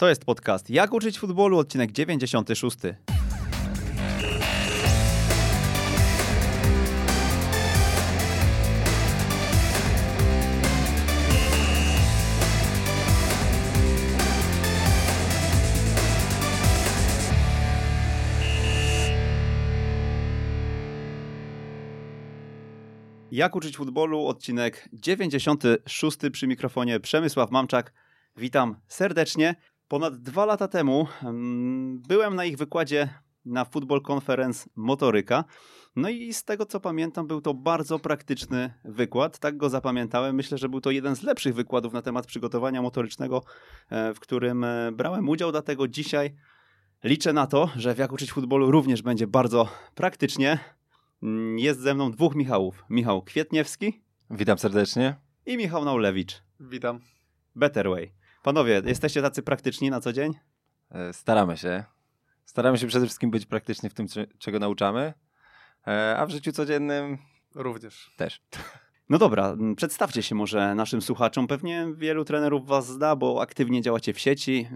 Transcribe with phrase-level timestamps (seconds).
[0.00, 2.78] To jest podcast Jak uczyć futbolu, odcinek 96.
[23.30, 27.92] Jak uczyć futbolu, odcinek 96 przy mikrofonie Przemysław Mamczak.
[28.36, 29.54] Witam serdecznie.
[29.90, 31.06] Ponad dwa lata temu
[32.08, 33.08] byłem na ich wykładzie
[33.44, 35.44] na Football Conference Motoryka.
[35.96, 39.38] No i z tego co pamiętam, był to bardzo praktyczny wykład.
[39.38, 40.36] Tak go zapamiętałem.
[40.36, 43.42] Myślę, że był to jeden z lepszych wykładów na temat przygotowania motorycznego,
[43.90, 45.52] e, w którym e, brałem udział.
[45.52, 46.34] Dlatego dzisiaj
[47.04, 50.58] liczę na to, że w Jak uczyć futbolu również będzie bardzo praktycznie.
[51.22, 52.84] Mm, Jest ze mną dwóch Michałów.
[52.90, 55.16] Michał Kwietniewski Witam serdecznie.
[55.46, 56.42] i Michał Naulewicz.
[56.60, 57.00] Witam.
[57.56, 58.19] Better Way.
[58.42, 60.32] Panowie, jesteście tacy praktyczni na co dzień?
[60.90, 61.84] E, Staramy się.
[62.44, 65.12] Staramy się przede wszystkim być praktyczni w tym, cze- czego nauczamy,
[65.86, 67.18] e, a w życiu codziennym
[67.54, 68.12] Również.
[68.16, 68.40] też.
[69.08, 71.46] No dobra, przedstawcie się może naszym słuchaczom.
[71.46, 74.68] Pewnie wielu trenerów was zna, bo aktywnie działacie w sieci,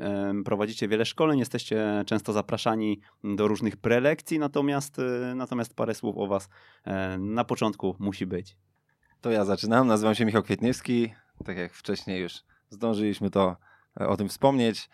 [0.44, 6.26] prowadzicie wiele szkoleń, jesteście często zapraszani do różnych prelekcji, natomiast, y, natomiast parę słów o
[6.26, 6.48] was
[6.84, 8.56] e, na początku musi być.
[9.20, 9.86] To ja zaczynam.
[9.86, 11.14] Nazywam się Michał Kwietniewski.
[11.44, 12.34] Tak jak wcześniej już
[12.74, 13.56] zdążyliśmy to
[14.00, 14.88] e, o tym wspomnieć.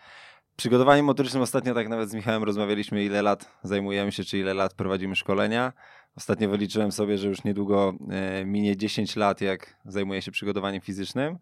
[0.55, 4.73] Przygotowaniem motorycznym ostatnio tak nawet z Michałem rozmawialiśmy, ile lat zajmujemy się, czy ile lat
[4.73, 5.73] prowadzimy szkolenia.
[6.17, 11.37] Ostatnio wyliczyłem sobie, że już niedługo e, minie 10 lat, jak zajmuję się przygotowaniem fizycznym.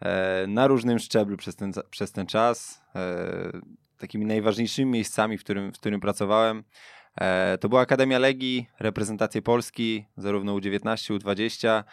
[0.00, 2.82] E, na różnym szczeblu przez ten, przez ten czas.
[3.98, 6.64] Takimi najważniejszymi miejscami, w którym, w którym pracowałem,
[7.60, 11.84] to była Akademia Legii, reprezentacje Polski, zarówno U19, U20 e,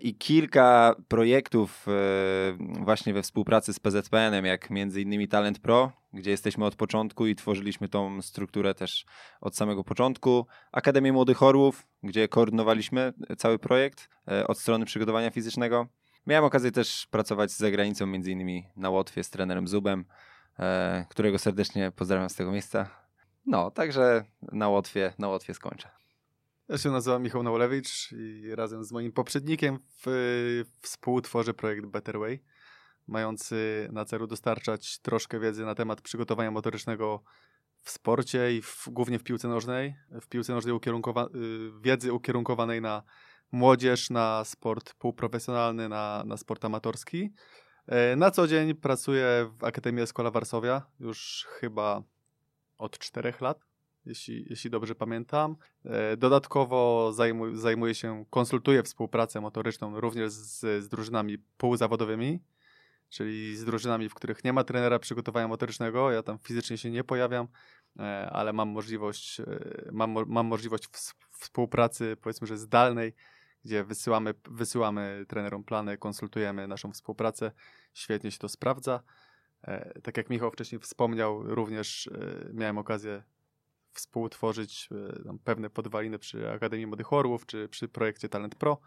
[0.00, 1.92] i kilka projektów e,
[2.84, 7.34] właśnie we współpracy z PZPN-em, jak między innymi Talent Pro, gdzie jesteśmy od początku i
[7.34, 9.06] tworzyliśmy tą strukturę też
[9.40, 10.46] od samego początku.
[10.72, 15.86] Akademię Młodych Orłów, gdzie koordynowaliśmy cały projekt e, od strony przygotowania fizycznego.
[16.26, 20.04] Miałem okazję też pracować z zagranicą, między innymi na Łotwie z trenerem Zubem,
[20.58, 22.90] e, którego serdecznie pozdrawiam z tego miejsca.
[23.46, 25.88] No, także na Łotwie, na Łotwie skończę.
[26.68, 32.42] Ja się nazywam Michał Naulewicz i razem z moim poprzednikiem w, współtworzę projekt Better Way,
[33.06, 37.22] mający na celu dostarczać troszkę wiedzy na temat przygotowania motorycznego
[37.82, 39.94] w sporcie i w, głównie w piłce nożnej.
[40.20, 43.02] W piłce nożnej ukierunkowa- y, wiedzy ukierunkowanej na
[43.52, 47.32] młodzież, na sport półprofesjonalny, na, na sport amatorski.
[47.86, 52.02] E, Na co dzień pracuję w Akademii Escola Varsovia już chyba
[52.78, 53.60] od czterech lat,
[54.06, 55.56] jeśli, jeśli dobrze pamiętam.
[55.84, 62.40] E, Dodatkowo zajmuję, zajmuję się, konsultuję współpracę motoryczną również z, z drużynami półzawodowymi,
[63.08, 66.10] czyli z drużynami, w których nie ma trenera przygotowania motorycznego.
[66.10, 67.48] Ja tam fizycznie się nie pojawiam,
[67.98, 69.44] e, ale mam możliwość, e,
[69.92, 73.12] mam, mam możliwość ws- współpracy, powiedzmy, że zdalnej,
[73.64, 77.52] gdzie wysyłamy, wysyłamy trenerom plany, konsultujemy naszą współpracę.
[77.94, 79.02] Świetnie się to sprawdza.
[80.02, 82.10] Tak jak Michał wcześniej wspomniał, również
[82.52, 83.22] miałem okazję
[83.96, 84.88] współtworzyć
[85.26, 88.78] e, pewne podwaliny przy Akademii Młodych Orłów, czy przy projekcie Talent Pro.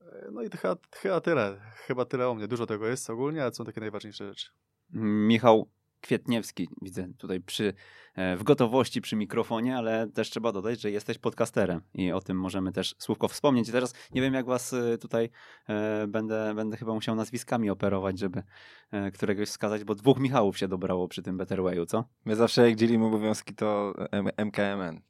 [0.00, 1.60] E, No i chyba, chyba tyle.
[1.74, 2.48] Chyba tyle o mnie.
[2.48, 4.50] Dużo tego jest ogólnie, ale są takie najważniejsze rzeczy.
[4.92, 5.68] Michał
[6.00, 7.74] Kwietniewski, widzę tutaj przy,
[8.14, 12.40] e, w gotowości przy mikrofonie, ale też trzeba dodać, że jesteś podcasterem i o tym
[12.40, 13.68] możemy też słówko wspomnieć.
[13.68, 15.30] I teraz nie wiem, jak was e, tutaj
[15.68, 18.42] e, będę, będę chyba musiał nazwiskami operować, żeby
[18.90, 22.04] e, któregoś wskazać, bo dwóch Michałów się dobrało przy tym Better Wayu, co?
[22.24, 25.00] My zawsze jak dzielimy obowiązki, to M- MKMN.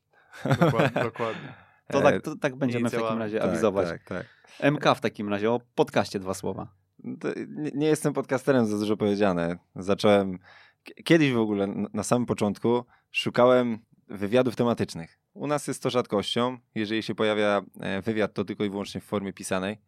[0.61, 1.03] Dokładnie.
[1.11, 1.67] dokładnie.
[1.89, 3.89] To tak, to tak będziemy w takim razie tak, awizować.
[3.89, 4.27] Tak, tak.
[4.73, 6.69] MK w takim razie, o podcaście dwa słowa.
[7.49, 9.59] Nie, nie jestem podcasterem, za dużo powiedziane.
[9.77, 10.39] Zacząłem
[11.05, 15.19] kiedyś w ogóle, na samym początku, szukałem wywiadów tematycznych.
[15.35, 16.59] U nas jest to rzadkością.
[16.75, 19.79] Jeżeli się pojawia e, wywiad, to tylko i wyłącznie w formie pisanej.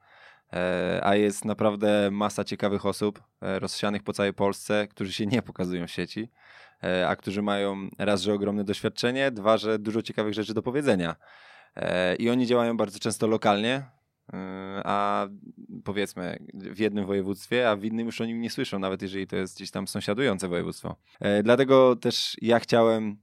[0.53, 5.43] E, A jest naprawdę masa ciekawych osób e, rozsianych po całej Polsce, którzy się nie
[5.43, 6.31] pokazują w sieci,
[7.09, 11.17] a którzy mają raz, że ogromne doświadczenie, dwa, że dużo ciekawych rzeczy do powiedzenia.
[12.19, 13.83] I oni działają bardzo często lokalnie,
[14.85, 15.27] a
[15.85, 19.37] powiedzmy w jednym województwie, a w innym już o nim nie słyszą, nawet jeżeli to
[19.37, 20.97] jest gdzieś tam sąsiadujące województwo.
[21.21, 23.17] E, Dlatego też ja chciałem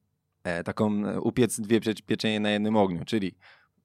[0.44, 3.36] e, taką e, upiec dwie pie- pieczenie na jednym ogniu, czyli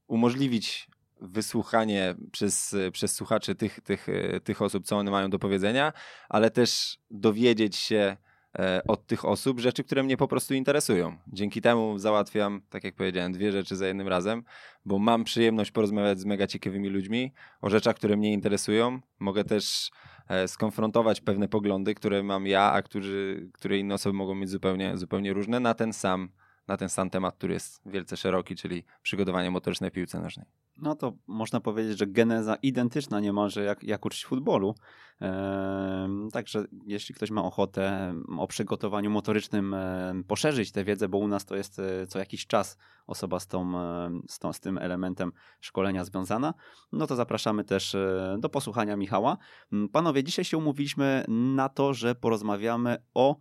[0.06, 0.88] umożliwić
[1.20, 5.92] wysłuchanie przez, przez słuchaczy tych, tych, e, tych osób, co one mają do powiedzenia,
[6.28, 8.16] ale też dowiedzieć się
[8.88, 11.16] od tych osób rzeczy, które mnie po prostu interesują.
[11.28, 14.42] Dzięki temu załatwiam, tak jak powiedziałem, dwie rzeczy za jednym razem,
[14.84, 19.00] bo mam przyjemność porozmawiać z mega ciekawymi ludźmi o rzeczach, które mnie interesują.
[19.18, 19.90] Mogę też
[20.28, 24.98] e, skonfrontować pewne poglądy, które mam ja, a którzy, które inne osoby mogą mieć zupełnie,
[24.98, 26.28] zupełnie różne na ten sam
[26.68, 30.46] na ten sam temat, który jest wielce szeroki, czyli przygotowanie motoryczne w piłce nożnej.
[30.76, 34.74] No to można powiedzieć, że geneza identyczna niemalże jak, jak uczyć futbolu.
[35.20, 41.28] Eee, także jeśli ktoś ma ochotę o przygotowaniu motorycznym e, poszerzyć tę wiedzę, bo u
[41.28, 44.78] nas to jest e, co jakiś czas osoba z, tą, e, z, tą, z tym
[44.78, 46.54] elementem szkolenia związana,
[46.92, 49.36] no to zapraszamy też e, do posłuchania Michała.
[49.92, 53.36] Panowie, dzisiaj się umówiliśmy na to, że porozmawiamy o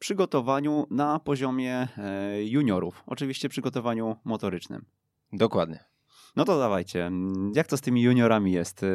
[0.00, 3.02] przygotowaniu na poziomie e, juniorów.
[3.06, 4.84] Oczywiście przygotowaniu motorycznym.
[5.32, 5.84] Dokładnie.
[6.36, 7.10] No to dawajcie,
[7.54, 8.82] jak to z tymi juniorami jest?
[8.82, 8.86] E,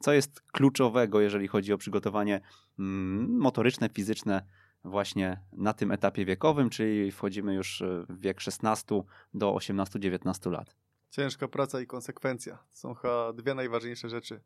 [0.00, 2.40] co jest kluczowego, jeżeli chodzi o przygotowanie
[2.78, 4.42] mm, motoryczne, fizyczne
[4.84, 9.02] właśnie na tym etapie wiekowym, czyli wchodzimy już e, w wiek 16
[9.34, 10.76] do 18-19 lat?
[11.10, 12.58] Ciężka praca i konsekwencja.
[12.70, 14.40] Są chyba dwie najważniejsze rzeczy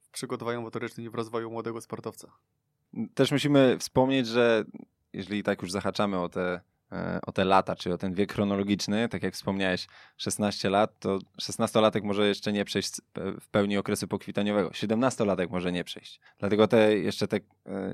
[0.00, 2.32] w przygotowaniu motorycznym i w rozwoju młodego sportowca.
[3.14, 4.64] Też musimy wspomnieć, że
[5.14, 6.60] jeżeli tak już zahaczamy o te,
[6.92, 11.18] e, o te lata, czy o ten wiek chronologiczny, tak jak wspomniałeś, 16 lat, to
[11.42, 13.00] 16-latek może jeszcze nie przejść
[13.40, 14.68] w pełni okresu pokwitaniowego.
[14.68, 16.20] 17-latek może nie przejść.
[16.38, 17.40] Dlatego te jeszcze te e,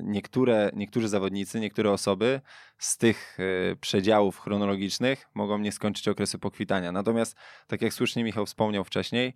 [0.03, 2.41] niektóre, niektórzy zawodnicy, niektóre osoby
[2.79, 6.93] z tych e, przedziałów chronologicznych mogą nie skończyć okresu pokwitania.
[6.93, 7.37] Natomiast,
[7.67, 9.35] tak jak słusznie Michał wspomniał wcześniej,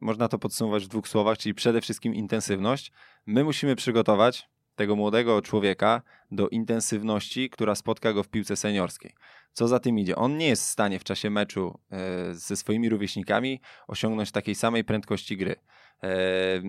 [0.00, 2.92] można to podsumować w dwóch słowach, czyli przede wszystkim intensywność.
[3.26, 4.48] My musimy przygotować
[4.80, 9.14] tego młodego człowieka do intensywności, która spotka go w piłce seniorskiej.
[9.52, 10.16] Co za tym idzie?
[10.16, 14.84] On nie jest w stanie w czasie meczu e, ze swoimi rówieśnikami osiągnąć takiej samej
[14.84, 15.56] prędkości gry,
[16.02, 16.08] e,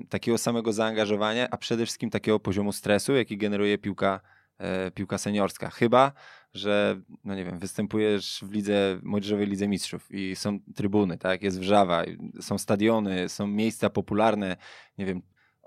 [0.10, 4.20] takiego samego zaangażowania, a przede wszystkim takiego poziomu stresu, jaki generuje piłka,
[4.58, 5.70] e, piłka seniorska.
[5.70, 6.12] Chyba,
[6.54, 11.60] że no nie wiem, występujesz w lidze, młodzieżowej lidze mistrzów i są trybuny, tak, jest
[11.60, 12.04] wrzawa,
[12.42, 14.58] są stadiony, są miejsca popularne,
[14.98, 15.22] nie wiem,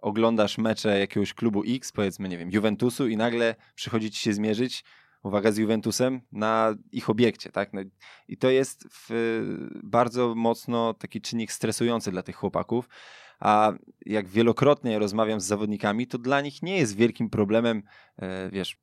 [0.05, 4.85] oglądasz mecze jakiegoś klubu X, powiedzmy, nie wiem, Juventusu i nagle przychodzi ci się zmierzyć,
[5.23, 7.73] uwaga, z Juventusem na ich obiekcie, tak?
[7.73, 7.81] No,
[8.29, 9.09] I to jest w,
[9.83, 12.89] bardzo mocno taki czynnik stresujący dla tych chłopaków,
[13.41, 13.73] a
[14.07, 17.83] jak wielokrotnie rozmawiam z zawodnikami, to dla nich nie jest wielkim problemem,
[18.17, 18.77] e, wiesz,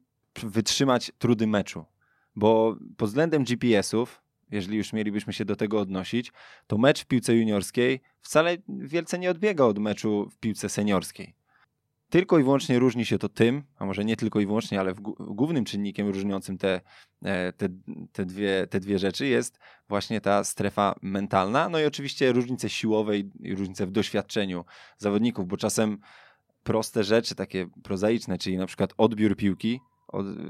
[0.44, 1.86] wytrzymać trudy meczu,
[2.36, 4.22] bo pod względem GPS-ów
[4.52, 6.32] jeżeli już mielibyśmy się do tego odnosić,
[6.68, 11.36] to mecz w piłce juniorskiej wcale wielce nie odbiega od meczu w piłce seniorskiej.
[12.10, 15.66] Tylko i wyłącznie różni się to tym, a może nie tylko i wyłącznie, ale głównym
[15.66, 16.82] czynnikiem różniącym te,
[17.24, 17.70] e, te,
[18.12, 19.60] te, dwie, te dwie rzeczy jest
[19.90, 24.66] właśnie ta strefa mentalna, no i oczywiście różnice siłowe i różnice w doświadczeniu
[24.98, 25.98] zawodników, bo czasem
[26.64, 29.80] proste rzeczy, takie prozaiczne, czyli na przykład odbiór piłki,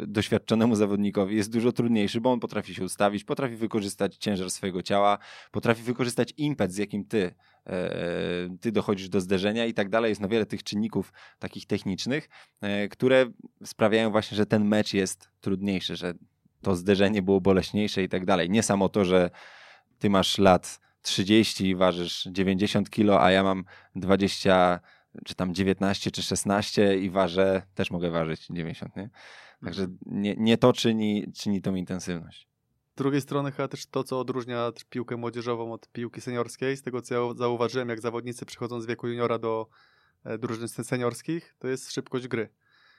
[0.08, 5.18] doświadczonemu zawodnikowi jest dużo trudniejszy, bo on potrafi się ustawić, potrafi wykorzystać ciężar swojego ciała,
[5.52, 7.34] potrafi wykorzystać impet, z jakim ty,
[7.68, 10.10] e, ty dochodzisz do zderzenia i tak dalej.
[10.10, 12.30] Jest no wiele tych czynników takich technicznych,
[12.62, 13.26] e, które
[13.64, 16.14] sprawiają właśnie, że ten mecz jest trudniejszy, że
[16.62, 18.50] to zderzenie było boleśniejsze i tak dalej.
[18.50, 19.30] Nie samo to, że
[20.00, 23.64] ty masz lat 30 i ważysz 90 kilo, a ja mam
[23.96, 24.80] 20
[25.26, 29.10] czy tam 19 czy 16 i ważę, też mogę ważyć 90, nie?
[29.64, 32.48] Także nie, nie to czyni, czyni tą intensywność.
[32.92, 37.02] Z drugiej strony chyba też to, co odróżnia piłkę młodzieżową od piłki seniorskiej, z tego
[37.02, 39.68] co ja zauważyłem, jak zawodnicy przychodzą z wieku juniora do
[40.24, 42.50] e, drużyn seniorskich, to jest szybkość gry.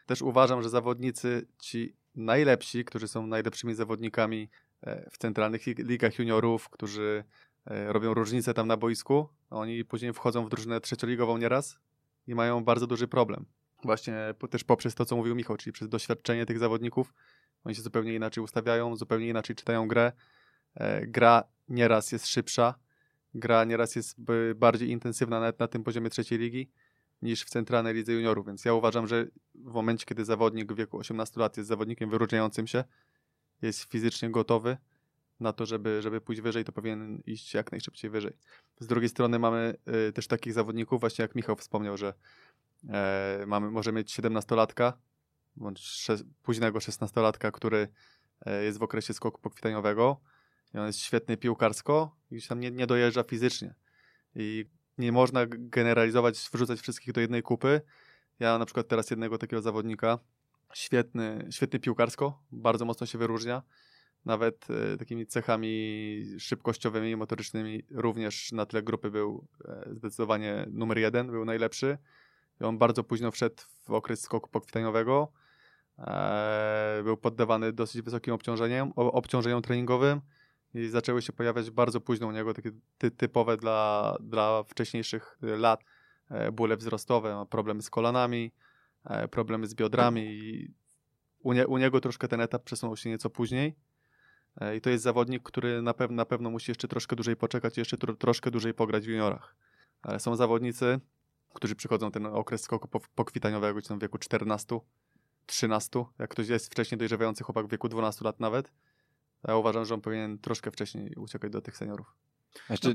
[0.07, 4.49] Też uważam, że zawodnicy ci najlepsi, którzy są najlepszymi zawodnikami
[4.83, 7.25] e, w centralnych ligach juniorów, którzy
[7.67, 11.79] e, robią różnicę tam na boisku, oni później wchodzą w drużynę trzecioligową nieraz
[12.27, 13.47] i mają bardzo duży problem
[13.83, 17.15] właśnie też poprzez to, co mówił Michał, czyli przez doświadczenie tych zawodników.
[17.65, 20.13] Oni się zupełnie inaczej ustawiają, zupełnie inaczej czytają grę.
[20.75, 22.75] E, gra nieraz jest szybsza,
[23.35, 24.17] gra nieraz jest
[24.55, 26.71] bardziej intensywna nawet na tym poziomie trzeciej ligi
[27.23, 30.99] niż w centralnej lidze juniorów, więc ja uważam, że w momencie, kiedy zawodnik w wieku
[30.99, 32.85] 18 lat jest zawodnikiem wyróżniającym się,
[33.63, 34.77] jest fizycznie gotowy
[35.41, 38.33] na to, żeby, żeby pójść wyżej, to powinien iść jak najszybciej wyżej.
[38.81, 39.75] Z drugiej strony mamy
[40.09, 42.15] y, też takich zawodników, właśnie jak Michał wspomniał, że
[42.89, 44.93] E, mamy, może mieć 17-latka,
[45.57, 46.07] bądź
[46.43, 47.89] późnego 16-latka, który
[48.47, 50.21] e, jest w okresie skoku pokwitaniowego
[50.75, 53.75] i on jest świetny piłkarsko i tam nie, nie dojeżdża fizycznie.
[54.35, 54.65] I
[54.99, 57.81] nie można generalizować, wrzucać wszystkich do jednej kupy.
[58.39, 60.19] Ja na przykład teraz jednego takiego zawodnika,
[60.75, 63.63] świetny, świetny piłkarsko, bardzo mocno się wyróżnia.
[64.25, 70.99] Nawet e, takimi cechami szybkościowymi i motorycznymi również na tle grupy był e, zdecydowanie numer
[70.99, 71.99] jeden, był najlepszy.
[72.63, 75.33] On bardzo późno wszedł w okres skoku pokwitaniowego.
[75.99, 80.21] Eee, był poddawany dosyć wysokim obciążeniem, obciążeniom treningowym
[80.75, 85.85] i zaczęły się pojawiać bardzo późno u niego takie ty, typowe dla, dla wcześniejszych lat
[86.31, 88.53] e, bóle wzrostowe, problemy z kolanami,
[89.05, 90.75] e, problemy z biodrami i
[91.39, 93.77] u, nie, u niego troszkę ten etap przesunął się nieco później.
[94.77, 97.97] I to jest zawodnik, który na, pew na pewno musi jeszcze troszkę dłużej poczekać, jeszcze
[97.97, 99.57] tro troszkę dłużej pograć w juniorach.
[100.03, 101.01] Ale są zawodnicy,
[101.53, 104.81] którzy przychodzą ten okres skoku pokwitaniowego, gdzieś tam w wieku 14,
[105.47, 106.05] 13.
[106.19, 108.73] Jak ktoś jest wcześniej dojrzewający chłopak w wieku 12 lat nawet,
[109.49, 112.15] ja uważam, że on powinien troszkę wcześniej uciekać do tych seniorów.
[112.71, 112.95] Jeszcze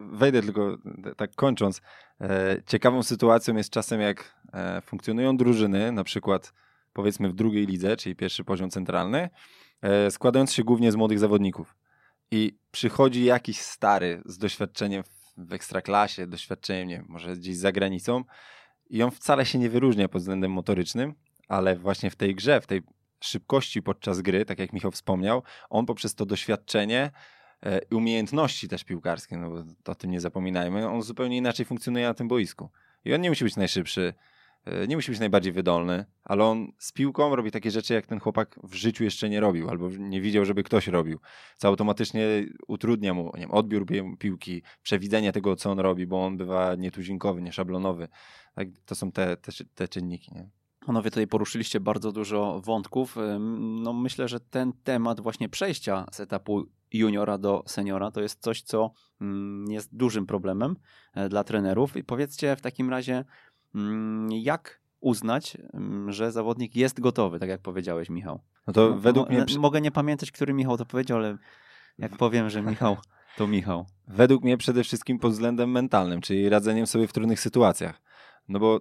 [0.00, 0.78] wejdę tylko
[1.16, 1.80] tak kończąc.
[2.20, 6.52] E, ciekawą sytuacją jest czasem jak e, funkcjonują drużyny, na przykład
[6.92, 9.30] powiedzmy w drugiej lidze, czyli pierwszy poziom centralny,
[9.82, 11.76] e, składając się głównie z młodych zawodników.
[12.30, 18.24] I przychodzi jakiś stary z doświadczeniem w ekstraklasie, doświadczeniem, nie wiem, może gdzieś za granicą
[18.90, 21.14] i on wcale się nie wyróżnia pod względem motorycznym,
[21.48, 22.82] ale właśnie w tej grze, w tej
[23.20, 27.10] szybkości podczas gry, tak jak Michał wspomniał, on poprzez to doświadczenie
[27.62, 32.06] e, i umiejętności też piłkarskie, no bo o tym nie zapominajmy, on zupełnie inaczej funkcjonuje
[32.06, 32.70] na tym boisku.
[33.04, 34.14] I on nie musi być najszybszy,
[34.88, 38.60] nie musi być najbardziej wydolny, ale on z piłką robi takie rzeczy, jak ten chłopak
[38.62, 41.18] w życiu jeszcze nie robił, albo nie widział, żeby ktoś robił.
[41.56, 42.26] Co automatycznie
[42.68, 43.86] utrudnia mu nie wiem, odbiór
[44.18, 48.08] piłki, przewidzenie tego, co on robi, bo on bywa nietuzinkowy, nieszablonowy.
[48.54, 50.34] Tak, to są te, te, te czynniki.
[50.34, 50.50] Nie?
[50.86, 53.16] Panowie tutaj poruszyliście bardzo dużo wątków.
[53.82, 58.62] No myślę, że ten temat właśnie przejścia z etapu juniora do seniora to jest coś,
[58.62, 60.76] co mm, jest dużym problemem
[61.14, 61.96] e, dla trenerów.
[61.96, 63.24] I powiedzcie w takim razie,
[64.30, 68.40] jak uznać, mm, że zawodnik jest gotowy, tak jak powiedziałeś, Michał.
[68.66, 69.44] No to no, według mnie...
[69.58, 71.36] Mogę nie pamiętać, który Michał to powiedział, ale
[71.98, 72.96] jak powiem, że Michał,
[73.38, 73.86] to Michał.
[74.08, 78.00] Według mnie przede wszystkim pod względem mentalnym, czyli radzeniem sobie w trudnych sytuacjach.
[78.48, 78.80] No bo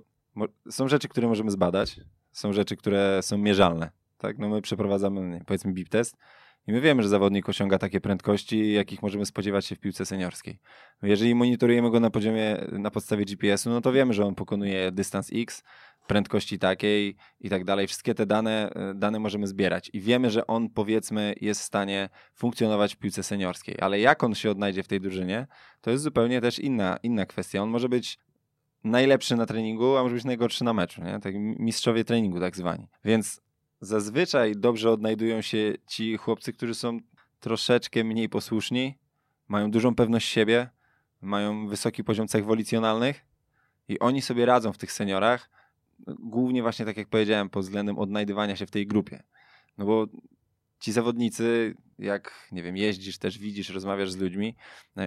[0.69, 1.99] są rzeczy, które możemy zbadać,
[2.31, 3.91] są rzeczy, które są mierzalne.
[4.17, 4.37] Tak?
[4.37, 6.17] No my przeprowadzamy, powiedzmy, BIP test
[6.67, 10.59] i my wiemy, że zawodnik osiąga takie prędkości, jakich możemy spodziewać się w piłce seniorskiej.
[11.01, 15.29] Jeżeli monitorujemy go na poziomie, na podstawie GPS-u, no to wiemy, że on pokonuje dystans
[15.33, 15.63] X,
[16.07, 17.87] prędkości takiej i tak dalej.
[17.87, 22.95] Wszystkie te dane, dane możemy zbierać i wiemy, że on powiedzmy jest w stanie funkcjonować
[22.95, 25.47] w piłce seniorskiej, ale jak on się odnajdzie w tej drużynie,
[25.81, 27.63] to jest zupełnie też inna, inna kwestia.
[27.63, 28.17] On może być
[28.83, 31.19] najlepszy na treningu, a może być najgorszy na meczu, nie?
[31.19, 32.87] Tak mistrzowie treningu tak zwani.
[33.05, 33.41] Więc
[33.83, 36.99] zazwyczaj dobrze odnajdują się ci chłopcy, którzy są
[37.39, 38.97] troszeczkę mniej posłuszni,
[39.47, 40.69] mają dużą pewność siebie,
[41.21, 43.25] mają wysoki poziom cech wolicjonalnych
[43.87, 45.49] i oni sobie radzą w tych seniorach,
[46.07, 49.23] głównie właśnie tak jak powiedziałem, pod względem odnajdywania się w tej grupie.
[49.77, 50.07] No bo
[50.79, 54.55] ci zawodnicy, jak nie wiem, jeździsz, też widzisz, rozmawiasz z ludźmi,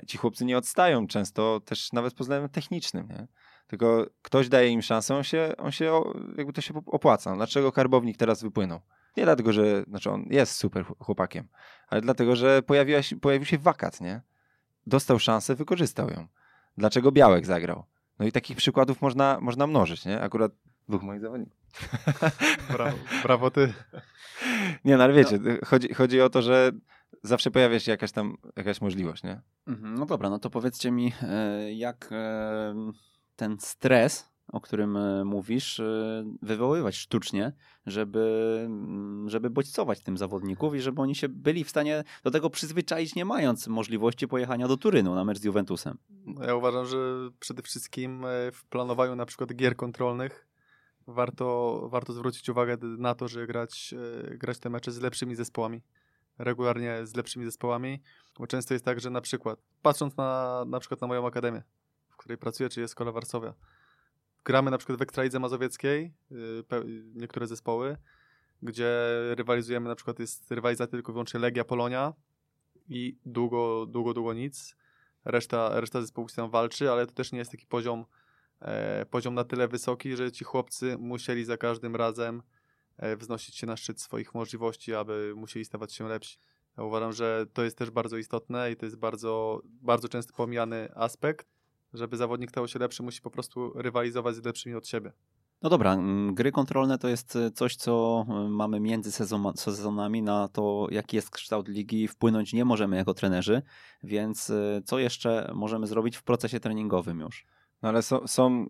[0.06, 3.26] ci chłopcy nie odstają często też nawet pod względem technicznym, nie?
[3.66, 6.02] Tylko ktoś daje im szansę, on się, on się
[6.36, 7.36] jakby to się opłaca.
[7.36, 8.80] Dlaczego karbownik teraz wypłynął?
[9.16, 11.48] Nie dlatego, że znaczy on jest super chłopakiem,
[11.88, 14.20] ale dlatego, że pojawiła się, pojawił się wakat, nie?
[14.86, 16.26] Dostał szansę, wykorzystał ją.
[16.78, 17.84] Dlaczego Białek zagrał?
[18.18, 20.20] No i takich przykładów można, można mnożyć, nie?
[20.20, 20.52] Akurat
[20.88, 21.56] dwóch moich zawodników.
[22.72, 23.72] Brawo, brawo ty.
[24.84, 25.50] Nie, no ale wiecie, no.
[25.64, 26.72] Chodzi, chodzi o to, że
[27.22, 29.40] zawsze pojawia się jakaś tam jakaś możliwość, nie?
[29.66, 32.10] Mhm, no dobra, no to powiedzcie mi, e, jak
[33.36, 37.52] ten stres, o którym e, mówisz, e, wywoływać sztucznie,
[37.86, 42.50] żeby, mm, żeby bodźcować tym zawodników i żeby oni się byli w stanie do tego
[42.50, 45.98] przyzwyczaić, nie mając możliwości pojechania do Turynu na mecz z Juventusem.
[46.10, 46.98] No, ja uważam, że
[47.40, 50.48] przede wszystkim e, w planowaniu na przykład gier kontrolnych
[51.06, 53.94] warto, warto zwrócić uwagę na to, że grać,
[54.30, 55.82] grać te mecze z lepszymi zespołami.
[56.38, 58.02] Regularnie z lepszymi zespołami,
[58.38, 61.62] bo często jest tak, że na przykład, patrząc na, na przykład na moją akademię,
[62.16, 63.54] w której pracuję, czy jest Szkoła Warszawia.
[64.44, 66.64] Gramy na przykład w Ekstralidze Mazowieckiej, y,
[67.14, 67.96] niektóre zespoły,
[68.62, 68.90] gdzie
[69.34, 72.12] rywalizujemy, na przykład jest rywalizacja tylko wyłącznie Legia Polonia
[72.88, 74.76] i długo, długo, długo nic.
[75.24, 78.04] Reszta, reszta zespołów się tam walczy, ale to też nie jest taki poziom,
[78.60, 82.42] e, poziom na tyle wysoki, że ci chłopcy musieli za każdym razem
[82.96, 86.38] e, wznosić się na szczyt swoich możliwości, aby musieli stawać się lepsi.
[86.78, 90.88] Ja uważam, że to jest też bardzo istotne i to jest bardzo, bardzo często pomijany
[90.94, 91.55] aspekt,
[91.94, 95.12] żeby zawodnik stał się lepszy, musi po prostu rywalizować z lepszymi od siebie.
[95.62, 95.98] No dobra,
[96.32, 99.12] gry kontrolne to jest e, coś, co e, mamy między
[99.56, 103.62] sezonami na to, jaki jest kształt ligi, wpłynąć nie możemy jako trenerzy,
[104.02, 107.46] więc e, co jeszcze możemy zrobić w procesie treningowym już?
[107.82, 108.66] No ale są, są,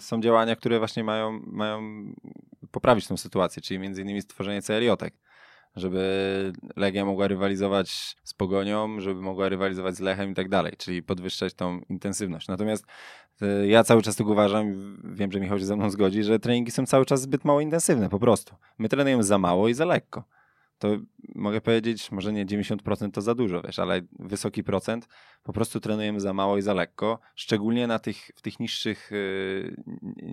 [0.00, 1.80] są działania, które właśnie mają, mają
[2.70, 5.10] poprawić tą sytuację, czyli między innymi stworzenie CLJ-ek
[5.76, 11.02] żeby Legia mogła rywalizować z Pogonią, żeby mogła rywalizować z Lechem i tak dalej, czyli
[11.02, 12.48] podwyższać tą intensywność.
[12.48, 12.84] Natomiast
[13.42, 16.70] e, ja cały czas tak uważam, wiem, że Michał się ze mną zgodzi, że treningi
[16.70, 18.54] są cały czas zbyt mało intensywne po prostu.
[18.78, 20.24] My trenujemy za mało i za lekko.
[20.78, 20.88] to
[21.34, 25.08] mogę powiedzieć, może nie 90% to za dużo, wiesz, ale wysoki procent
[25.42, 29.76] po prostu trenujemy za mało i za lekko, szczególnie na tych, w tych niższych, yy,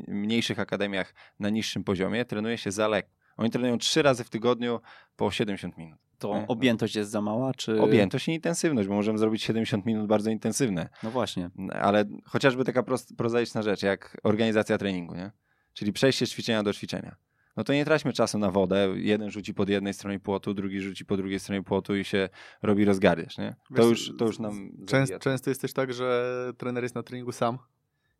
[0.07, 3.16] mniejszych akademiach na niższym poziomie trenuje się za lekko.
[3.37, 4.79] Oni trenują trzy razy w tygodniu
[5.15, 5.99] po 70 minut.
[6.19, 6.47] To Nie?
[6.47, 7.81] objętość jest za mała, czy...
[7.81, 11.49] Objętość i intensywność, bo możemy zrobić 70 minut bardzo intensywne, No właśnie.
[11.73, 15.31] ale chociażby taka prost, prozaiczna rzecz, jak organizacja treningu, nie?
[15.73, 17.15] czyli przejście z ćwiczenia do ćwiczenia.
[17.57, 18.87] No to nie traćmy czasu na wodę.
[18.95, 22.29] Jeden rzuci pod jednej stronie płotu, drugi rzuci po drugiej stronie płotu i się
[22.61, 23.55] robi rozgardiasz, nie?
[23.69, 27.03] To Wiesz, już, to już nam Częst, często jest też tak, że trener jest na
[27.03, 27.57] treningu sam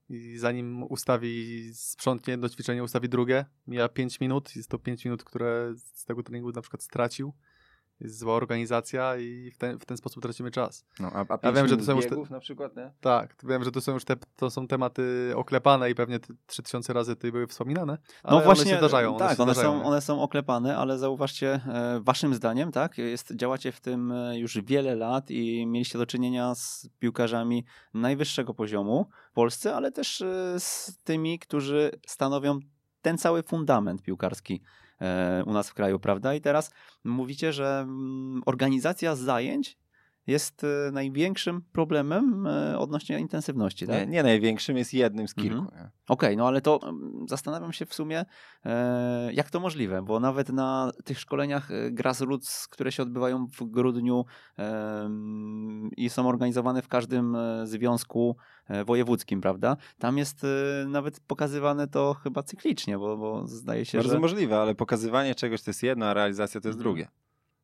[0.09, 5.23] i zanim ustawi, sprzątnie jedno ćwiczenie, ustawi drugie, mija 5 minut, jest to 5 minut,
[5.23, 7.33] które z tego treningu na przykład stracił.
[7.99, 10.85] Jest zła organizacja i w ten, w ten sposób tracimy czas.
[10.99, 12.91] No, a, a Ja wiem, że to są już te- na przykład, nie?
[13.01, 16.93] Tak, wiem, że to są już te, to są tematy oklepane i pewnie te 3000
[16.93, 19.09] razy tutaj były wspominane, No właśnie, one się zdarzają.
[19.09, 22.97] One tak, się one, zdarzają, są, one są oklepane, ale zauważcie, e, waszym zdaniem, tak,
[22.97, 28.53] jest, działacie w tym e, już wiele lat i mieliście do czynienia z piłkarzami najwyższego
[28.53, 32.59] poziomu w Polsce, ale też e, z tymi, którzy stanowią
[33.01, 34.61] ten cały fundament piłkarski
[35.45, 36.33] u nas w kraju, prawda?
[36.33, 36.71] I teraz
[37.03, 39.77] mówicie, że mm, organizacja zajęć
[40.27, 43.95] jest e, największym problemem e, odnośnie intensywności, tak?
[43.99, 44.05] nie?
[44.05, 45.63] Nie największym, jest jednym z kilku.
[45.63, 45.89] Mhm.
[46.07, 48.25] Okej, no ale to mm, zastanawiam się w sumie,
[48.65, 53.63] e, jak to możliwe, bo nawet na tych szkoleniach e, grassroots, które się odbywają w
[53.63, 54.25] grudniu
[55.97, 58.37] i są organizowane w każdym e, związku
[58.86, 59.77] wojewódzkim, prawda?
[60.00, 64.19] Tam jest e, nawet pokazywane to chyba cyklicznie, bo, bo zdaje się, Bardzo że...
[64.19, 66.83] możliwe, ale pokazywanie czegoś to jest jedno, a realizacja to jest Mhm.
[66.93, 67.07] drugie.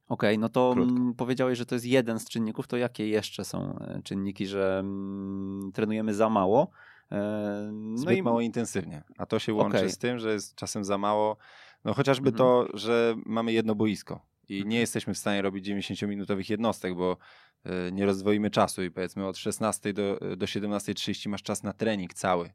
[0.08, 0.96] Okej, no to Krótko.
[0.96, 4.80] mm, powiedziałeś, że to jest jeden z czynników, to jakie jeszcze są e, czynniki, że
[4.80, 6.68] mm, trenujemy za mało?
[7.12, 9.04] E, No Zbyt mało intensywnie.
[9.18, 9.90] A to się łączy Okej.
[9.90, 11.38] z tym, że jest czasem za mało.
[11.86, 12.38] No chociażby Mhm.
[12.38, 14.20] to, że mamy jedno boisko
[14.58, 17.18] i nie jesteśmy w stanie robić 90-minutowych jednostek, bo
[17.66, 22.14] y, nie rozdwoimy czasu i powiedzmy od 16 do, do 17.30 masz czas na trening
[22.14, 22.54] cały.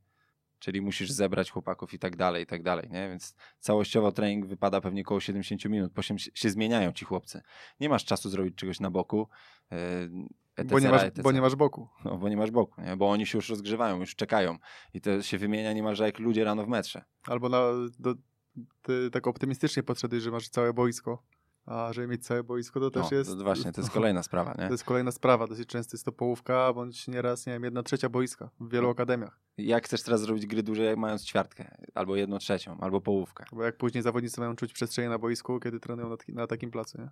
[0.58, 3.08] Czyli musisz zebrać chłopaków i tak dalej, i tak dalej, nie?
[3.08, 7.42] Więc całościowo trening wypada pewnie około 70 minut, potem się, się zmieniają ci chłopcy.
[7.80, 9.28] Nie masz czasu zrobić czegoś na boku.
[9.72, 9.76] y,
[10.56, 11.22] etc., Bo nie, masz, etc.
[11.22, 11.88] bo nie masz boku.
[12.04, 12.96] No, bo nie masz boku, nie?
[12.96, 14.58] bo oni się już rozgrzewają, już czekają
[14.94, 17.04] i to się wymienia niemalże jak ludzie rano w metrze.
[17.26, 17.62] Albo na,
[17.98, 18.14] do,
[18.82, 21.22] ty tak optymistycznie podszedłeś, że masz całe boisko.
[21.68, 23.30] A żeby mieć całe boisko, to też no, jest...
[23.30, 24.66] to właśnie, to jest kolejna sprawa, nie?
[24.68, 25.46] To jest kolejna sprawa.
[25.46, 28.92] Dosyć często jest to połówka, bądź nieraz, nie wiem, jedna trzecia boiska w wielu No.
[28.92, 29.40] akademiach.
[29.58, 33.44] Jak chcesz teraz zrobić gry duże, jak mając ćwiartkę, albo jedną trzecią, albo połówkę.
[33.52, 37.00] Bo jak później zawodnicy mają czuć przestrzenie na boisku, kiedy trenują na, na takim placu,
[37.00, 37.08] nie?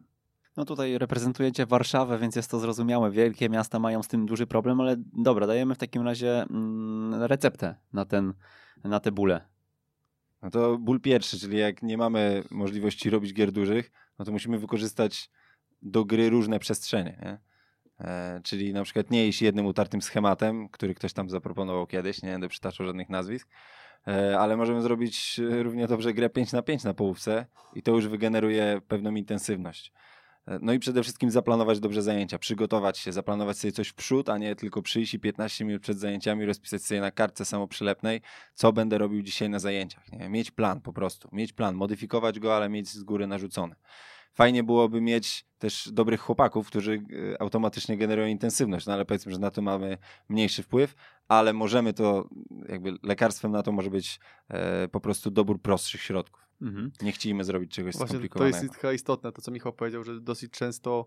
[0.56, 3.10] No tutaj reprezentujecie Warszawę, więc jest to zrozumiałe.
[3.10, 7.74] Wielkie miasta mają z tym duży problem, ale dobra, dajemy w takim razie mm, receptę
[7.92, 8.34] na, ten,
[8.84, 9.40] na te bóle.
[10.42, 14.58] No to ból pierwszy, czyli jak nie mamy możliwości robić gier dużych, no to musimy
[14.58, 15.30] wykorzystać
[15.82, 17.38] do gry różne przestrzenie, nie?
[18.00, 22.32] E, czyli na przykład nie iść jednym utartym schematem, który ktoś tam zaproponował kiedyś, nie
[22.32, 23.48] będę przytaczał żadnych nazwisk,
[24.08, 27.92] e, ale możemy zrobić e, równie dobrze grę 5 na 5 na połówce i to
[27.92, 29.92] już wygeneruje pewną intensywność.
[30.60, 34.38] No i przede wszystkim zaplanować dobrze zajęcia, przygotować się, zaplanować sobie coś w przód, a
[34.38, 38.20] nie tylko przyjść i 15 minut przed zajęciami rozpisać sobie na kartce samoprzylepnej,
[38.54, 40.12] co będę robił dzisiaj na zajęciach.
[40.12, 40.28] Nie?
[40.28, 43.74] Mieć plan po prostu, mieć plan, modyfikować go, ale mieć z góry narzucony.
[44.34, 49.38] Fajnie byłoby mieć też dobrych chłopaków, którzy e, automatycznie generują intensywność, no ale powiedzmy, że
[49.38, 50.94] na to mamy mniejszy wpływ,
[51.28, 52.28] ale możemy to,
[52.68, 56.45] jakby lekarstwem na to może być e, po prostu dobór prostszych środków.
[56.62, 56.92] Mhm.
[57.02, 58.62] Nie chcielibymy zrobić czegoś Właśnie to skomplikowanego.
[58.62, 61.06] jest chyba istotne, to co Michał powiedział, że dosyć często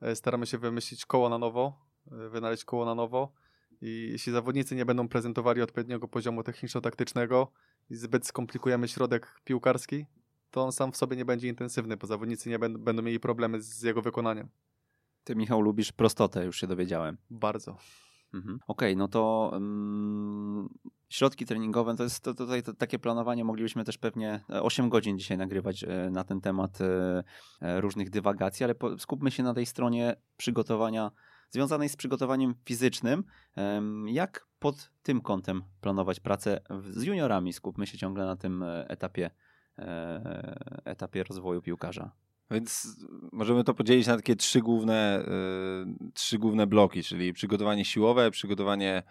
[0.00, 3.32] e, staramy się wymyślić koło na nowo, e, wynaleźć koło na nowo
[3.80, 7.52] i jeśli zawodnicy nie będą prezentowali odpowiedniego poziomu techniczno-taktycznego
[7.90, 10.06] i zbyt skomplikujemy środek piłkarski,
[10.50, 13.62] to on sam w sobie nie będzie intensywny, bo zawodnicy nie będą, będą mieli problemy
[13.62, 14.48] z jego wykonaniem.
[15.24, 17.18] Ty, Michał, lubisz prostotę, już się dowiedziałem.
[17.30, 17.76] Bardzo.
[18.34, 18.58] Mhm.
[18.66, 20.68] Okej, no to mm,
[21.08, 25.18] środki treningowe, to jest to, tutaj to, takie planowanie, moglibyśmy też pewnie e, 8 godzin
[25.18, 27.24] dzisiaj nagrywać e, na ten temat e,
[27.60, 31.10] e, różnych dywagacji, ale po, skupmy się na tej stronie przygotowania,
[31.50, 33.24] związanej z przygotowaniem fizycznym.
[34.06, 36.60] Jak pod tym kątem planować pracę
[36.90, 37.52] z juniorami?
[37.52, 39.30] Skupmy się ciągle na tym e, etapie,
[39.78, 42.10] e, etapie rozwoju piłkarza.
[42.50, 42.96] Więc
[43.32, 45.24] możemy to podzielić na takie trzy główne,
[46.08, 49.02] y, trzy główne bloki, czyli przygotowanie siłowe, przygotowanie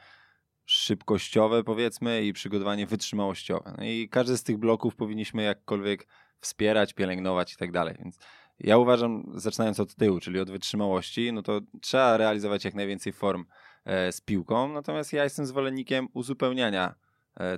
[0.66, 3.76] szybkościowe powiedzmy i przygotowanie wytrzymałościowe.
[3.78, 6.08] No i każdy z tych bloków powinniśmy jakkolwiek
[6.40, 7.96] wspierać, pielęgnować i tak dalej.
[8.00, 8.18] Więc
[8.60, 13.46] ja uważam, zaczynając od tyłu, czyli od wytrzymałości, no to trzeba realizować jak najwięcej form
[13.86, 16.96] e, z piłką, natomiast ja jestem zwolennikiem uzupełniania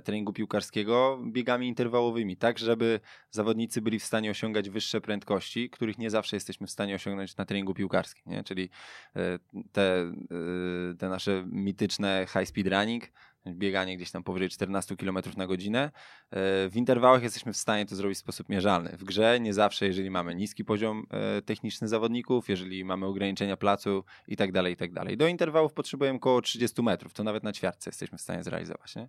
[0.04, 6.10] treningu piłkarskiego biegami interwałowymi, tak żeby zawodnicy byli w stanie osiągać wyższe prędkości, których nie
[6.10, 8.44] zawsze jesteśmy w stanie osiągnąć na treningu piłkarskim, nie?
[8.44, 8.70] czyli
[9.16, 9.38] e,
[9.72, 13.10] te, e, te nasze mityczne high speed running,
[13.46, 15.84] bieganie gdzieś tam powyżej 14 km na godzinę.
[15.84, 15.90] E,
[16.68, 18.96] w interwałach jesteśmy w stanie to zrobić w sposób mierzalny.
[18.96, 24.04] W grze nie zawsze, jeżeli mamy niski poziom e, techniczny zawodników, jeżeli mamy ograniczenia placu
[24.28, 25.16] i tak dalej, i tak dalej.
[25.16, 28.96] Do interwałów potrzebujemy około 30 metrów, to nawet na ćwiartce jesteśmy w stanie zrealizować.
[28.96, 29.08] Nie?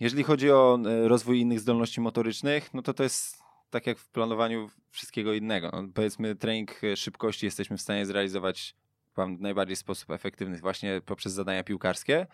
[0.00, 4.08] Jeżeli chodzi o e, rozwój innych zdolności motorycznych, no to to jest tak jak w
[4.08, 5.70] planowaniu wszystkiego innego.
[5.72, 8.76] No, powiedzmy trening szybkości jesteśmy w stanie zrealizować
[9.16, 12.26] w najbardziej sposób efektywny właśnie poprzez zadania piłkarskie,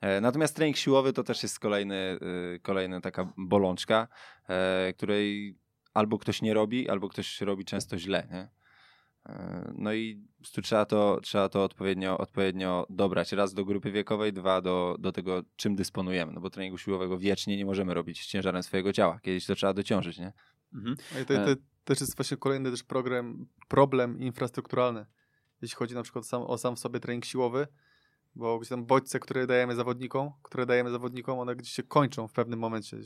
[0.00, 2.18] E, natomiast trening siłowy to też jest kolejny,
[2.62, 4.08] kolejna taka bolączka,
[4.48, 5.56] e, której
[5.94, 8.28] albo ktoś nie robi, albo ktoś robi często źle.
[8.30, 8.48] Nie?
[9.28, 13.32] E, no i tu trzeba to, trzeba to odpowiednio, odpowiednio dobrać.
[13.32, 16.32] Raz do grupy wiekowej, dwa do, do tego, czym dysponujemy.
[16.32, 19.20] No bo treningu siłowego wiecznie nie możemy robić z ciężarem swojego ciała.
[19.22, 20.32] Kiedyś to trzeba dociążyć, nie?
[20.74, 20.96] Mhm.
[21.14, 25.06] No I to, to, też jest właśnie kolejny też program, problem infrastrukturalny.
[25.62, 27.66] Jeśli chodzi na przykład sam, o sam w sobie trening siłowy,
[28.34, 32.32] bo gdzieś tam bodźce, które dajemy zawodnikom, które dajemy zawodnikom, one gdzieś się kończą w
[32.32, 32.96] pewnym momencie,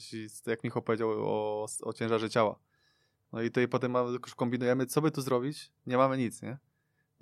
[0.46, 2.58] jak Michał powiedział o, o ciężarze ciała.
[3.32, 6.58] No i tutaj potem mamy, kombinujemy, co by tu zrobić, nie mamy nic, nie?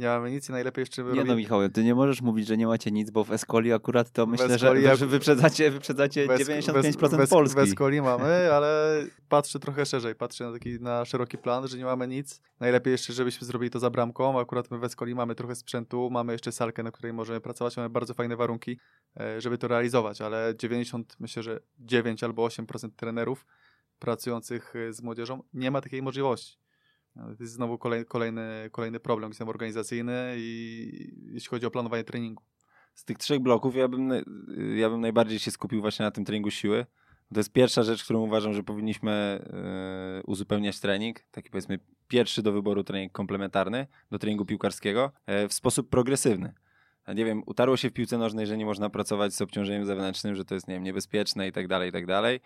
[0.00, 1.02] nie mamy nic i najlepiej jeszcze...
[1.02, 1.24] Nie robimy...
[1.26, 4.26] no Michał, ty nie możesz mówić, że nie macie nic, bo w Escoli akurat to
[4.26, 4.96] myślę, że jak...
[4.96, 7.60] wyprzedzacie, wyprzedzacie bez, 95% bez, Polski.
[7.60, 11.84] W Escoli mamy, ale patrzę trochę szerzej, patrzę na taki na szeroki plan, że nie
[11.84, 12.40] mamy nic.
[12.60, 16.32] Najlepiej jeszcze, żebyśmy zrobili to za bramką, akurat my w Escoli mamy trochę sprzętu, mamy
[16.32, 18.78] jeszcze salkę, na której możemy pracować, mamy bardzo fajne warunki,
[19.20, 23.46] e, żeby to realizować, ale 90, myślę, że 9 albo 8% trenerów
[24.00, 26.58] pracujących e, z młodzieżą nie ma takiej możliwości.
[27.14, 32.42] To jest znowu kolej, kolejny, kolejny problem jestem organizacyjny i jeśli chodzi o planowanie treningu.
[32.94, 34.12] Z tych trzech bloków ja bym,
[34.76, 36.86] ja bym najbardziej się skupił właśnie na tym treningu siły.
[37.34, 39.44] To jest pierwsza rzecz, którą uważam, że powinniśmy
[40.16, 41.20] yy, uzupełniać trening.
[41.30, 46.54] Taki powiedzmy pierwszy do wyboru trening komplementarny do treningu piłkarskiego yy, w sposób progresywny.
[47.08, 50.44] Nie wiem, utarło się w piłce nożnej, że nie można pracować z obciążeniem zewnętrznym, że
[50.44, 52.40] to jest nie wiem, niebezpieczne i tak dalej, i tak dalej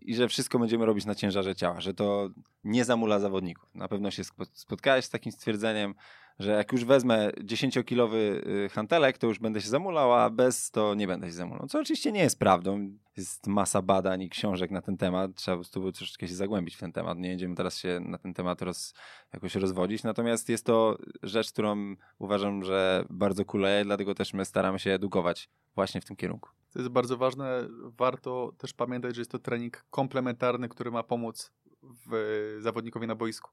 [0.00, 2.28] i że wszystko będziemy robić na ciężarze ciała, że to
[2.64, 3.74] nie zamula zawodników.
[3.74, 5.94] Na pewno się spotkałeś z takim stwierdzeniem,
[6.40, 10.94] że jak już wezmę 10-kilowy y, hantelek, to już będę się zamulał, a bez to
[10.94, 11.66] nie będę się zamulał.
[11.66, 12.90] Co oczywiście nie jest prawdą.
[13.16, 15.34] Jest masa badań i książek na ten temat.
[15.34, 17.18] Trzeba po prostu troszeczkę się zagłębić w ten temat.
[17.18, 18.94] Nie będziemy teraz się na ten temat roz,
[19.32, 20.02] jakoś rozwodzić.
[20.02, 25.50] Natomiast jest to rzecz, którą uważam, że bardzo kuleje, dlatego też my staramy się edukować
[25.74, 26.48] właśnie w tym kierunku.
[26.72, 27.68] To jest bardzo ważne.
[27.82, 33.50] Warto też pamiętać, że jest to trening komplementarny, który ma pomóc w zawodnikowi na boisku.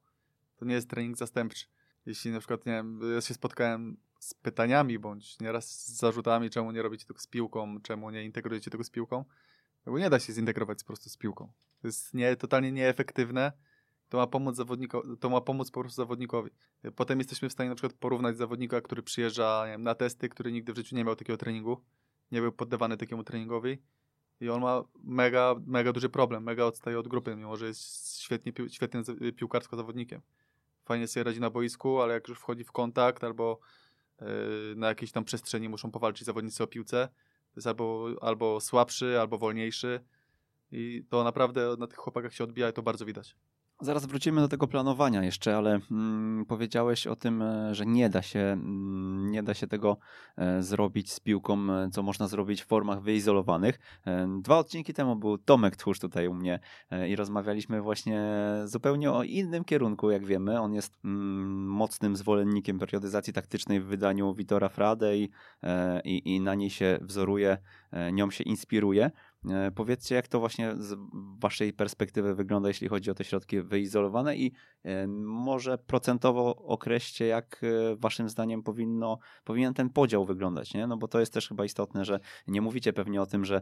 [0.55, 1.65] To nie jest trening zastępczy.
[2.07, 6.71] Jeśli na przykład, nie wiem, ja się spotkałem z pytaniami, bądź nieraz z zarzutami, czemu
[6.71, 9.25] nie robicie tego z piłką, czemu nie integrujecie tego z piłką,
[9.85, 11.51] bo nie da się zintegrować po prostu z piłką.
[11.81, 13.51] To jest nie, totalnie nieefektywne.
[14.09, 14.57] To ma, pomóc
[15.19, 16.51] to ma pomóc po prostu zawodnikowi.
[16.95, 20.73] Potem jesteśmy w stanie na przykład porównać zawodnika, który przyjeżdża wiem, na testy, który nigdy
[20.73, 21.81] w życiu nie miał takiego treningu,
[22.31, 23.77] nie był poddawany takiemu treningowi
[24.41, 28.53] i on ma mega, mega duży problem, mega odstaje od grupy, mimo że jest świetnie,
[28.69, 29.03] świetnym
[29.35, 30.21] piłkarsko zawodnikiem.
[30.87, 33.59] Fajnie sobie radzi na boisku, ale jak już wchodzi w kontakt albo
[34.21, 34.27] yy,
[34.75, 37.07] na jakiejś tam przestrzeni muszą powalczyć zawodnicy o piłce,
[37.51, 39.99] to jest albo, albo słabszy, albo wolniejszy
[40.71, 43.35] i to naprawdę na tych chłopakach się odbija i to bardzo widać.
[43.81, 48.21] Zaraz wrócimy do tego planowania jeszcze, ale mm, powiedziałeś o tym, e, że nie da
[48.21, 49.97] się, mm, nie da się tego
[50.37, 53.79] e, zrobić z piłką, e, co można zrobić w formach wyizolowanych.
[54.05, 56.59] E, dwa odcinki temu był Tomek Tchórz tutaj u mnie
[56.91, 58.21] e, i rozmawialiśmy właśnie
[58.65, 60.61] zupełnie o innym kierunku, jak wiemy.
[60.61, 65.29] On jest mm, mocnym zwolennikiem periodyzacji taktycznej w wydaniu Witora Frade i,
[65.63, 67.57] e, i, i na niej się wzoruje,
[68.13, 69.11] nią się inspiruje.
[69.45, 70.95] E, powiedzcie, jak to właśnie z
[71.39, 74.51] waszej perspektywy wygląda, jeśli chodzi o te środki wyizolowane i
[74.83, 80.87] e, może procentowo określcie, jak e, waszym zdaniem powinno, powinien ten podział wyglądać, nie?
[80.87, 83.61] No bo to jest też chyba istotne, że nie mówicie pewnie o tym, że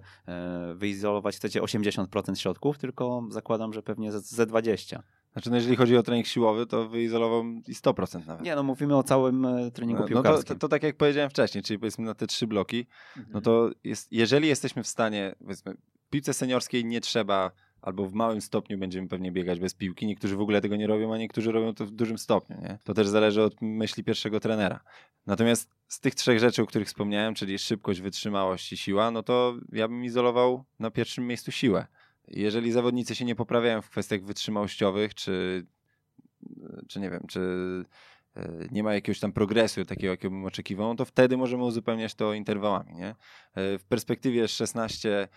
[0.75, 4.99] wyizolować chcecie 80% środków, tylko zakładam, że pewnie ze 20%.
[5.35, 8.45] Znaczy, no jeżeli chodzi o trening siłowy, to wyizolował i 100% nawet.
[8.45, 10.39] Nie, no mówimy o całym treningu no, piłkarskim.
[10.39, 12.85] No to, to, to, tak jak powiedziałem wcześniej, czyli powiedzmy na te trzy bloki,
[13.17, 13.33] mhm.
[13.33, 17.51] no to jest, jeżeli jesteśmy w stanie, powiedzmy, w piłce seniorskiej nie trzeba
[17.85, 20.05] albo w małym stopniu będziemy pewnie biegać bez piłki.
[20.05, 22.57] Niektórzy w ogóle tego nie robią, a niektórzy robią to w dużym stopniu.
[22.61, 22.79] Nie?
[22.83, 24.79] To też zależy od myśli pierwszego trenera.
[25.25, 29.55] Natomiast z tych trzech rzeczy, o których wspomniałem, czyli szybkość, wytrzymałość i siła, no to
[29.71, 31.87] ja bym izolował na pierwszym miejscu siłę.
[32.27, 35.65] Jeżeli zawodnicy się nie poprawiają w kwestiach wytrzymałościowych, czy,
[36.87, 37.39] czy nie wiem, czy
[38.35, 42.15] e, nie ma jakiegoś tam progresu takiego, jakiego bym oczekiwał, no to wtedy możemy uzupełniać
[42.15, 42.95] to interwałami.
[42.95, 43.07] Nie?
[43.07, 43.15] E,
[43.77, 45.27] w perspektywie 16-19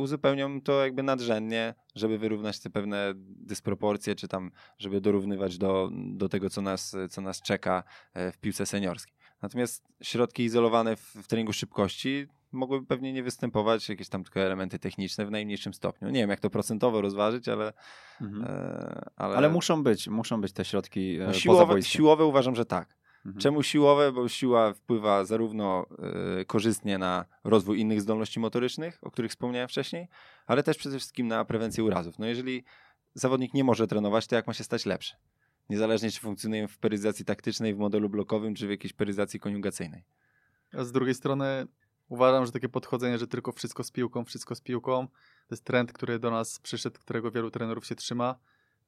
[0.00, 6.28] uzupełniam to jakby nadrzędnie, żeby wyrównać te pewne dysproporcje, czy tam, żeby dorównywać do, do
[6.28, 9.14] tego, co nas, co nas czeka w piłce seniorskiej.
[9.42, 14.78] Natomiast środki izolowane w, w treningu szybkości mogłyby pewnie nie występować, jakieś tam tylko elementy
[14.78, 16.08] techniczne w najmniejszym stopniu.
[16.08, 17.72] Nie wiem, jak to procentowo rozważyć, ale...
[18.20, 18.44] Mhm.
[18.44, 19.36] E, ale...
[19.36, 19.48] ale...
[19.48, 22.96] muszą być, muszą być te środki e, no, siłowe, siłowe uważam, że tak.
[23.26, 23.40] Mhm.
[23.40, 24.12] Czemu siłowe?
[24.12, 25.86] Bo siła wpływa zarówno
[26.38, 30.08] e, korzystnie na rozwój innych zdolności motorycznych, o których wspomniałem wcześniej,
[30.46, 32.18] ale też przede wszystkim na prewencję urazów.
[32.18, 32.64] No jeżeli
[33.14, 35.14] zawodnik nie może trenować, to jak ma się stać lepszy?
[35.70, 40.04] Niezależnie czy funkcjonuje w peryzacji taktycznej, w modelu blokowym, czy w jakiejś peryzacji koniugacyjnej.
[40.72, 41.66] A z drugiej strony
[42.14, 45.08] uważam, że takie podchodzenie, że tylko wszystko z piłką, wszystko z piłką,
[45.48, 48.38] to jest trend, który do nas przyszedł, którego wielu trenerów się trzyma,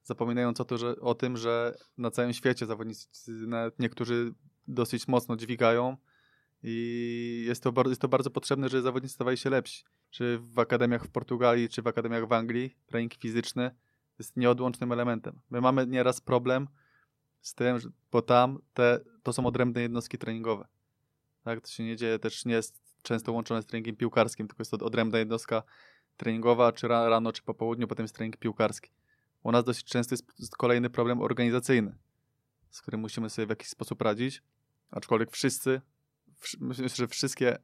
[0.03, 3.07] zapominając o, to, że, o tym, że na całym świecie zawodnicy,
[3.79, 4.33] niektórzy
[4.67, 5.97] dosyć mocno dźwigają
[6.63, 9.83] i jest to, jest to bardzo potrzebne, że zawodnicy stawali się lepsi.
[10.09, 13.71] Czy w akademiach w Portugalii, czy w akademiach w Anglii, trening fizyczny
[14.19, 15.39] jest nieodłącznym elementem.
[15.49, 16.67] My mamy nieraz problem
[17.41, 17.77] z tym,
[18.11, 20.67] bo tam te, to są odrębne jednostki treningowe.
[21.43, 24.71] Tak, to się nie dzieje, też nie jest często łączone z treningiem piłkarskim, tylko jest
[24.71, 25.63] to odrębna jednostka
[26.17, 28.91] treningowa, czy rano, czy po południu, potem jest trening piłkarski.
[29.43, 31.97] U nas dosyć często jest kolejny problem organizacyjny,
[32.69, 34.43] z którym musimy sobie w jakiś sposób radzić,
[34.91, 35.81] aczkolwiek wszyscy,
[36.59, 37.57] myślę, że wszystkie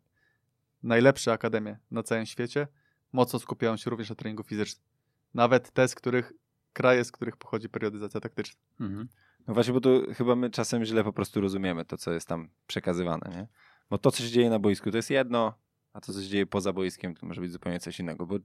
[0.84, 2.67] najlepsze akademie na całym świecie
[3.13, 4.86] mocno skupiają się również na treningu fizycznym.
[5.34, 6.34] Nawet te, z których
[6.74, 8.62] kraje, z których pochodzi periodyzacja taktyczna.
[8.80, 9.08] Mhm.
[9.48, 12.50] No właśnie, bo tu chyba my czasem źle po prostu rozumiemy to, co jest tam
[12.67, 13.48] przekazywane, nie?
[13.93, 15.53] Bo to, co się dzieje na boisku, to jest jedno,
[15.93, 18.36] a to, co się dzieje poza boiskiem, to może być zupełnie coś innego, bo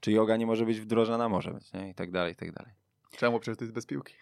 [0.00, 1.28] czy yoga nie może być wdrożona?
[1.28, 1.90] Może być, nie?
[1.90, 2.72] I tak dalej, i tak dalej.
[3.16, 3.40] Czemu?
[3.40, 4.14] Przecież to jest bez piłki.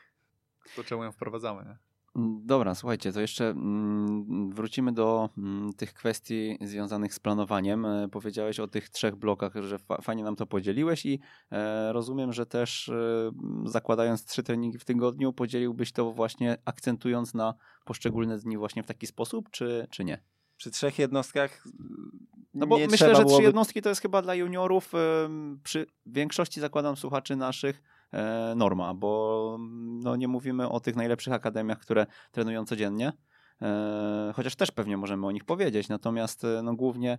[0.76, 1.76] To czemu ją wprowadzamy, nie?
[2.16, 7.86] Mm, dobra, słuchajcie, to jeszcze mm, wrócimy do mm, tych kwestii związanych z planowaniem.
[7.86, 11.20] E, powiedziałeś o tych trzech blokach, że fajnie nam to podzieliłeś i
[11.52, 13.30] e, rozumiem, że też e,
[13.64, 19.06] zakładając trzy treningi w tygodniu, podzieliłbyś to właśnie akcentując na poszczególne dni właśnie w taki
[19.06, 20.22] sposób, czy, czy nie?
[20.60, 21.64] Przy trzech jednostkach
[22.54, 24.92] no bo myślę, że trzy jednostki to jest chyba dla juniorów,
[25.62, 29.56] przy większości zakładam słuchaczy naszych, E, norma, bo
[30.02, 33.12] no, nie mówimy o tych najlepszych akademiach, które trenują codziennie.
[33.62, 37.18] E, chociaż też pewnie możemy o nich powiedzieć, natomiast e, no, głównie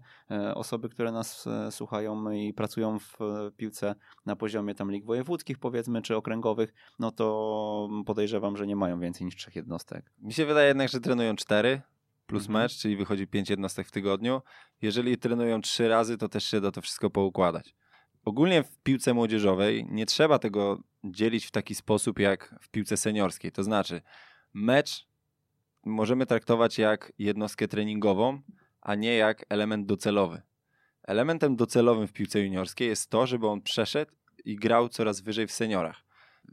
[0.56, 3.18] osoby, które nas słuchają i pracują w
[3.58, 9.00] piłce na poziomie tam lig wojewódzkich powiedzmy, czy okręgowych, no to podejrzewam, że nie mają
[9.00, 10.12] więcej niż trzech jednostek.
[10.20, 11.82] Mi się wydaje jednak, że trenują cztery
[12.32, 12.64] plus mhm.
[12.64, 14.42] mecz, czyli wychodzi pięć jednostek w tygodniu.
[14.82, 17.76] Jeżeli trenują trzy razy, to też się da to wszystko poukładać
[18.26, 23.52] ogólnie w piłce młodzieżowej nie trzeba tego dzielić w taki sposób jak w piłce seniorskiej.
[23.52, 24.02] To znaczy,
[24.54, 25.08] mecz
[25.86, 28.42] możemy traktować jak jednostkę treningową,
[28.82, 30.42] a nie jak element docelowy.
[31.04, 34.12] Elementem docelowym w piłce juniorskiej jest to, żeby on przeszedł
[34.46, 36.04] i grał coraz wyżej w seniorach,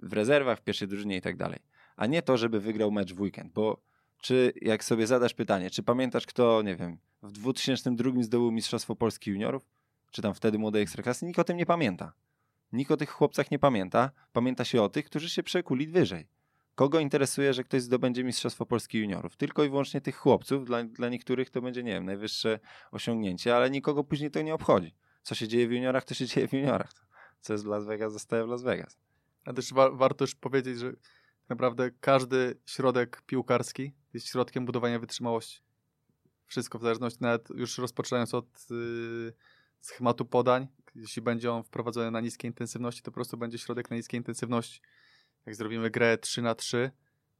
[0.03, 1.59] w rezerwach, w pierwszej drużynie i tak dalej.
[1.97, 3.83] A nie to, żeby wygrał mecz w weekend, bo
[4.21, 9.31] czy jak sobie zadasz pytanie, czy pamiętasz kto, nie wiem, w 2002 zdobył Mistrzostwo Polski
[9.31, 9.79] Juniorów?
[10.11, 12.13] czy tam wtedy młodej ekstraklasy, nikt o tym nie pamięta.
[12.73, 14.11] Nikt o tych chłopcach nie pamięta.
[14.33, 16.27] Pamięta się o tych, którzy się przekuli wyżej.
[16.75, 19.37] Kogo interesuje, że ktoś zdobędzie Mistrzostwo Polski Juniorów?
[19.37, 20.65] Tylko i wyłącznie tych chłopców.
[20.65, 24.95] Dla, dla niektórych to będzie, nie wiem, najwyższe osiągnięcie, ale nikogo później to nie obchodzi.
[25.23, 26.93] Co się dzieje w juniorach, to się dzieje w juniorach.
[27.41, 28.99] Co jest w Las Vegas, zostaje w Las Vegas.
[29.45, 30.93] A też wa warto już powiedzieć, że
[31.49, 35.61] naprawdę każdy środek piłkarski jest środkiem budowania wytrzymałości.
[36.47, 38.47] Wszystko w zależności, nawet już rozpoczynając od...
[38.71, 39.33] Yy
[39.81, 40.69] schematu podań.
[40.95, 44.81] Jeśli będzie on wprowadzony na niskiej intensywności, to po prostu będzie środek na niskiej intensywności.
[45.47, 46.91] Jak zrobimy grę 3 na 3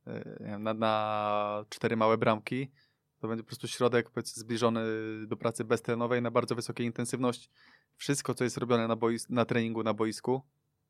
[0.07, 2.71] e, na, na 4 małe bramki,
[3.21, 4.81] to będzie po prostu środek zbliżony
[5.27, 7.49] do pracy beztlenowej na bardzo wysokiej intensywności.
[7.97, 8.97] Wszystko, co jest robione na,
[9.29, 10.43] na treningu na boisku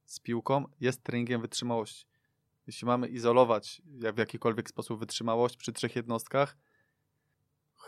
[0.04, 2.06] z piłką, jest treningiem wytrzymałości.
[2.68, 3.82] Jeśli mamy izolować
[4.14, 6.56] w jakikolwiek sposób wytrzymałość przy trzech jednostkach,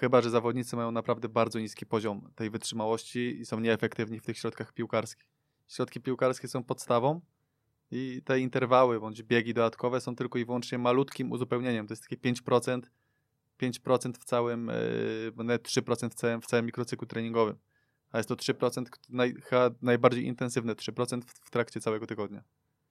[0.01, 4.39] Chyba, że zawodnicy mają naprawdę bardzo niski poziom tej wytrzymałości i są nieefektywni w tych
[4.39, 5.27] środkach piłkarskich.
[5.69, 7.21] Środki piłkarskie są podstawą
[7.91, 11.87] i te interwały bądź biegi dodatkowe są tylko i wyłącznie malutkim uzupełnieniem.
[11.87, 12.81] To jest takie 5%,
[13.63, 14.71] 5% w całym,
[15.37, 17.57] yy, nawet 3% w całym, w całym mikrocyklu treningowym.
[18.13, 19.35] A jest to 3%, naj,
[19.83, 22.43] najbardziej intensywne 3% w, w trakcie całego tygodnia.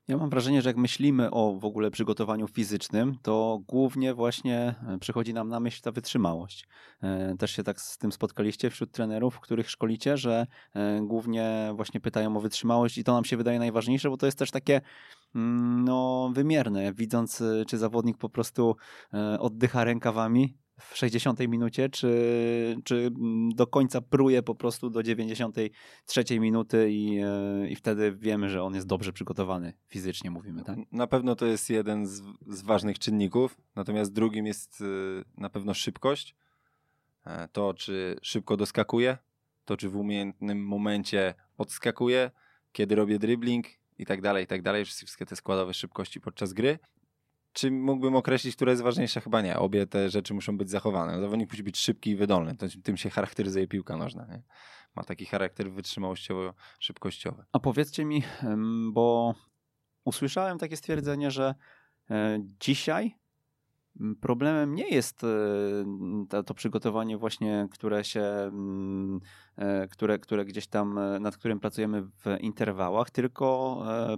[0.10, 4.98] Ja mam wrażenie, że jak myślimy o w ogóle przygotowaniu fizycznym, to głównie właśnie e,
[5.00, 6.68] przychodzi nam na myśl ta wytrzymałość.
[7.02, 12.00] E, też się tak z tym spotkaliście wśród trenerów, których szkolicie, że e, głównie właśnie
[12.00, 14.82] pytają o wytrzymałość i to nam się wydaje najważniejsze, bo to jest też takie
[15.36, 18.76] mm, no, wymierne, widząc czy zawodnik po prostu
[19.40, 23.12] oddycha rękawami, w 60 minucie, czy, czy
[23.56, 28.76] do końca pruje po prostu do 93 minuty i, e, i wtedy wiemy, że on
[28.76, 30.78] jest dobrze przygotowany fizycznie, mówimy, tak?
[30.92, 35.74] Na pewno to jest jeden z, z ważnych czynników, natomiast drugim jest e, na pewno
[35.74, 36.36] szybkość.
[37.26, 39.18] E, to, czy szybko doskakuje,
[39.66, 42.32] to, czy w umiejętnym momencie odskakuje,
[42.72, 43.66] kiedy robię dribbling
[43.98, 44.86] i tak dalej, i tak dalej.
[44.86, 46.80] Wszystkie te składowe szybkości podczas gry.
[47.54, 49.20] Czy mógłbym określić, która jest ważniejsza?
[49.20, 49.60] Chyba nie.
[49.60, 51.22] Obie te rzeczy muszą być zachowane.
[51.22, 52.56] Zawodnik musi być szybki i wydolny.
[52.84, 54.26] Tym się charakteryzuje piłka nożna.
[54.26, 54.44] Nie?
[54.96, 57.44] Ma taki charakter wytrzymałościowo-szybkościowy.
[57.52, 58.24] A powiedzcie mi,
[58.94, 59.36] bo
[60.06, 61.56] usłyszałem takie stwierdzenie, że
[62.10, 63.19] e, dzisiaj
[64.22, 65.28] Problemem nie jest e,
[66.30, 69.20] to, to, przygotowanie właśnie, które się, mm,
[69.58, 73.50] e, które, które gdzieś tam, e, nad którym pracujemy w interwałach, tylko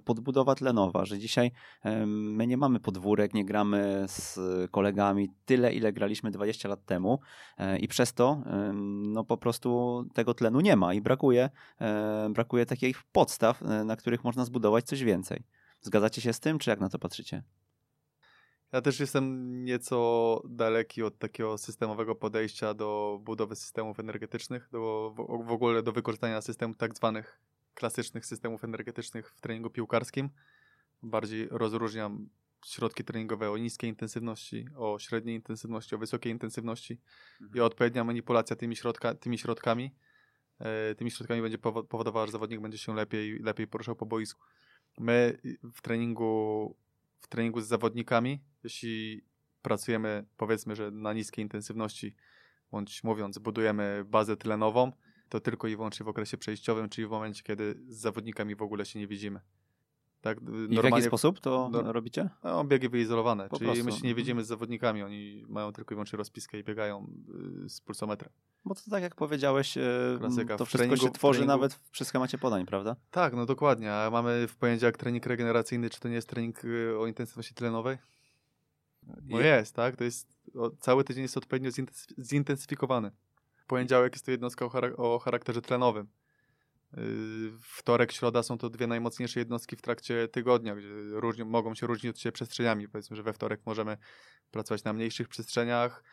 [0.06, 1.52] podbudowa tlenowa, że dzisiaj
[2.06, 4.40] my nie mamy podwórek, nie gramy z
[4.72, 7.20] kolegami tyle, ile graliśmy 20 lat temu
[7.80, 8.44] i przez to
[9.04, 11.50] no po prostu tego tlenu nie ma i brakuje,
[12.30, 15.44] brakuje takich podstaw, na których można zbudować coś więcej.
[15.82, 17.44] Zgadzacie się z tym, czy jak na to patrzycie?
[18.72, 25.14] Ja też jestem nieco daleki od takiego systemowego podejścia do budowy systemów energetycznych, do,
[25.46, 27.40] w ogóle do wykorzystania systemów tak zwanych
[27.74, 30.30] klasycznych systemów energetycznych w treningu piłkarskim.
[31.04, 32.30] Bardziej rozróżniam
[32.66, 37.00] środki treningowe o niskiej intensywności, o średniej intensywności, o wysokiej intensywności
[37.42, 37.58] mhm.
[37.58, 39.96] i odpowiednia manipulacja tymi, środka, tymi środkami
[40.60, 44.44] e, tymi środkami będzie powodowała, że zawodnik będzie się lepiej, lepiej poruszał po boisku.
[45.00, 45.38] My
[45.74, 46.76] w treningu
[47.22, 49.26] w treningu z zawodnikami, jeśli
[49.62, 52.16] pracujemy powiedzmy, że na niskiej intensywności,
[52.72, 54.92] bądź mówiąc, budujemy bazę tlenową,
[55.30, 58.86] to tylko i wyłącznie w okresie przejściowym, czyli w momencie, kiedy z zawodnikami w ogóle
[58.86, 59.40] się nie widzimy.
[60.22, 60.38] Tak,
[60.70, 62.30] I w jaki sposób to no, robicie?
[62.44, 63.86] No, biegi wyizolowane, po czyli prostu.
[63.86, 64.16] my się nie mhm.
[64.16, 67.08] widzimy z zawodnikami, oni mają tylko i wyłącznie rozpiskę i biegają
[67.66, 68.32] y, z pulsometrem.
[68.66, 69.82] Bo to tak jak powiedziałeś, y,
[70.20, 70.58] Klasyka.
[70.58, 71.54] to wszystko się tworzy treningu...
[71.54, 72.96] nawet przy schemacie podań, prawda?
[73.12, 77.00] Tak, no dokładnie, a mamy w poniedziałek trening regeneracyjny, czy to nie jest trening y,
[77.00, 77.98] o intensywności tlenowej?
[79.24, 81.72] No jest, tak, to jest, o, cały tydzień jest odpowiednio
[82.20, 83.12] zintensyfikowany.
[83.68, 86.08] Poniedziałek jest to jednostka o, charak o charakterze tlenowym
[87.62, 92.10] wtorek, środa są to dwie najmocniejsze jednostki w trakcie tygodnia, gdzie różni, mogą się różnić
[92.10, 92.88] od siebie przestrzeniami.
[92.88, 93.98] Powiedzmy, że we wtorek możemy
[94.52, 96.04] pracować na mniejszych przestrzeniach,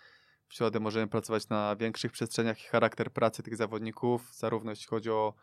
[0.49, 5.11] w środę możemy pracować na większych przestrzeniach i charakter pracy tych zawodników, zarówno jeśli chodzi
[5.11, 5.35] o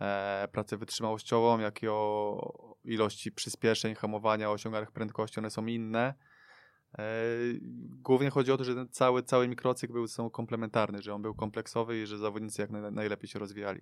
[0.00, 6.14] e, pracę wytrzymałościową, jak i o ilości przyspieszeń, hamowania, osiąganych prędkości, one są inne.
[6.98, 7.04] E,
[8.02, 11.34] głównie chodzi o to, że ten cały, cały mikrocykl był są komplementarny, że on był
[11.34, 13.80] kompleksowy i że zawodnicy jak najlepiej się rozwijali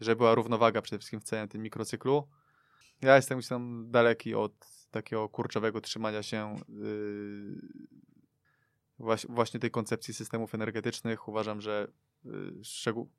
[0.00, 2.28] żeby była równowaga przede wszystkim w całym tym mikrocyklu.
[3.02, 4.52] Ja jestem gdzieś tam daleki od
[4.90, 6.56] takiego kurczowego trzymania się
[8.98, 11.28] yy, właśnie tej koncepcji systemów energetycznych.
[11.28, 11.88] Uważam, że
[12.24, 13.10] yy, szczegół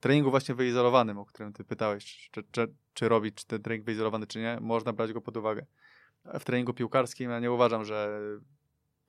[0.00, 4.26] treningu właśnie wyizolowanym, o którym ty pytałeś, czy, czy, czy robić czy ten trening wyizolowany,
[4.26, 5.66] czy nie, można brać go pod uwagę.
[6.24, 8.20] W treningu piłkarskim ja nie uważam, że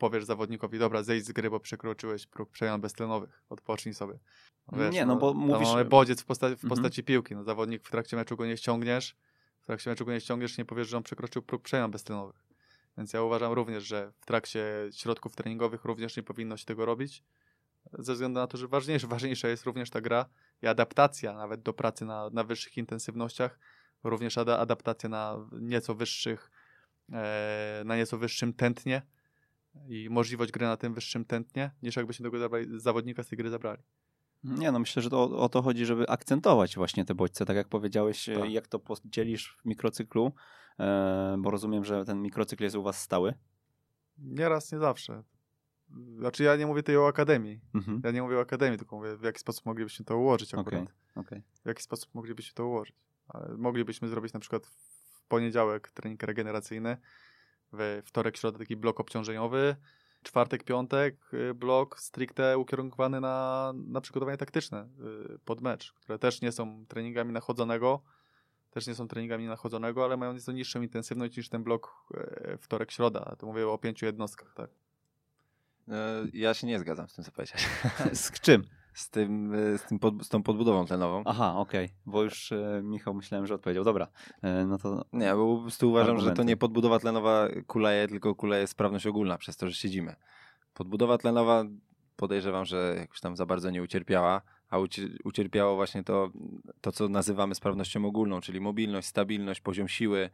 [0.02, 4.20] powiesz zawodnikowi, dobra, zejdź z gry, bo przekroczyłeś próg przemian beztlenowych, odpocznij sobie.
[4.74, 5.68] Wiesz, nie, no, no bo mówisz...
[5.68, 6.70] Mamy bodziec w, posta w mhm.
[6.70, 9.16] postaci piłki, no zawodnik w trakcie meczu go nie ściągniesz,
[9.60, 12.44] w trakcie meczu go nie ściągniesz, nie powiesz, że on przekroczył próg przemian beztlenowych.
[12.98, 17.24] Więc ja uważam również, że w trakcie środków treningowych również nie powinno się tego robić,
[17.94, 20.26] ze względu na to, że ważniejsze, ważniejsza jest również ta gra
[20.62, 23.60] i adaptacja nawet do pracy na, na wyższych intensywnościach,
[24.04, 26.52] również ad adaptacja na nieco wyższych,
[27.14, 29.02] e, na nieco wyższym tętnie,
[29.88, 33.50] i możliwość gry na tym wyższym tętnie, niż jakby się tego zawodnika z tej gry
[33.50, 33.84] zabrali.
[34.44, 37.68] Nie, no myślę, że to, o to chodzi, żeby akcentować właśnie te bodźce, tak jak
[37.68, 38.52] powiedziałeś, tak.
[38.52, 40.32] jak to podzielisz w mikrocyklu,
[40.80, 43.34] e, bo rozumiem, że ten mikrocykl jest u was stały.
[44.18, 45.24] Nieraz, nie zawsze.
[46.18, 47.62] Znaczy ja nie mówię tutaj o akademii.
[47.74, 48.02] Mhm.
[48.04, 50.84] Ja nie mówię o akademii, tylko mówię w jaki sposób moglibyśmy to ułożyć akurat.
[50.84, 50.94] Okay.
[51.16, 51.42] Okay.
[51.64, 52.96] W jaki sposób moglibyśmy to ułożyć.
[53.28, 56.98] Ale moglibyśmy zrobić na przykład w poniedziałek trening regeneracyjny,
[57.74, 59.76] we wtorek, środę taki blok obciążeniowy,
[60.24, 64.90] czwartek, piątek y, blok stricte ukierunkowany na, na przygotowanie taktyczne
[65.36, 68.02] y, pod mecz, które też nie są treningami nachodzonego,
[68.72, 72.06] też nie są treningami nachodzonego, ale mają nieco niższą intensywność niż ten blok
[72.54, 73.36] y, wtorek, środa.
[73.40, 74.70] To mówię o pięciu jednostkach, tak.
[76.34, 77.68] Ja się nie zgadzam z tym, co powiedziałeś.
[78.14, 78.64] Z czym?
[78.94, 81.24] Z, tym, e, z, tym pod, z tą podbudową tlenową.
[81.26, 81.98] Aha, okej, okay.
[82.06, 83.84] bo już e, Michał myślałem, że odpowiedział.
[83.84, 84.08] Dobra,
[84.42, 85.06] e, no to...
[85.14, 86.32] Nie, bo po prostu uważam, argumenty.
[86.32, 90.16] że to nie podbudowa tlenowa kuleje, tylko kuleje sprawność ogólna przez to, że siedzimy.
[90.74, 91.64] Podbudowa tlenowa
[92.16, 94.42] podejrzewam, że jakoś tam za bardzo nie ucierpiała,
[94.72, 94.78] a
[95.24, 96.32] ucierpiało właśnie to,
[96.82, 100.30] to, co nazywamy sprawnością ogólną, czyli mobilność, stabilność, poziom siły,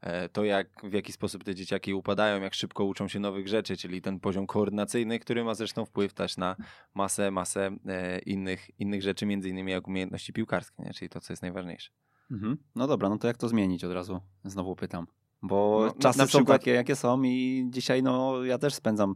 [0.00, 3.76] e, to jak, w jaki sposób te dzieciaki upadają, jak szybko uczą się nowych rzeczy,
[3.76, 6.56] czyli ten poziom koordynacyjny, który ma zresztą wpływ też na
[6.94, 10.94] masę, masę e, innych, innych rzeczy, między innymi jak umiejętności piłkarskie, nie?
[10.94, 11.90] czyli to, co jest najważniejsze.
[12.30, 12.56] Mhm.
[12.74, 14.20] No dobra, no to jak to zmienić od razu?
[14.44, 15.06] Znowu pytam.
[15.42, 19.14] Bo no, czasy są takie, jakie są i dzisiaj no ja też spędzam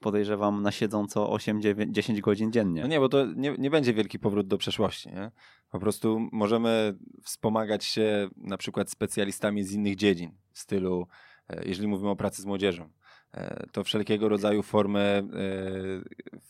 [0.00, 2.82] podejrzewam na siedząco 8-10 godzin dziennie.
[2.82, 5.08] No nie, bo to nie, nie będzie wielki powrót do przeszłości.
[5.08, 5.30] Nie?
[5.70, 11.08] Po prostu możemy wspomagać się na przykład specjalistami z innych dziedzin, w stylu,
[11.48, 12.90] e, jeżeli mówimy o pracy z młodzieżą,
[13.32, 15.22] e, to wszelkiego rodzaju formy,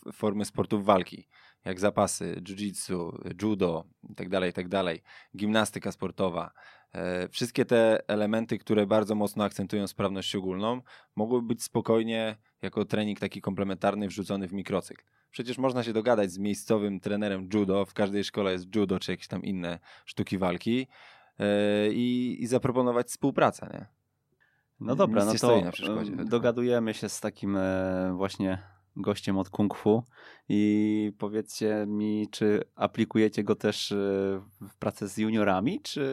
[0.07, 1.27] e, formy sportów walki,
[1.65, 4.97] jak zapasy, jiu-jitsu, judo itd., tak itd., tak
[5.35, 6.51] gimnastyka sportowa,
[6.93, 10.81] E, wszystkie te elementy, które bardzo mocno akcentują sprawność ogólną,
[11.15, 15.03] mogłyby być spokojnie jako trening taki komplementarny wrzucony w mikrocykl.
[15.31, 19.27] Przecież można się dogadać z miejscowym trenerem judo, w każdej szkole jest judo czy jakieś
[19.27, 20.87] tam inne sztuki walki
[21.39, 21.45] e,
[21.91, 23.69] i, i zaproponować współpracę.
[23.73, 23.85] Nie?
[24.79, 28.57] No dobra, Nic no to dogadujemy się z takim e, właśnie
[29.01, 30.03] gościem od Kung Fu
[30.49, 33.95] i powiedzcie mi, czy aplikujecie go też e,
[34.61, 36.05] w pracę z juniorami, czy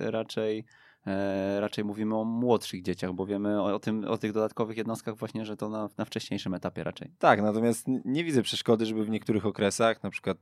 [0.00, 0.64] raczej
[1.06, 5.44] e, raczej mówimy o młodszych dzieciach, bo wiemy o, tym, o tych dodatkowych jednostkach właśnie,
[5.44, 7.10] że to na, na wcześniejszym etapie raczej.
[7.18, 10.38] Tak, natomiast nie widzę przeszkody, żeby w niektórych okresach, na przykład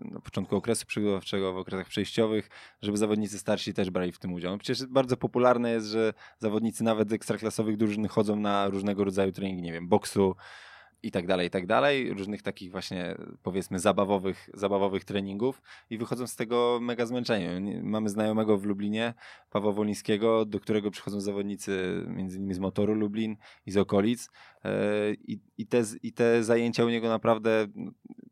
[0.00, 2.50] e, na początku okresu przygotowawczego, w okresach przejściowych,
[2.82, 4.52] żeby zawodnicy starsi też brali w tym udział.
[4.52, 9.62] No przecież bardzo popularne jest, że zawodnicy nawet ekstraklasowych drużyn chodzą na różnego rodzaju treningi,
[9.62, 10.36] nie wiem, boksu,
[11.02, 16.26] i tak dalej, i tak dalej, różnych takich właśnie powiedzmy zabawowych, zabawowych treningów i wychodzą
[16.26, 17.82] z tego mega zmęczeni.
[17.82, 19.14] Mamy znajomego w Lublinie,
[19.50, 23.36] Pawła Wolińskiego, do którego przychodzą zawodnicy między innymi z motoru Lublin
[23.66, 24.30] i z okolic
[24.64, 24.70] e,
[25.12, 27.66] i, i, te, i te zajęcia u niego naprawdę,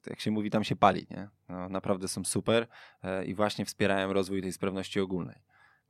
[0.07, 1.29] jak się mówi, tam się pali, nie?
[1.49, 2.67] No, naprawdę są super
[3.03, 5.37] e, i właśnie wspierają rozwój tej sprawności ogólnej.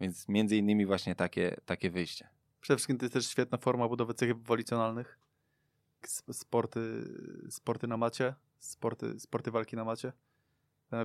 [0.00, 2.28] Więc między innymi właśnie takie, takie wyjście.
[2.60, 5.18] Przede wszystkim to jest też świetna forma budowy cech ewolicjonalnych
[6.08, 6.80] sporty,
[7.50, 10.12] sporty na macie, sporty, sporty walki na macie.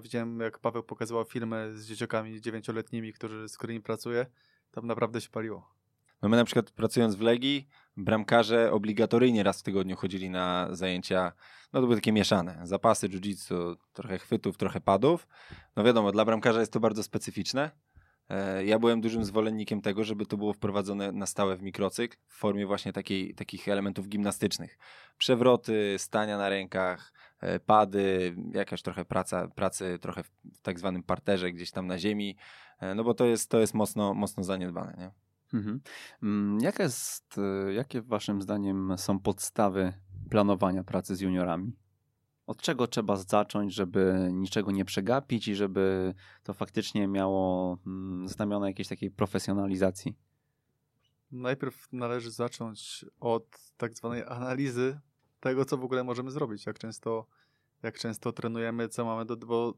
[0.02, 4.26] Widziałem, jak Paweł pokazywał filmy z dzieciakami dziewięcioletnimi, którzy, z którymi pracuje.
[4.72, 5.76] Tam naprawdę się paliło.
[6.22, 7.68] No my na przykład pracując w Legii,
[7.98, 11.32] bramkarze obligatoryjnie raz w tygodniu chodzili na zajęcia,
[11.74, 15.28] no to były takie mieszane, zapasy, jiu-jitsu, trochę chwytów, trochę padów.
[15.76, 17.72] No wiadomo, dla bramkarza jest to bardzo specyficzne,
[18.66, 22.66] ja byłem dużym zwolennikiem tego, żeby to było wprowadzone na stałe w mikrocykl w formie
[22.66, 24.78] właśnie takiej, takich elementów gimnastycznych.
[25.18, 31.52] Przewroty, stania na rękach, e, pady, jakaś trochę praca, pracy trochę w tak zwanym parterze
[31.52, 32.38] gdzieś tam na ziemi,
[32.80, 34.96] e, no bo to jest, to jest mocno, mocno zaniedbane.
[34.98, 35.12] Nie?
[35.60, 35.82] Mhm.
[36.24, 37.40] Mm, jaka jest,
[37.76, 39.94] jakie waszym zdaniem są podstawy
[40.30, 41.85] planowania pracy z juniorami?
[42.48, 48.68] Od czego trzeba zacząć, żeby niczego nie przegapić i żeby to faktycznie miało mm, znamiona
[48.68, 50.16] jakiejś takiej profesjonalizacji?
[51.32, 55.00] Najpierw należy zacząć od tak zwanej analizy
[55.40, 57.28] tego, co w ogóle możemy zrobić, jak często,
[57.84, 59.38] jak często trenujemy, co mamy do...
[59.38, 59.74] Bo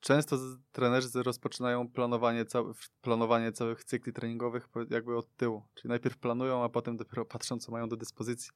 [0.00, 0.36] często
[0.72, 5.62] trenerzy rozpoczynają planowanie, cał, planowanie całych cykli treningowych jakby od tyłu.
[5.74, 8.50] Czyli najpierw planują, a potem dopiero patrzą, co mają do dyspozycji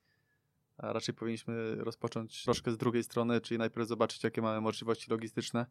[0.78, 5.66] a raczej powinniśmy rozpocząć troszkę z drugiej strony, czyli najpierw zobaczyć, jakie mamy możliwości logistyczne,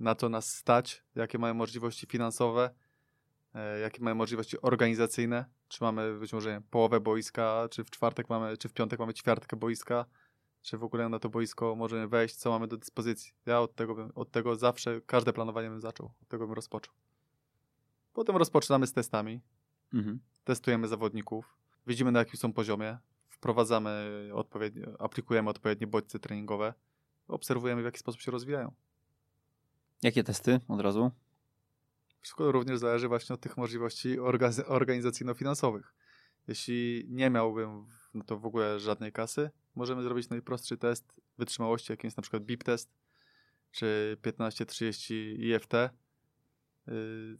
[0.00, 2.70] na co nas stać, jakie mamy możliwości finansowe,
[3.54, 8.56] e, jakie mamy możliwości organizacyjne, czy mamy być może połowę boiska, czy w czwartek mamy,
[8.56, 10.04] czy w piątek mamy ćwiartkę boiska,
[10.62, 13.32] czy w ogóle na to boisko możemy wejść, co mamy do dyspozycji.
[13.46, 16.94] Ja od tego, bym, od tego zawsze, każde planowanie bym zaczął, od tego bym rozpoczął.
[18.12, 19.40] Potem rozpoczynamy z testami,
[19.94, 20.20] mhm.
[20.44, 22.98] testujemy zawodników, widzimy na jakim są poziomie,
[23.38, 26.74] wprowadzamy odpowiednie, aplikujemy odpowiednie bodźce treningowe,
[27.28, 28.72] obserwujemy w jaki sposób się rozwijają.
[30.02, 31.10] Jakie testy od razu?
[32.20, 34.18] Wszystko również zależy właśnie od tych możliwości
[34.66, 35.94] organizacyjno-finansowych.
[36.48, 42.06] Jeśli nie miałbym no to w ogóle żadnej kasy, możemy zrobić najprostszy test wytrzymałości, jakim
[42.06, 42.90] jest na przykład BIP test,
[43.70, 45.74] czy 15-30 IFT.
[45.74, 45.90] Y,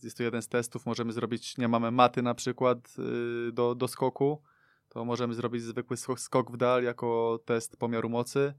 [0.02, 0.86] jest to jeden z testów.
[0.86, 2.94] Możemy zrobić, nie mamy maty na przykład
[3.48, 4.42] y, do, do skoku,
[4.88, 8.54] to możemy zrobić zwykły skok w dal jako test pomiaru mocy.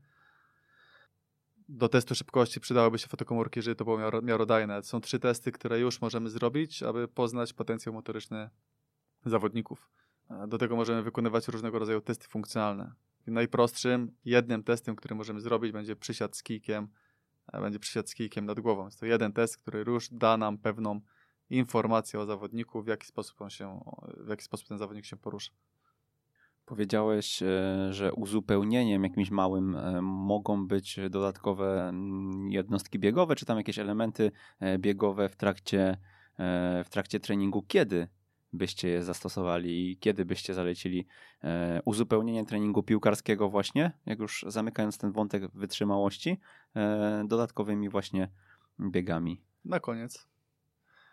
[1.70, 4.84] Do testu szybkości przydałyby się fotokomórki, żeby to było miarodajne.
[4.84, 8.50] Są trzy testy, które już możemy zrobić, aby poznać potencjał motoryczny
[9.26, 9.90] zawodników.
[10.48, 12.94] Do tego możemy wykonywać różnego rodzaju testy funkcjonalne.
[13.28, 16.88] Najprostszym, jednym testem, który możemy zrobić, będzie przysiad z kijkiem
[17.54, 18.86] będzie przysiad z kijkiem nad głową.
[18.86, 21.02] Jest to jeden test, który już da nam pewną
[21.50, 23.84] informację o zawodniku, w jaki sposób on się,
[24.18, 25.52] w jaki sposób ten zawodnik się porusza.
[26.70, 27.48] Powiedziałeś, e,
[27.94, 34.32] że uzupełnieniem jakimś małym e, mogą być dodatkowe mm, jednostki biegowe, czy tam jakieś elementy
[34.60, 35.98] e, biegowe w trakcie,
[36.86, 37.66] w trakcie treningu.
[37.68, 38.08] Kiedy
[38.54, 41.08] byście je zastosowali i kiedy byście zalecili
[41.86, 46.40] uzupełnienie treningu piłkarskiego właśnie, jak już zamykając ten wątek wytrzymałości,
[47.26, 48.30] dodatkowymi właśnie
[48.80, 49.42] biegami?
[49.66, 50.28] Na koniec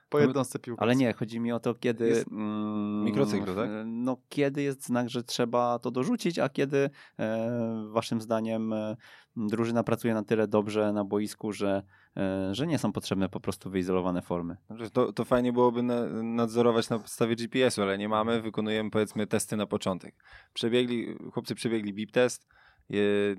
[0.09, 0.85] po jednostce piłkarskiej.
[0.85, 2.09] Ale nie, chodzi mi o to, kiedy...
[2.09, 3.71] Jest mm, mikrocyklu, tak?
[3.87, 8.97] No, kiedy jest znak, że trzeba to dorzucić, a kiedy e, waszym zdaniem e,
[9.37, 11.83] drużyna pracuje na tyle dobrze na boisku, że,
[12.17, 14.57] e, że nie są potrzebne po prostu wyizolowane formy.
[14.93, 19.57] To, to fajnie byłoby na, nadzorować na podstawie GPS-u, ale nie mamy, wykonujemy powiedzmy testy
[19.57, 20.15] na początek.
[20.53, 22.47] Przebiegli, chłopcy przebiegli BIP test,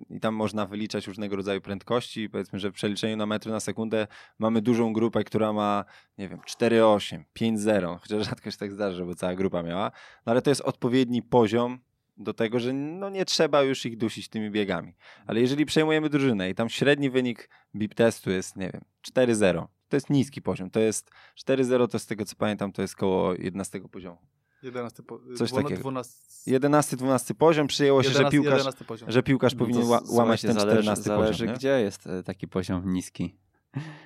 [0.10, 2.30] i tam można wyliczać różnego rodzaju prędkości.
[2.30, 4.08] Powiedzmy, że w przeliczeniu na metry na sekundę
[4.40, 5.86] mamy dużą grupę, która ma,
[6.18, 9.92] nie wiem, 4,8, 5,0, chociaż rzadko się tak zdarza, żeby cała grupa miała,
[10.26, 11.80] no ale to jest odpowiedni poziom
[12.18, 14.94] do tego, że no nie trzeba już ich dusić tymi biegami.
[15.28, 18.82] Ale jeżeli przejmujemy drużynę i tam średni wynik BIP testu jest, nie wiem,
[19.12, 20.70] 4,0, to jest niski poziom.
[20.70, 21.12] To jest
[21.46, 24.18] 4,0 to z tego co pamiętam, to jest koło 11 poziomu.
[24.64, 26.02] 11, po, Coś 12, takiego.
[26.46, 28.76] 11, 12 poziom przyjęło się, 11, że piłkarz,
[29.08, 31.38] że piłkarz no powinien ła, łamać ten 14 zależy, poziom.
[31.38, 33.36] Zależy, gdzie jest e, taki poziom niski.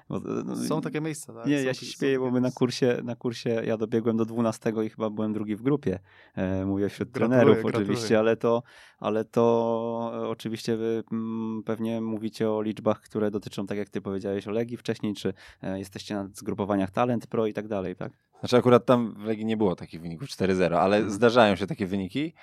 [0.09, 1.45] Bo, no, Są takie miejsca, tak?
[1.45, 4.73] Nie, są, ja się śmieję, bo my na kursie, na kursie ja dobiegłem do 12
[4.85, 5.99] i chyba byłem drugi w grupie.
[6.35, 7.91] E, mówię wśród gratuluję, trenerów gratuluję.
[7.91, 8.63] oczywiście, ale to,
[8.99, 13.89] ale to e, oczywiście wy m, mm, pewnie mówicie o liczbach, które dotyczą, tak jak
[13.89, 17.95] ty powiedziałeś, o Legii wcześniej, czy e, jesteście na zgrupowaniach Talent Pro i tak dalej,
[17.95, 18.11] tak?
[18.39, 21.13] Znaczy akurat tam w Legii nie było takich wyników 4-0, ale mhm.
[21.13, 22.33] zdarzają się takie wyniki.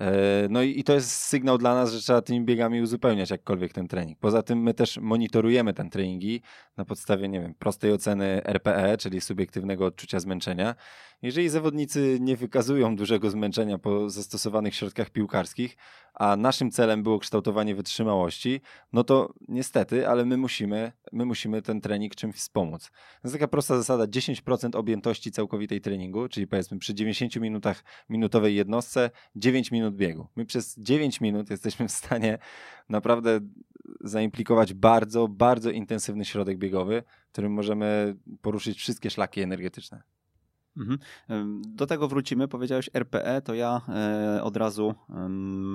[0.00, 3.88] E, no i, to jest sygnał dla nas, że trzeba tymi biegami uzupełniać jakkolwiek ten
[3.88, 4.18] trening.
[4.18, 6.42] Poza tym my też monitorujemy ten treningi
[6.76, 10.74] na podstawie, nie wiem, prostej oceny RPE, czyli subiektywnego odczucia zmęczenia.
[11.22, 15.76] Jeżeli zawodnicy nie wykazują dużego zmęczenia po zastosowanych środkach piłkarskich,
[16.14, 18.60] a naszym celem było kształtowanie wytrzymałości,
[18.92, 22.90] no to niestety, ale my musimy, my musimy ten trening czymś wspomóc.
[22.90, 28.54] To jest taka prosta zasada, 10% objętości całkowitej treningu, czyli powiedzmy przy 90 minutach minutowej
[28.54, 30.26] jednostce, 9 minut biegu.
[30.36, 32.38] My przez 9 minut jesteśmy w stanie
[32.88, 33.40] naprawdę
[34.00, 40.02] zaimplikować bardzo, bardzo intensywny środek biegowy, w którym możemy poruszyć wszystkie szlaki energetyczne.
[40.80, 41.62] Mhm.
[41.66, 42.48] Do tego wrócimy.
[42.48, 44.94] Powiedziałeś RPE, to ja e, od razu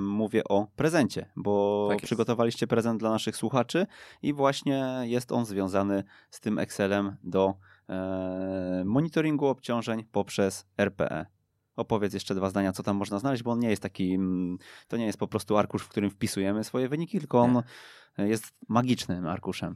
[0.07, 3.87] mówię o prezencie, bo tak przygotowaliście prezent dla naszych słuchaczy
[4.21, 7.53] i właśnie jest on związany z tym Excelem do
[7.89, 11.25] e, monitoringu obciążeń poprzez RPE.
[11.75, 14.19] Opowiedz jeszcze dwa zdania, co tam można znaleźć, bo on nie jest taki,
[14.87, 17.61] to nie jest po prostu arkusz, w którym wpisujemy swoje wyniki, tylko on
[18.17, 19.75] jest magicznym arkuszem.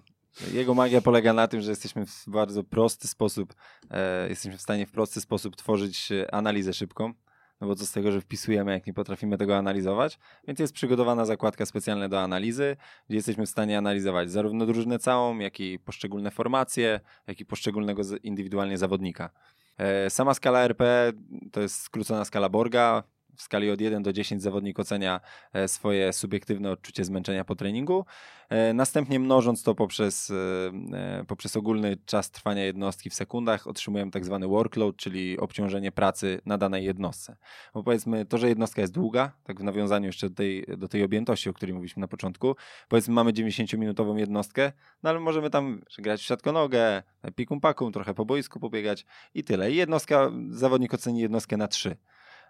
[0.54, 3.54] Jego magia polega na tym, że jesteśmy w bardzo prosty sposób,
[3.92, 7.14] e, jesteśmy w stanie w prosty sposób tworzyć e, analizę szybką.
[7.62, 10.20] No bo co z tego, że wpisujemy, jak nie potrafimy tego analizować.
[10.48, 12.78] Więc jest przygotowana zakładka specjalna do analizy,
[13.10, 18.02] gdzie jesteśmy w stanie analizować zarówno drużynę całą, jak i poszczególne formacje, jak i poszczególnego
[18.24, 19.30] indywidualnie zawodnika.
[19.78, 21.14] E, sama skala RP
[21.52, 23.04] to jest skrócona skala Borga
[23.40, 25.20] w skali od 1 do 10 zawodnik ocenia
[25.54, 28.06] e, swoje subiektywne odczucie zmęczenia po treningu.
[28.50, 34.26] E, następnie mnożąc to poprzez, e, poprzez ogólny czas trwania jednostki w sekundach, otrzymujemy tak
[34.26, 37.38] zwany workload, czyli obciążenie pracy na danej jednostce.
[37.74, 41.04] Bo powiedzmy, to, że jednostka jest długa, tak w nawiązaniu jeszcze do tej, do tej
[41.04, 42.56] objętości, o której mówiliśmy na początku,
[42.90, 44.72] powiedzmy mamy 90-minutową jednostkę,
[45.04, 47.04] no ale możemy tam grać w siatkonogę,
[47.36, 49.72] pikum pakum, trochę po boisku pobiegać i tyle.
[49.72, 51.98] I jednostka, zawodnik oceni jednostkę na 3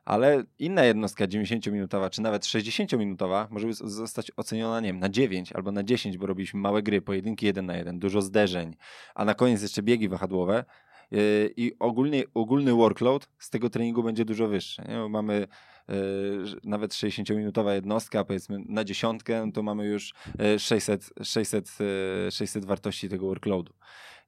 [0.05, 5.71] ale inna jednostka 90-minutowa, czy nawet 60-minutowa może zostać oceniona, nie wiem, na 9 albo
[5.71, 8.75] na 10, bo robiliśmy małe gry, pojedynki 1 na 1, dużo zderzeń,
[9.15, 10.65] a na koniec jeszcze biegi wahadłowe
[11.11, 14.81] yy, i ogólnie, ogólny workload z tego treningu będzie dużo wyższy.
[15.09, 15.47] Mamy
[15.87, 15.95] yy,
[16.63, 20.13] nawet 60-minutowa jednostka, powiedzmy na dziesiątkę, no to mamy już
[20.57, 21.77] 600, 600,
[22.31, 23.73] 600 wartości tego workloadu.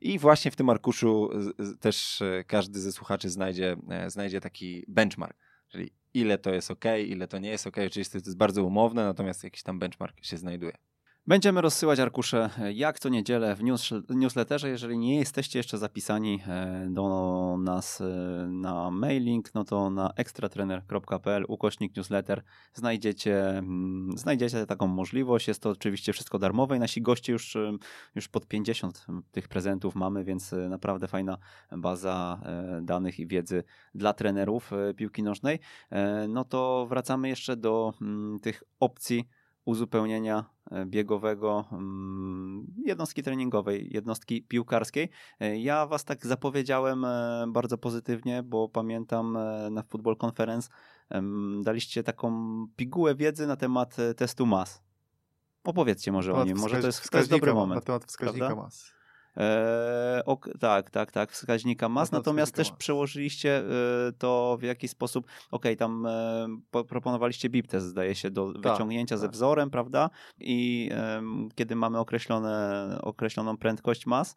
[0.02, 1.30] I właśnie w tym arkuszu
[1.80, 3.76] też e, każdy ze słuchaczy znajdzie,
[4.08, 7.78] znajdzie taki benchmark Czyli ile to jest ok, ile to nie jest ok.
[7.88, 10.78] Oczywiście to jest bardzo umowne, natomiast jakiś tam benchmark się znajduje.
[11.28, 14.70] Będziemy rozsyłać arkusze jak co niedzielę w news, newsletterze.
[14.70, 18.06] Jeżeli nie jesteście jeszcze zapisani e, do nas e,
[18.48, 22.44] na mailing, no to na ekstratrener.pl ukośnik newsletter
[22.74, 25.48] znajdziecie, mm, znajdziecie taką możliwość.
[25.48, 27.78] Jest to oczywiście wszystko darmowe i nasi goście już, e,
[28.16, 31.38] już pod 50 tych prezentów mamy, więc naprawdę fajna
[31.78, 32.42] baza
[32.82, 33.64] danych i wiedzy
[33.96, 35.60] dla trenerów piłki nożnej.
[36.30, 39.28] No to wracamy jeszcze do mm, tych opcji
[39.66, 45.10] uzupełnienia e, biegowego, mm, jednostki treningowej, jednostki piłkarskiej.
[45.40, 49.38] E, ja was tak zapowiedziałem e, bardzo pozytywnie, bo pamiętam
[49.72, 50.70] na Football Conference
[51.62, 52.32] daliście taką
[52.76, 54.82] pigułę wiedzy na temat testu mas.
[55.64, 57.76] Opowiedzcie może o nim, może to jest, to jest dobry moment.
[57.76, 58.64] Na temat wskaźnika prawda?
[58.64, 59.01] mas.
[59.38, 63.64] E, ok, tak, tak, tak, wskaźnika mas, natomiast też przełożyliście e,
[64.18, 69.16] to w jakiś sposób, ok, tam e, proponowaliście BIP test, zdaje się, do tak, wyciągnięcia
[69.16, 69.22] tak.
[69.22, 70.10] ze wzorem, prawda?
[70.40, 70.90] I
[71.56, 74.36] kiedy mamy określone, określoną prędkość mas,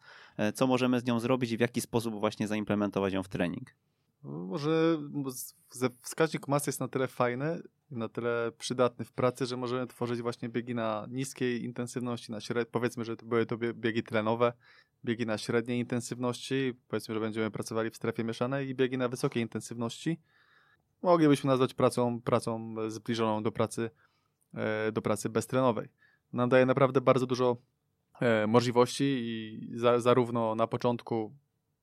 [0.53, 3.75] co możemy z nią zrobić i w jaki sposób właśnie zaimplementować ją w trening?
[4.23, 4.97] Może
[6.01, 10.49] wskaźnik mas jest na tyle fajny, na tyle przydatny w pracy, że możemy tworzyć właśnie
[10.49, 12.69] biegi na niskiej intensywności, na śred...
[12.69, 14.53] powiedzmy, że to były to biegi tlenowe,
[15.05, 19.43] biegi na średniej intensywności, powiedzmy, że będziemy pracowali w strefie mieszanej i biegi na wysokiej
[19.43, 20.19] intensywności.
[21.01, 23.89] Moglibyśmy nazwać pracą, pracą zbliżoną do pracy,
[24.53, 25.89] e, do pracy beztlenowej.
[26.33, 27.57] Nam daje naprawdę bardzo dużo
[28.21, 31.35] e, możliwości i za, zarówno na początku,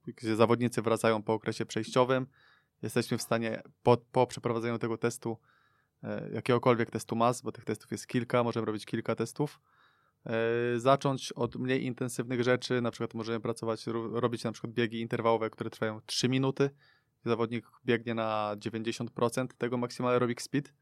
[0.06, 2.26] gdzie zawodnicy wracają po okresie przejściowym,
[2.82, 5.38] jesteśmy w stanie po, po przeprowadzeniu tego testu
[6.32, 9.60] jakiegokolwiek testu mas, bo tych testów jest kilka, możemy robić kilka testów.
[10.26, 15.50] E, zacząć od mniej intensywnych rzeczy, na przykład możemy pracować, robić na przykład biegi interwałowe,
[15.50, 16.70] które trwają 3 minuty.
[17.24, 20.72] Zawodnik biegnie na 90% tego maksymalny aerobic speed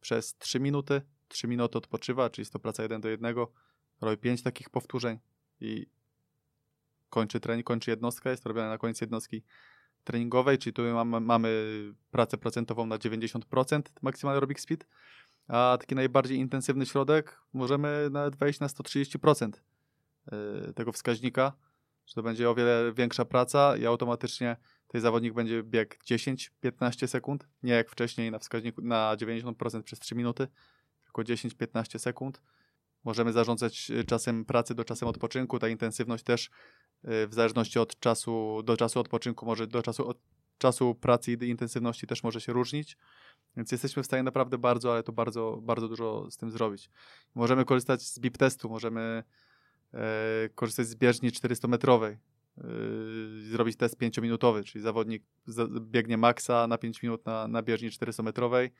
[0.00, 1.02] przez 3 minuty.
[1.28, 3.34] 3 minuty odpoczywa, czyli jest to praca 1 do 1.
[4.00, 5.18] Robi 5 takich powtórzeń
[5.60, 5.86] i
[7.10, 9.42] kończy trening, kończy jednostka, jest robione na koniec jednostki
[10.04, 11.72] treningowej, czyli tu mamy, mamy
[12.10, 14.86] pracę procentową na 90% maksymalny aerobic speed,
[15.48, 19.52] a taki najbardziej intensywny środek możemy nawet wejść na 130%
[20.68, 21.52] y, tego wskaźnika,
[22.06, 24.56] że to będzie o wiele większa praca i automatycznie
[24.88, 30.14] ten zawodnik będzie biegł 10-15 sekund, nie jak wcześniej na wskaźniku na 90% przez 3
[30.14, 30.48] minuty,
[31.04, 32.42] tylko 10-15 sekund.
[33.04, 36.50] Możemy zarządzać y, czasem pracy do czasem odpoczynku, ta intensywność też
[37.04, 40.18] Y, w zależności od czasu do czasu odpoczynku, może do czasu, od
[40.58, 42.96] czasu pracy i intensywności też może się różnić.
[43.56, 46.90] Więc jesteśmy w stanie naprawdę bardzo, ale to bardzo, bardzo dużo z tym zrobić.
[47.34, 49.24] Możemy korzystać z BIP testu, możemy
[49.94, 52.16] e, korzystać z bieżni 400-metrowej,
[52.58, 52.62] e,
[53.50, 55.22] zrobić test 5-minutowy, czyli zawodnik
[55.80, 58.70] biegnie maksa na 5 minut na, na bieżni 400-metrowej,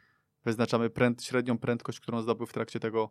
[0.45, 3.11] wyznaczamy pręd, średnią prędkość, którą zdobył w trakcie tego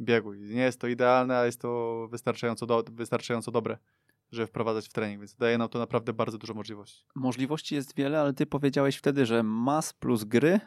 [0.00, 0.34] biegu.
[0.34, 3.78] Nie jest to idealne, ale jest to wystarczająco, do, wystarczająco dobre
[4.32, 7.04] żeby wprowadzać w trening, więc daje nam to naprawdę bardzo dużo możliwości.
[7.14, 10.60] Możliwości jest wiele, ale ty powiedziałeś wtedy, że mas plus gry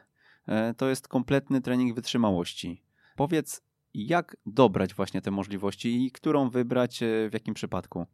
[0.47, 2.83] e, to jest kompletny trening wytrzymałości.
[3.15, 3.61] Powiedz,
[3.93, 8.05] jak dobrać właśnie te możliwości i którą wybrać e, w jakim przypadku?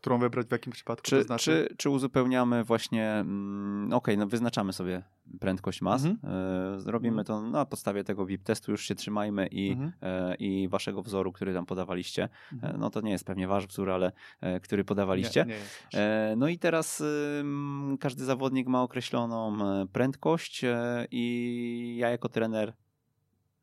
[0.00, 1.02] Którą wybrać w jakim przypadku?
[1.02, 1.66] Czy, to znaczy?
[1.68, 5.02] czy, czy uzupełniamy właśnie, mm, okej, okay, no wyznaczamy sobie
[5.40, 6.34] prędkość mas, mhm.
[6.76, 7.24] e, zrobimy mhm.
[7.24, 9.92] to na podstawie tego VIP testu, już się trzymajmy i, mhm.
[10.02, 12.28] e, i waszego wzoru, który tam podawaliście.
[12.52, 12.80] Mhm.
[12.80, 14.12] no to nie jest pewnie wasz wzór, ale
[14.62, 15.46] który podawaliście.
[15.48, 15.54] Nie,
[15.98, 17.02] nie no i teraz
[18.00, 19.58] każdy zawodnik ma określoną
[19.92, 20.64] prędkość
[21.10, 22.72] i ja jako trener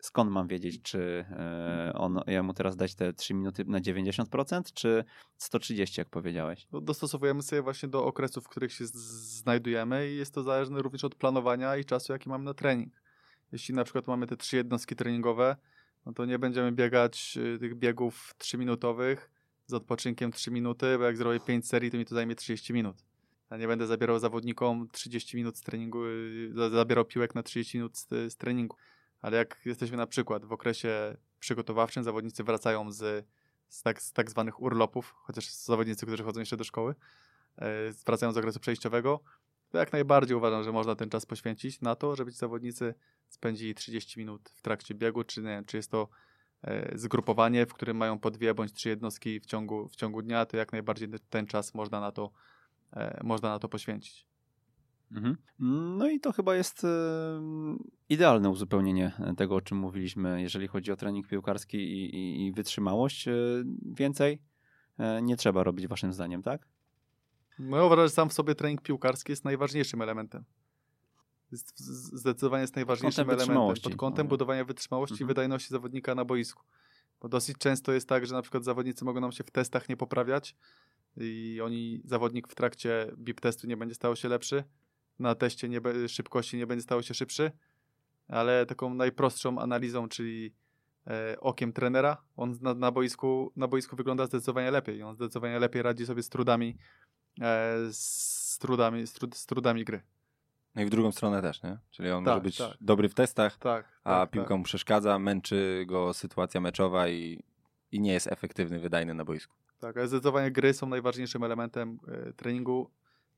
[0.05, 4.73] skąd mam wiedzieć, czy e, on, ja mu teraz dać te 3 minuty na 90%,
[4.73, 5.03] czy
[5.37, 6.67] 130, jak powiedziałeś?
[6.71, 11.03] No, dostosowujemy sobie właśnie do okresów, w których się znajdujemy i jest to zależne również
[11.03, 12.93] od planowania i czasu, jaki mamy na trening.
[13.51, 15.55] Jeśli na przykład mamy te trzy jednostki treningowe,
[16.05, 19.17] no to nie będziemy biegać y, tych biegów 3-minutowych
[19.65, 22.95] z odpoczynkiem 3 minuty, bo jak zrobię 5 serii, to mi to zajmie 30 minut.
[23.51, 27.97] Ja nie będę zabierał zawodnikom 30 minut z treningu, y, zabierał piłek na 30 minut
[27.97, 28.75] z, z treningu
[29.25, 33.25] ale jak jesteśmy na przykład w okresie przygotowawczym, zawodnicy wracają z,
[33.69, 36.95] z, tak, z tak zwanych urlopów, chociaż zawodnicy, którzy chodzą jeszcze do szkoły,
[37.57, 37.67] e,
[38.05, 39.19] wracają z okresu przejściowego,
[39.69, 42.93] to jak najbardziej uważam, że można ten czas poświęcić na to, żeby ci zawodnicy
[43.27, 46.09] spędzili 30 minut w trakcie biegu, czy nie czy jest to
[46.61, 50.45] e, zgrupowanie, w którym mają po dwie bądź trzy jednostki w ciągu, w ciągu dnia,
[50.45, 52.31] to jak najbardziej ten czas można na to,
[52.93, 54.27] e, można na to poświęcić.
[55.15, 55.37] Mhm.
[55.97, 56.87] No i to chyba jest e,
[58.09, 63.27] idealne uzupełnienie tego, o czym mówiliśmy, jeżeli chodzi o trening piłkarski i, i, i wytrzymałość.
[63.27, 63.33] E,
[63.95, 64.41] więcej
[64.97, 66.67] e, nie trzeba robić waszym zdaniem, tak?
[67.59, 70.43] No, ja uważam, że sam w sobie trening piłkarski jest najważniejszym elementem.
[71.51, 71.79] Jest,
[72.19, 74.29] zdecydowanie jest najważniejszym elementem pod kątem no.
[74.29, 75.25] budowania wytrzymałości mhm.
[75.25, 76.63] i wydajności zawodnika na boisku.
[77.21, 79.97] Bo dosyć często jest tak, że na przykład zawodnicy mogą nam się w testach nie
[79.97, 80.55] poprawiać
[81.17, 84.63] i oni, zawodnik w trakcie BIP testu nie będzie stał się lepszy,
[85.19, 87.51] na teście nie, szybkości nie będzie stało się szybszy,
[88.27, 90.53] ale taką najprostszą analizą, czyli
[91.07, 95.03] e, okiem trenera, on na, na, boisku, na boisku wygląda zdecydowanie lepiej.
[95.03, 96.77] On zdecydowanie lepiej radzi sobie z trudami,
[97.41, 100.01] e, z, trudami, z, trud, z trudami gry.
[100.75, 101.77] No i w drugą stronę też, nie?
[101.91, 102.77] Czyli on Tak, może być tak.
[102.81, 103.99] dobry w testach, Tak.
[104.03, 104.57] a tak, piłka tak.
[104.57, 107.43] mu przeszkadza, męczy go sytuacja meczowa i,
[107.91, 109.55] i nie jest efektywny, wydajny na boisku.
[109.79, 112.89] Tak, ale zdecydowanie gry są najważniejszym elementem e, treningu.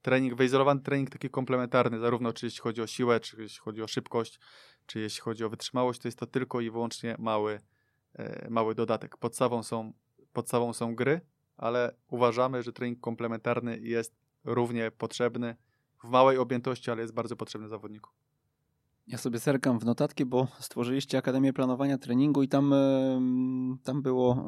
[0.08, 3.88] Trening, wyizolowany trening taki komplementarny, zarówno czy jeśli chodzi o siłę, czy jeśli chodzi o
[3.88, 4.39] szybkość,
[4.86, 7.60] czy jeśli chodzi o wytrzymałość, to jest to tylko i wyłącznie mały,
[8.14, 9.18] e, mały dodatek.
[9.18, 9.93] Podstawą są,
[10.34, 11.22] podstawą są gry,
[11.58, 15.55] ale uważamy, że trening komplementarny jest równie potrzebny
[16.03, 18.10] w małej objętości, ale jest bardzo potrzebny zawodniku.
[19.08, 22.74] Ja sobie zerkam w notatki, bo stworzyliście Akademię Planowania Treningu i tam,
[23.84, 24.45] tam było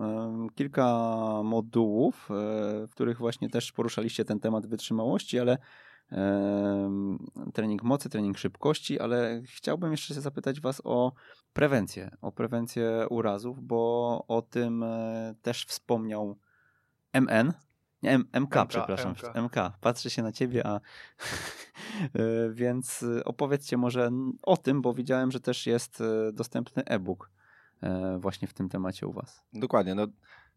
[0.55, 0.95] kilka
[1.43, 2.34] modułów, e,
[2.88, 5.57] w których właśnie też poruszaliście ten temat wytrzymałości, ale
[7.53, 11.14] trening mocy, trening szybkości, ale chciałbym jeszcze zapytać Was o
[11.53, 16.38] prewencję, o prewencję urazów, bo o tym e, też wspomniał
[17.14, 17.53] MN,
[18.04, 19.36] nie, M, MK, MK, przepraszam, MK.
[19.36, 19.56] MK.
[19.82, 20.80] Patrzę się na ciebie, a e,
[22.52, 24.12] więc opowiedzcie może
[24.43, 27.32] o tym, bo widziałem, że też jest e, dostępny e-book
[27.84, 29.43] e, właśnie w tym temacie u was.
[29.54, 29.95] Dokładnie.
[29.95, 30.08] No,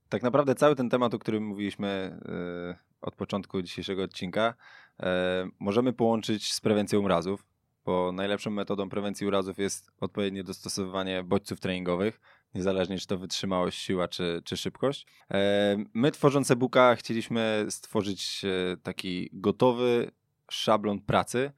[0.09, 4.55] tak naprawdę cały ten temat, o którym mówiliśmy e, od początku dzisiejszego odcinka,
[5.01, 7.45] e, możemy połączyć z prewencją urazów,
[7.84, 12.20] bo najlepszą metodą prewencji urazów jest odpowiednie dostosowywanie bodźców treningowych,
[12.55, 15.07] niezależnie czy to wytrzymałość, siła czy, czy szybkość.
[15.30, 20.11] E, my tworząc e-booka chcieliśmy stworzyć e, taki gotowy
[20.50, 21.53] szablon pracy,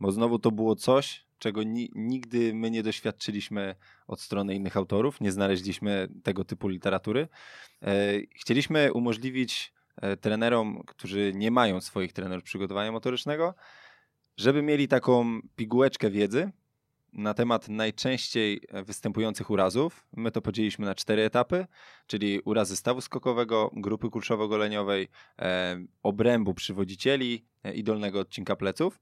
[0.00, 3.74] bo znowu to było coś, czego ni- nigdy my nie doświadczyliśmy
[4.06, 7.28] od strony innych autorów, nie znaleźliśmy tego typu literatury.
[7.82, 9.72] E, Chcieliśmy umożliwić
[10.20, 13.54] trenerom, którzy nie mają swoich trenerów przygotowania motorycznego,
[14.36, 16.50] żeby mieli taką pigułeczkę wiedzy
[17.12, 20.06] na temat najczęściej występujących urazów.
[20.16, 21.66] My to podzieliliśmy na cztery etapy,
[22.06, 25.08] czyli urazy stawu skokowego, grupy kulszowo-goleniowej,
[25.38, 29.00] e, obrębu przywodzicieli e, i dolnego odcinka pleców.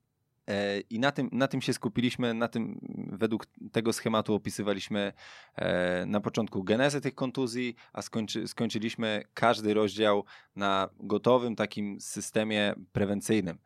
[0.48, 2.80] E, I na tym, na tym się skupiliśmy, na tym
[3.12, 5.12] według tego schematu opisywaliśmy
[5.54, 10.24] e, na początku genezę tych kontuzji, a skończy, skończyliśmy każdy rozdział
[10.56, 13.58] na gotowym takim systemie prewencyjnym.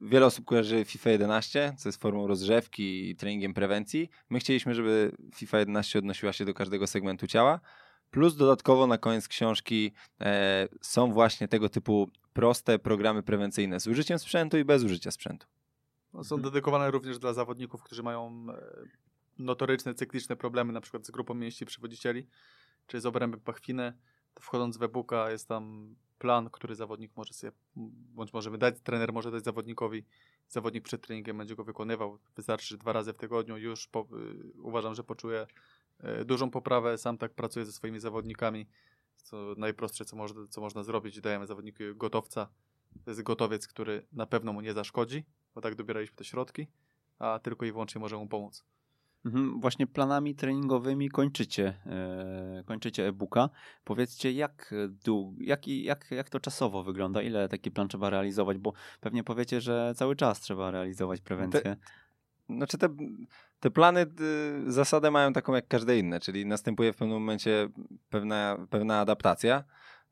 [0.00, 4.10] Wiele osób kojarzy FIFA 11, co jest formą rozgrzewki i treningiem prewencji.
[4.30, 7.60] My chcieliśmy, żeby FIFA 11 odnosiła się do każdego segmentu ciała.
[8.10, 14.18] Plus dodatkowo na koniec książki e, są właśnie tego typu proste programy prewencyjne z użyciem
[14.18, 15.46] sprzętu i bez użycia sprzętu.
[16.14, 18.62] No, są dedykowane również dla zawodników, którzy mają e,
[19.38, 22.26] notoryczne, cykliczne problemy, na przykład z grupą mięśni przywodzicieli,
[22.86, 23.92] czy z obrębem pachwiny.
[24.40, 27.52] Wchodząc w e-booka jest tam plan, który zawodnik może sobie,
[28.14, 30.04] bądź możemy dać, trener może dać zawodnikowi.
[30.48, 32.18] Zawodnik przed treningiem będzie go wykonywał.
[32.36, 33.56] Wystarczy dwa razy w tygodniu.
[33.56, 35.46] Już po, y, uważam, że poczuje
[36.20, 36.98] y, dużą poprawę.
[36.98, 38.66] Sam tak pracuję ze swoimi zawodnikami.
[39.30, 41.20] To najprostsze, co można, co można zrobić.
[41.20, 42.48] Dajemy zawodnikowi gotowca.
[43.04, 46.66] To jest gotowiec, który na pewno mu nie zaszkodzi, bo tak dobieraliśmy te środki,
[47.18, 48.64] a tylko i wyłącznie może mu pomóc.
[49.24, 53.50] Mhm, Właśnie planami treningowymi kończycie, e, kończycie e-booka.
[53.84, 54.74] Powiedzcie, jak,
[55.38, 57.22] jak, jak, jak to czasowo wygląda?
[57.22, 58.58] Ile taki plan trzeba realizować?
[58.58, 61.76] Bo pewnie powiecie, że cały czas trzeba realizować prewencję.
[62.50, 62.88] Znaczy te,
[63.60, 64.06] te plany
[64.66, 67.68] zasadę mają taką jak każde inne, czyli następuje w pewnym momencie
[68.10, 69.64] pewna, pewna adaptacja,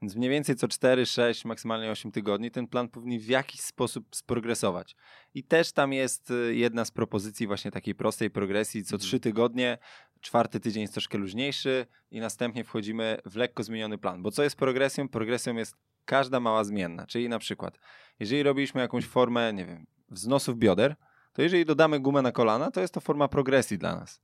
[0.03, 4.17] więc mniej więcej co 4, 6, maksymalnie 8 tygodni ten plan powinien w jakiś sposób
[4.17, 4.97] sprogresować.
[5.35, 9.79] I też tam jest y, jedna z propozycji właśnie takiej prostej progresji, co 3 tygodnie,
[10.21, 14.23] czwarty tydzień jest troszkę luźniejszy i następnie wchodzimy w lekko zmieniony plan.
[14.23, 15.09] Bo co jest progresją?
[15.09, 17.79] Progresją jest każda mała zmienna, czyli na przykład
[18.21, 20.97] jeżeli robiliśmy jakąś formę, nie wiem, wznosów bioder,
[21.33, 24.21] to jeżeli dodamy gumę na kolana, to jest to forma progresji dla nas.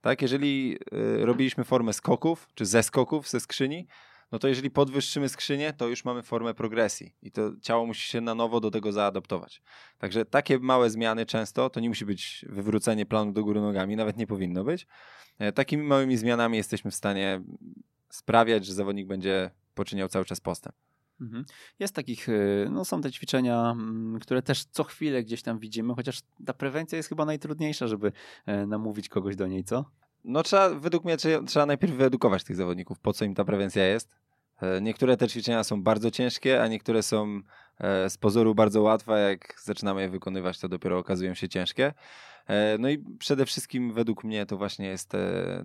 [0.00, 3.86] Tak, jeżeli y, robiliśmy formę skoków, czy ze skoków, ze skrzyni,
[4.32, 8.20] no to jeżeli podwyższymy skrzynię, to już mamy formę progresji i to ciało musi się
[8.20, 9.62] na nowo do tego zaadaptować.
[9.98, 14.16] Także takie małe zmiany często, to nie musi być wywrócenie planu do góry nogami, nawet
[14.16, 14.86] nie powinno być.
[15.38, 17.42] E, Takimi małymi zmianami jesteśmy w stanie
[18.10, 20.76] sprawiać, że zawodnik będzie poczyniał cały czas postęp.
[21.20, 21.44] Mhm.
[21.78, 25.94] Jest takich, y, no są te ćwiczenia, mm, które też co chwilę gdzieś tam widzimy,
[25.94, 28.12] chociaż ta prewencja jest chyba najtrudniejsza, żeby
[28.46, 29.84] e, namówić kogoś do niej, co?
[30.24, 31.16] No trzeba, według mnie
[31.46, 34.10] trzeba, najpierw wyedukować tych zawodników, po co im ta prewencja jest.
[34.62, 37.40] E, Niektóre te ćwiczenia są bardzo ciężkie, a niektóre są
[37.78, 39.20] e, z pozoru bardzo łatwe.
[39.30, 41.94] Jak zaczynamy je wykonywać, to dopiero okazują się ciężkie.
[42.46, 45.12] E, No i przede wszystkim według mnie to właśnie jest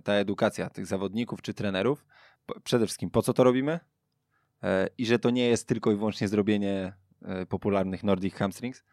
[0.04, 2.06] ta edukacja tych zawodników czy trenerów.
[2.64, 3.80] Przede wszystkim po co to robimy
[4.98, 6.92] i że to nie jest tylko i wyłącznie zrobienie
[7.48, 8.84] popularnych Nordic Hamstrings,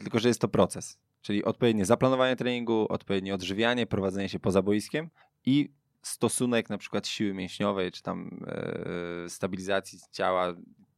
[0.00, 0.98] tylko że jest to proces.
[1.22, 5.10] Czyli odpowiednie zaplanowanie treningu, odpowiednie odżywianie, prowadzenie się poza boiskiem
[5.46, 10.54] i stosunek na przykład siły mięśniowej, czy tam e, stabilizacji ciała,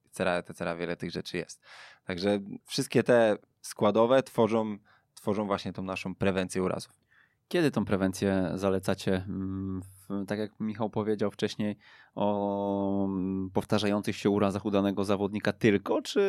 [0.06, 1.62] etc., etc., wiele tych rzeczy jest.
[2.04, 4.78] Także wszystkie te składowe tworzą,
[5.14, 7.01] tworzą właśnie tą naszą prewencję urazów.
[7.48, 9.24] Kiedy tą prewencję zalecacie?
[9.28, 9.82] Mm,
[10.26, 11.76] tak jak Michał powiedział wcześniej
[12.14, 16.22] o mm, powtarzających się urazach udanego zawodnika tylko, czy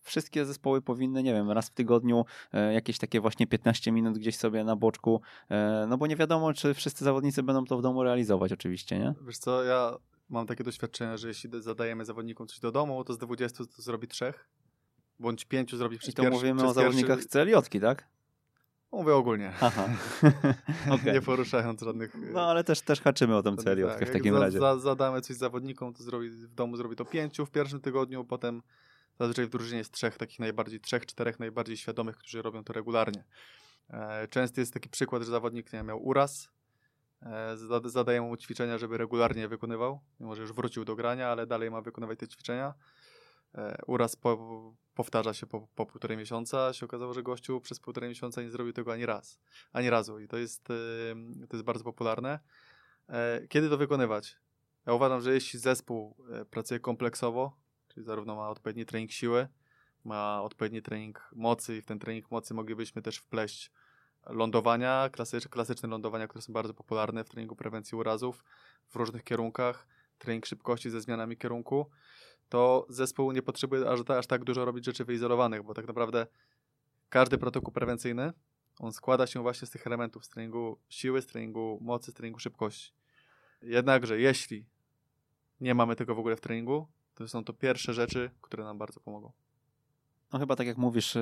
[0.00, 4.36] wszystkie zespoły powinny, nie wiem, raz w tygodniu e, jakieś takie właśnie 15 minut gdzieś
[4.36, 8.02] sobie na boczku, e, no bo nie wiadomo, czy wszyscy zawodnicy będą to w domu
[8.02, 9.14] realizować oczywiście, nie?
[9.26, 9.96] Wiesz co, ja
[10.28, 14.08] mam takie doświadczenie, że jeśli zadajemy zawodnikom coś do domu, to z 20 to zrobi
[14.08, 14.48] trzech,
[15.18, 17.28] bądź pięciu zrobi przez I to pierwszy, mówimy o zawodnikach pierwszy...
[17.28, 18.08] z celiotki, tak?
[18.92, 19.88] Mówię ogólnie, Aha.
[20.94, 21.12] Okej.
[21.12, 22.14] nie poruszając żadnych...
[22.32, 24.58] No ale też, też haczymy o tę Tak, celiotkę w takim za, razie.
[24.58, 28.62] Za, zadamy coś zawodnikom, to zrobi, w domu zrobi to pięciu w pierwszym tygodniu, potem
[29.18, 33.24] zazwyczaj w drużynie jest trzech takich najbardziej, trzech, czterech najbardziej świadomych, którzy robią to regularnie.
[33.90, 36.48] E, często jest taki przykład, że zawodnik nie miał uraz,
[37.22, 41.28] e, zada- zadaje mu ćwiczenia, żeby regularnie je wykonywał, mimo że już wrócił do grania,
[41.28, 42.74] ale dalej ma wykonywać te ćwiczenia.
[43.54, 48.08] E, uraz po, powtarza się po, po półtorej miesiąca, się okazało, że gościu przez półtorej
[48.08, 49.40] miesiąca nie zrobił tego ani raz,
[49.72, 50.64] ani razu i to jest,
[51.48, 52.38] to jest bardzo popularne.
[53.08, 54.36] E, Kiedy to wykonywać?
[54.86, 57.56] Ja uważam, że jeśli zespół e, pracuje kompleksowo,
[57.88, 59.48] czyli zarówno ma odpowiedni trening siły,
[60.04, 63.70] ma odpowiedni trening mocy i w ten trening mocy moglibyśmy też wpleść
[64.26, 68.44] lądowania, klasycz, klasyczne lądowania, które są bardzo popularne w treningu prewencji urazów
[68.88, 69.86] w różnych kierunkach,
[70.18, 71.90] trening szybkości ze zmianami kierunku,
[72.50, 76.26] to zespół nie potrzebuje aż, aż tak dużo robić rzeczy wyizolowanych, bo tak naprawdę
[77.08, 78.32] każdy protokół prewencyjny
[78.78, 82.38] on składa się właśnie z tych elementów, z treningu siły, z treningu mocy, z treningu
[82.38, 82.92] szybkości.
[83.62, 84.66] Jednakże jeśli
[85.60, 89.00] nie mamy tego w ogóle w treningu, to są to pierwsze rzeczy, które nam bardzo
[89.00, 89.32] pomogą.
[90.32, 91.16] No chyba tak jak mówisz,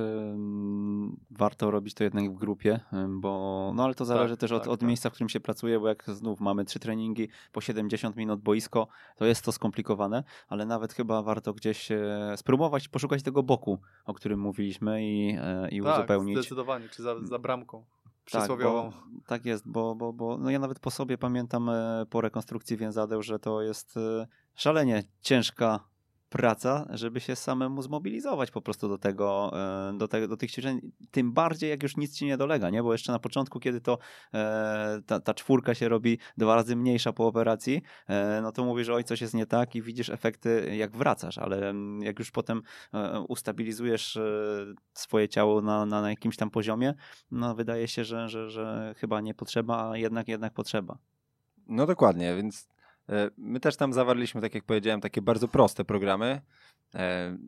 [1.31, 4.73] warto robić to jednak w grupie, bo no ale to zależy Tak, też od, tak,
[4.73, 4.87] od tak.
[4.87, 8.89] miejsca, w którym się pracuje, bo jak znów mamy trzy treningi po 70 minut boisko,
[9.17, 14.15] to jest to skomplikowane, ale nawet chyba warto gdzieś e, spróbować poszukać tego boku, o
[14.15, 16.39] którym mówiliśmy i, e, i tak, uzupełnić.
[16.39, 18.91] zdecydowanie, czy za, za bramką Tak, przysłowiową.
[18.91, 22.77] bo, tak jest, bo, bo, bo no ja nawet po sobie pamiętam e, po rekonstrukcji
[22.77, 23.95] więzadeł, że to jest
[24.55, 25.81] szalenie ciężka
[26.29, 29.51] praca, żeby się samemu zmobilizować po prostu do tego,
[29.91, 32.83] e, do, te, do tych ćwiczeń, tym bardziej jak już nic ci nie dolega, nie?
[32.83, 33.99] Bo jeszcze na początku, kiedy to
[34.35, 38.89] e, ta, ta czwórka się robi dwa razy mniejsza po operacji, e, no to mówisz,
[38.89, 42.63] oj, coś jest nie tak i widzisz efekty, jak wracasz, ale mm, jak już potem
[43.29, 44.19] ustabilizujesz
[44.93, 46.95] swoje ciało na, na, na jakimś tam poziomie,
[47.31, 50.99] no wydaje się, że, że, że chyba nie potrzeba, a jednak, jednak potrzeba.
[51.67, 52.69] No dokładnie, więc
[53.37, 56.41] my też tam zawarliśmy, tak jak powiedziałem, takie bardzo proste programy,
[56.95, 57.39] e,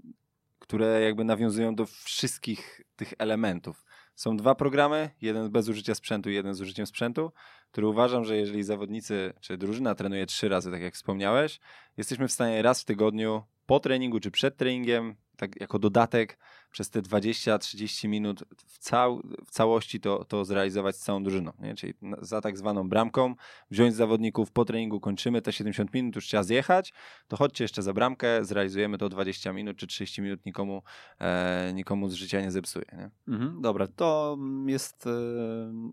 [0.58, 3.84] które jakby nawiązują do wszystkich tych elementów.
[4.14, 7.32] Są dwa programy, jeden bez użycia sprzętu i jeden z użyciem sprzętu,
[7.70, 11.60] który uważam, że jeżeli zawodnicy czy drużyna trenuje trzy razy, tak jak wspomniałeś,
[11.96, 16.38] jesteśmy w stanie raz w tygodniu po treningu czy przed treningiem, tak jako dodatek
[16.70, 21.52] przez te 20-30 minut w, cał, w całości to, to zrealizować z całą drużyną.
[21.58, 21.74] Nie?
[21.74, 23.34] Czyli za tak zwaną bramką
[23.70, 26.92] wziąć zawodników po treningu, kończymy te 70 minut, już trzeba zjechać,
[27.28, 30.82] to chodźcie jeszcze za bramkę, zrealizujemy to 20 minut czy 30 minut, nikomu,
[31.18, 32.86] e, nikomu z życia nie zepsuje.
[32.92, 33.10] Nie?
[33.28, 35.10] Mhm, dobra, to jest e,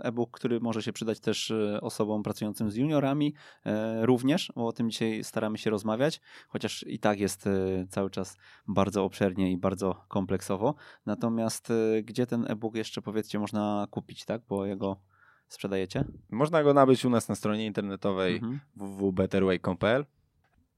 [0.04, 3.34] e-book, który może się przydać też e, osobom pracującym z juniorami
[3.66, 7.52] e, również, bo o tym dzisiaj staramy się rozmawiać, chociaż i tak jest e,
[7.90, 10.67] cały czas bardzo obszernie i bardzo kompleksowo.
[11.06, 14.42] Natomiast e, gdzie ten e-book jeszcze powiedzcie można kupić, tak?
[14.50, 14.98] Bo jego
[15.48, 16.04] sprzedajecie?
[16.30, 18.60] Można go nabyć u nas na stronie internetowej Mhm.
[18.76, 20.06] www.betterway.pl.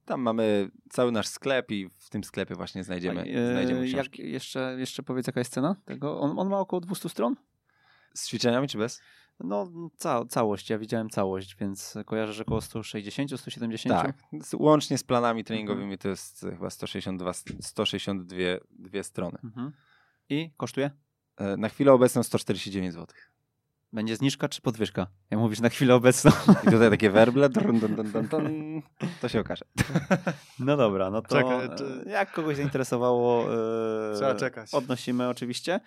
[0.06, 4.32] Tam mamy cały nasz sklep i w tym sklepie właśnie znajdziemy, E, znajdziemy jak książki.
[4.32, 6.20] jeszcze, jeszcze powiedz jaka jest cena tego?
[6.20, 7.36] On, on ma około 200 stron?
[8.14, 9.02] Z ćwiczeniami czy bez?
[9.44, 13.96] No ca całość, ja widziałem całość, więc kojarzę, że około 160, 170?
[14.02, 14.18] Tak.
[14.54, 18.38] Łącznie z planami treningowymi to jest chyba 162, 162
[18.72, 19.38] dwie strony.
[19.44, 19.72] Mhm.
[20.30, 20.92] I kosztuje?
[21.38, 23.08] E, Na chwilę obecną 149 zł.
[23.94, 25.08] Będzie zniżka czy podwyżka?
[25.32, 26.32] Jak mówisz na chwilę obecną.
[26.68, 28.82] I tutaj takie werble, drun, dun, dun, dun, dun,
[29.22, 29.66] to się okaże.
[30.60, 34.74] No dobra, no to Czekaj, czy- e, jak kogoś zainteresowało, e, Trzeba czekać.
[34.74, 35.80] odnosimy oczywiście.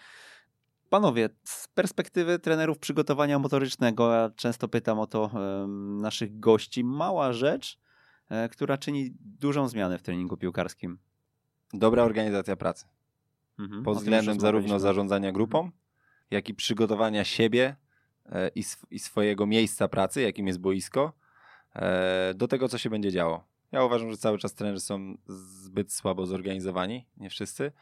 [0.92, 5.30] Panowie, z perspektywy trenerów przygotowania motorycznego, ja często pytam o to
[6.00, 7.78] naszych gości, mała rzecz,
[8.28, 10.98] e, która czyni dużą zmianę w treningu piłkarskim.
[11.74, 12.86] Dobra organizacja pracy.
[13.58, 15.70] Mhm, Pod względem zarówno zarządzania grupą,
[16.30, 17.76] jak i przygotowania siebie
[18.26, 21.12] e, i, sw- i swojego miejsca pracy, jakim jest boisko,
[21.74, 23.44] e, do tego, co się będzie działo.
[23.72, 27.72] Ja uważam, że cały czas trenerzy są zbyt słabo zorganizowani, nie wszyscy.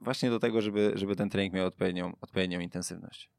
[0.00, 3.30] Właśnie do tego, żeby, żeby ten trening miał odpowiednią, odpowiednią intensywność.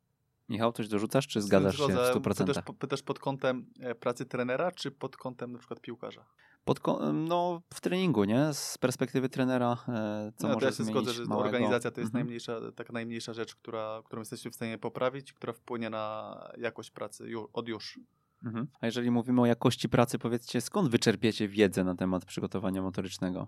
[0.50, 2.14] Michał, coś dorzucasz, czy zgadzasz się w Zgodzę.
[2.14, 2.46] 100%?
[2.46, 6.26] Pytasz, pytasz pod kątem e, pracy trenera, czy pod kątem na przykład piłkarza?
[6.66, 8.54] Pod, ko- no, w treningu, nie?
[8.54, 11.46] Z perspektywy trenera, e, co no, może to ja się zmienić zgodzę, że małego.
[11.46, 12.20] organizacja to jest Mhm.
[12.26, 17.30] najmniejsza, taka najmniejsza rzecz, która, którą jesteśmy w stanie poprawić, która wpłynie na jakość pracy
[17.30, 18.00] ju, od już.
[18.46, 18.68] Mhm.
[18.82, 23.48] A jeżeli mówimy o jakości pracy, powiedzcie, skąd wyczerpiecie wiedzę na temat przygotowania motorycznego?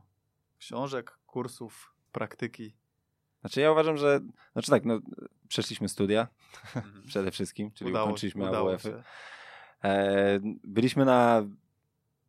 [0.58, 2.74] Książek, kursów, praktyki.
[3.42, 4.20] Znaczy ja uważam, że,
[4.54, 5.00] znaczy tak, no,
[5.48, 6.28] przeszliśmy studia
[7.08, 8.90] przede wszystkim, czyli Udało, ukończyliśmy AWF-y.
[8.90, 9.04] się.
[9.84, 11.44] E, byliśmy na,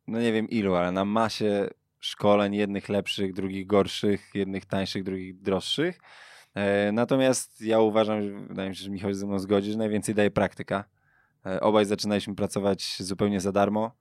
[0.07, 5.41] no nie wiem ilu, ale na masie szkoleń, jednych lepszych, drugich gorszych, jednych tańszych, drugich
[5.41, 5.99] droższych.
[6.53, 10.15] E, natomiast ja uważam, że wydaje mi się, że Michał ze mną zgodzi, że najwięcej
[10.15, 10.83] daje praktyka.
[11.45, 13.91] E, obaj zaczynaliśmy pracować zupełnie za darmo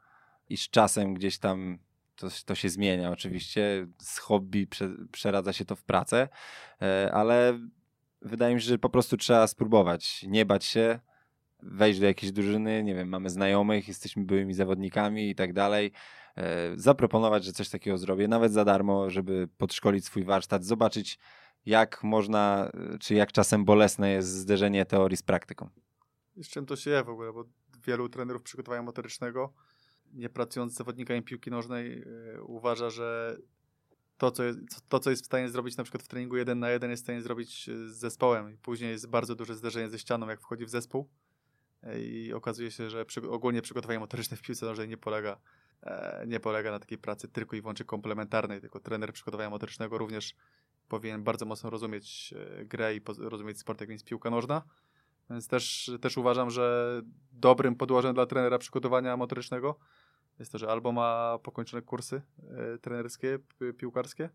[0.48, 1.78] i z czasem gdzieś tam
[2.20, 3.86] to, to się zmienia oczywiście.
[3.98, 6.28] Z hobby prze, przeradza się to w pracę,
[6.82, 7.58] e, ale
[8.22, 11.00] wydaje mi się, że po prostu trzeba spróbować, nie bać się,
[11.62, 15.92] wejść do jakiejś drużyny, nie wiem, mamy znajomych, jesteśmy byłymi zawodnikami i tak dalej,
[16.36, 21.18] e, zaproponować, że coś takiego zrobię, nawet za darmo, żeby podszkolić swój warsztat, zobaczyć
[21.66, 25.68] jak można, czy jak czasem bolesne jest zderzenie teorii z praktyką.
[26.36, 27.44] Z czym to się je w ogóle, bo
[27.86, 29.52] wielu trenerów przygotowania motorycznego,
[30.12, 33.36] nie pracując z zawodnikami piłki nożnej, yy, uważa, że
[34.18, 34.58] to co, jest,
[34.88, 37.06] to, co jest w stanie zrobić na przykład w treningu jeden na jeden, jest w
[37.06, 38.54] stanie zrobić yy, z zespołem.
[38.54, 41.08] I później jest bardzo duże zderzenie ze ścianą, jak wchodzi w zespół.
[41.82, 45.40] Yy, I okazuje się, że przy, ogólnie przygotowanie motoryczne w piłce nożnej nie polega,
[45.82, 50.34] e, nie polega na takiej pracy tylko i wyłącznie komplementarnej, tylko trener przygotowania motorycznego również
[50.88, 54.62] powinien bardzo mocno rozumieć e, grę i rozumieć sport, jakim jest piłka nożna.
[55.30, 57.02] Więc też, też uważam, że
[57.32, 59.78] dobrym podłożem dla trenera przygotowania motorycznego
[60.40, 62.22] jest to, że albo ma pokończone kursy
[62.74, 64.30] e, trenerskie, pi- piłkarskie,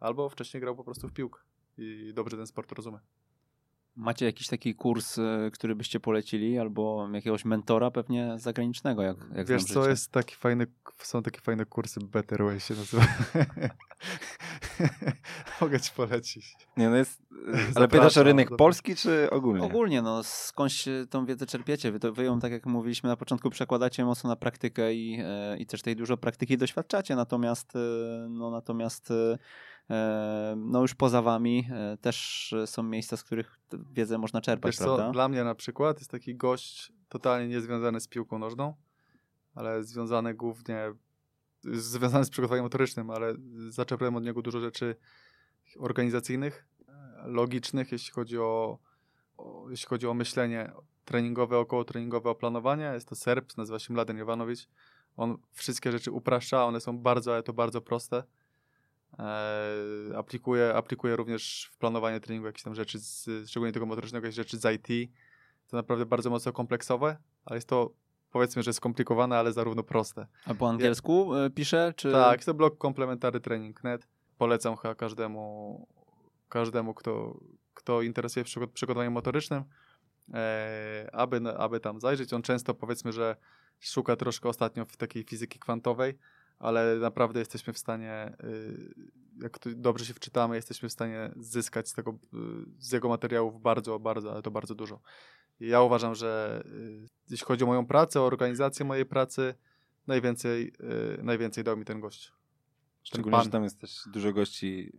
[0.00, 1.40] albo wcześniej grał po prostu w piłkę
[1.78, 2.98] i dobrze ten sport rozumie.
[3.96, 9.46] Macie jakiś taki kurs, e, który byście polecili, albo jakiegoś mentora pewnie zagranicznego, jak, jak
[9.46, 9.90] Wiesz co, życie?
[9.90, 10.66] jest taki fajny,
[10.98, 13.02] są takie fajne kursy Better Way się nazywa.
[15.60, 16.56] Mogę ci polecić.
[16.76, 17.22] Nie, no jest,
[17.76, 18.58] ale pytasz o rynek zapraszam.
[18.58, 19.64] polski czy ogólnie?
[19.64, 21.92] Ogólnie, no skądś tą wiedzę czerpiecie?
[21.92, 25.56] Wy, to, wy ją, tak jak mówiliśmy na początku, przekładacie mocno na praktykę i, e,
[25.58, 27.78] i też tej dużo praktyki doświadczacie, natomiast, e,
[28.28, 31.68] no, natomiast e, no już poza wami
[32.00, 33.60] też są miejsca, z których
[33.92, 35.06] wiedzę można czerpać, Wiesz prawda?
[35.06, 38.74] co, dla mnie na przykład jest taki gość totalnie niezwiązany z piłką nożną,
[39.54, 40.92] ale związany głównie,
[41.72, 43.34] związany z przygotowaniem motorycznym, ale
[43.68, 44.96] zaczerpnąłem od niego dużo rzeczy
[45.78, 46.66] organizacyjnych,
[47.24, 48.78] logicznych, jeśli chodzi o,
[49.36, 50.72] o, jeśli chodzi o myślenie
[51.04, 52.90] treningowe, około treningowe, o planowanie.
[52.94, 54.68] Jest to Serb, nazywa się Mladen Jovanovic.
[55.16, 58.22] On wszystkie rzeczy upraszcza, one są bardzo, ale to bardzo proste.
[59.18, 64.36] E, aplikuje, aplikuje również w planowanie treningu jakieś tam rzeczy, z, szczególnie tego motorycznego, jakieś
[64.36, 65.10] rzeczy z IT.
[65.68, 67.90] To naprawdę bardzo mocno kompleksowe, ale jest to
[68.36, 70.26] powiedzmy, że skomplikowane, ale zarówno proste.
[70.46, 71.92] A po angielsku e, pisze?
[71.96, 72.12] Czy...
[72.12, 74.08] Tak, to blog komplementary training.net.
[74.38, 75.86] Polecam chyba każdemu,
[76.48, 77.40] każdemu kto,
[77.74, 79.64] kto interesuje się przygo- przygotowaniem motorycznym,
[80.34, 82.32] e, aby, aby tam zajrzeć.
[82.32, 83.36] On często powiedzmy, że
[83.80, 86.18] szuka troszkę ostatnio w takiej fizyki kwantowej,
[86.58, 88.94] ale naprawdę jesteśmy w stanie, y,
[89.42, 92.36] jak dobrze się wczytamy, jesteśmy w stanie zyskać z tego, y,
[92.78, 95.00] z jego materiałów bardzo, bardzo, ale to bardzo dużo.
[95.60, 99.54] Ja uważam, że y, jeśli chodzi o moją pracę, o organizację mojej pracy,
[100.06, 100.72] najwięcej,
[101.18, 102.32] y, najwięcej dał mi ten gość.
[103.02, 104.92] Szczególnie, że tam jest też dużo gości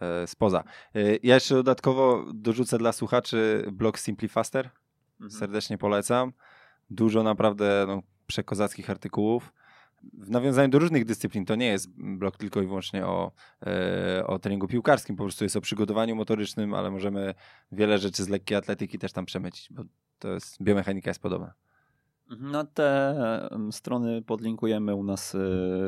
[0.00, 0.64] e, spoza.
[0.94, 4.70] E, ja jeszcze dodatkowo dorzucę dla słuchaczy blog Simply Faster.
[5.20, 5.30] Mhm.
[5.30, 6.32] Serdecznie polecam.
[6.90, 9.52] Dużo naprawdę no, przekozackich artykułów.
[10.12, 13.32] W nawiązaniu do różnych dyscyplin to nie jest blog tylko i wyłącznie o,
[13.66, 17.34] e, o treningu piłkarskim, po prostu jest o przygotowaniu motorycznym, ale możemy
[17.72, 19.82] wiele rzeczy z lekkiej atletyki też tam przemycić, bo
[20.18, 21.54] to jest, biomechanika jest podobna.
[22.30, 23.14] No te
[23.70, 25.38] strony podlinkujemy u nas e,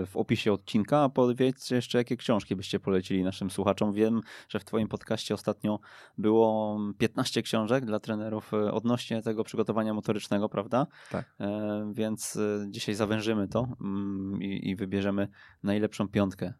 [0.06, 3.92] w opisie odcinka, a powiedzcie jeszcze, jakie książki byście polecili naszym słuchaczom.
[3.92, 5.80] Wiem, że w twoim podcaście ostatnio
[6.18, 10.86] było 15 książek dla trenerów e, odnośnie tego przygotowania motorycznego, prawda?
[11.10, 11.34] Tak.
[11.40, 15.28] E, Więc dzisiaj zawężymy to mm, i, i wybierzemy
[15.62, 16.52] najlepszą piątkę.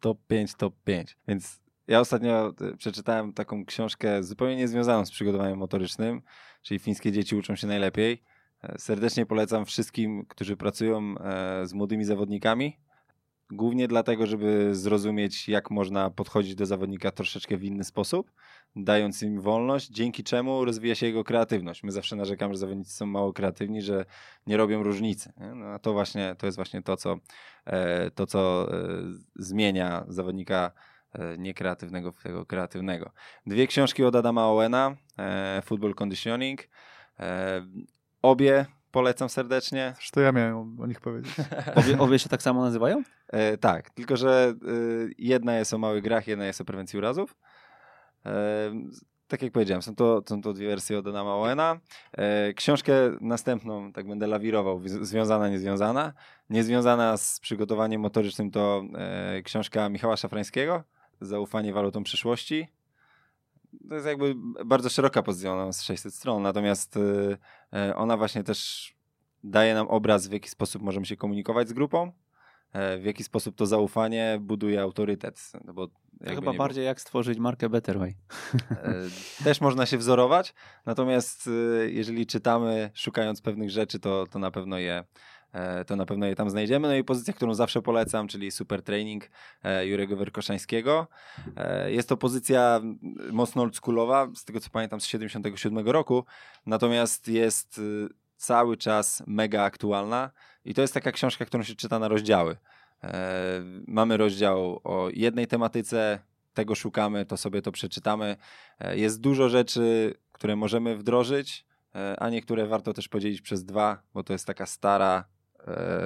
[0.00, 1.16] Top 5, top 5.
[1.28, 6.22] Więc ja ostatnio przeczytałem taką książkę zupełnie niezwiązaną z przygotowaniem motorycznym,
[6.62, 8.22] czyli Fińskie dzieci uczą się najlepiej.
[8.78, 12.76] Serdecznie polecam wszystkim, którzy pracują e, z młodymi zawodnikami.
[13.50, 18.32] Głównie dlatego, żeby zrozumieć, jak można podchodzić do zawodnika troszeczkę w inny sposób,
[18.76, 21.82] dając im wolność, dzięki czemu rozwija się jego kreatywność.
[21.82, 24.04] My zawsze narzekamy, że zawodnicy są mało kreatywni, że
[24.46, 25.32] nie robią różnicy.
[25.54, 27.16] No, a to właśnie to jest właśnie to, co,
[27.64, 28.78] e, to, co e,
[29.36, 30.72] zmienia zawodnika
[31.38, 33.10] niekreatywnego w tego kreatywnego.
[33.46, 34.96] Dwie książki od Adama Owena,
[35.64, 36.68] Football Conditioning.
[38.22, 39.92] Obie polecam serdecznie.
[39.96, 41.34] Zresztą ja miałem o nich powiedzieć.
[41.76, 43.02] Obie, obie się tak samo nazywają?
[43.28, 44.70] E, tak, tylko że e,
[45.18, 47.36] jedna jest o małych grach, jedna jest o prewencji urazów.
[48.26, 48.32] E,
[49.28, 51.80] tak jak powiedziałem, są to, są to dwie wersje od Adama Owena.
[52.12, 56.12] E, książkę następną, tak będę lawirował, wi- związana, niezwiązana.
[56.50, 60.82] Niezwiązana z przygotowaniem motorycznym to e, książka Michała Szafrańskiego,
[61.20, 62.68] Zaufanie walutom przyszłości.
[63.88, 64.34] To jest jakby
[64.66, 67.00] bardzo szeroka pozycja, ona ma z 600 stron, natomiast e,
[67.96, 68.92] ona właśnie też
[69.44, 72.12] daje nam obraz, w jaki sposób możemy się komunikować z grupą,
[72.72, 75.52] e, w jaki sposób to zaufanie buduje autorytet.
[75.64, 76.64] No bo To jakby chyba nie było.
[76.66, 78.14] bardziej jak stworzyć markę Betterway.
[78.70, 80.54] E, Też można się wzorować,
[80.86, 81.46] natomiast
[81.82, 85.04] e, jeżeli czytamy, szukając pewnych rzeczy, to, to, na pewno je, e,
[85.86, 86.88] to na pewno je tam znajdziemy.
[86.88, 89.30] No i pozycja, którą zawsze polecam, czyli super training
[89.62, 91.06] e, Jurego Werkoszańskiego.
[91.56, 92.80] E, Jest to pozycja
[93.32, 96.24] mocno oldschoolowa, z tego co pamiętam z 77 roku,
[96.66, 100.30] natomiast jest e, cały czas mega aktualna
[100.64, 102.56] i to jest taka książka, którą się czyta na rozdziały.
[103.04, 106.18] E, Mamy rozdział o jednej tematyce,
[106.54, 108.36] tego szukamy, to sobie to przeczytamy.
[108.80, 114.02] E, Jest dużo rzeczy, które możemy wdrożyć, e, a niektóre warto też podzielić przez dwa,
[114.14, 115.37] bo to jest taka stara, e,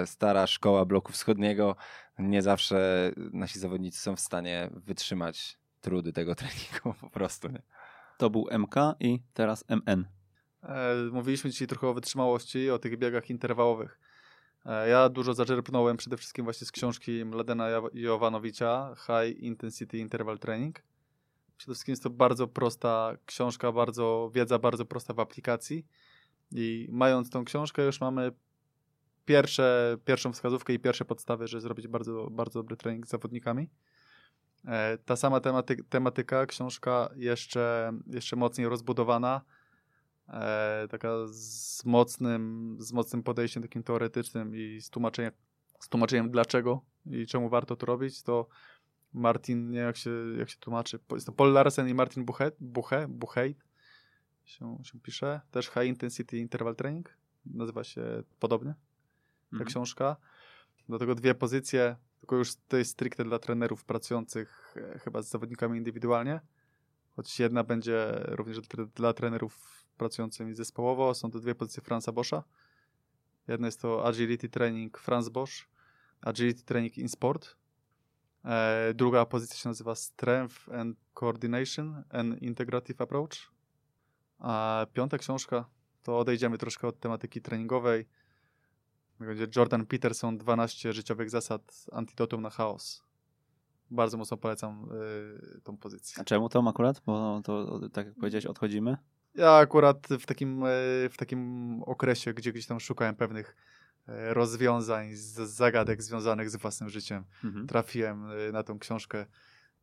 [0.07, 1.77] stara szkoła bloku wschodniego.
[2.19, 7.49] Nie zawsze nasi zawodnicy są w stanie wytrzymać trudy tego treningu po prostu.
[7.49, 7.63] Nie?
[8.19, 10.05] To był MK i teraz MN.
[10.63, 13.99] E, Mówiliśmy dzisiaj trochę o wytrzymałości, o tych biegach interwałowych.
[14.67, 20.39] E, Ja dużo zaczerpnąłem przede wszystkim właśnie z książki Mladena Jow- Jovanowicza High Intensity Interval
[20.39, 20.83] Training.
[21.57, 25.87] Przede wszystkim jest to bardzo prosta książka, bardzo wiedza bardzo prosta w aplikacji
[26.53, 28.33] i mając tą książkę już mamy
[29.25, 33.69] pierwsze, pierwszą wskazówkę i pierwsze podstawy, żeby zrobić bardzo, bardzo dobry trening z zawodnikami.
[34.67, 39.41] E, Ta sama tematy- tematyka, książka jeszcze, jeszcze mocniej rozbudowana,
[40.29, 45.33] e, taka z mocnym, z mocnym podejściem takim teoretycznym i z tłumaczeniem,
[45.81, 48.49] z tłumaczeniem dlaczego i czemu warto to robić, to
[49.13, 53.07] Martin, nie jak się, jak się tłumaczy, jest to Paul Larsen i Martin Buchet, Buche,
[53.09, 53.65] Buchheit
[54.45, 58.75] się, się pisze, też High Intensity Interval Training, nazywa się podobnie
[59.53, 59.67] ta Mhm.
[59.69, 60.17] książka.
[60.89, 65.29] Do tego dwie pozycje, tylko już to jest stricte dla trenerów pracujących e, chyba z
[65.29, 66.41] zawodnikami indywidualnie,
[67.17, 71.15] choć jedna będzie również dla- dla trenerów pracujących zespołowo.
[71.15, 72.43] Są to dwie pozycje Franza Boscha.
[73.49, 75.53] Jedna jest to Agility Training Franz Bosch,
[76.21, 77.57] Agility Training in Sport.
[78.45, 83.53] E, druga pozycja się nazywa Strength and Coordination and Integrative Approach.
[84.39, 85.65] A piąta książka
[86.03, 88.09] to odejdziemy troszkę od tematyki treningowej.
[89.27, 93.03] Będzie Jordan Peterson 12 życiowych zasad antidotum na chaos.
[93.91, 94.89] Bardzo mocno polecam
[95.57, 96.21] y, tą pozycję.
[96.21, 97.03] A czemu Tom akurat?
[97.07, 98.97] Bo to, tak jak powiedziałeś, odchodzimy.
[99.35, 100.69] Ja akurat w takim, y,
[101.11, 103.57] w takim okresie, gdzie gdzieś tam szukałem pewnych
[104.09, 107.67] y, rozwiązań, z zagadek związanych z własnym życiem, Mhm.
[107.67, 109.27] trafiłem y, na tą książkę.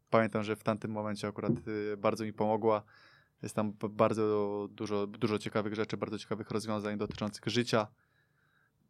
[0.09, 2.83] Pamiętam, że w tamtym momencie akurat y, bardzo mi pomogła.
[3.43, 7.87] Jest tam bardzo dużo, dużo ciekawych rzeczy, bardzo ciekawych rozwiązań dotyczących życia.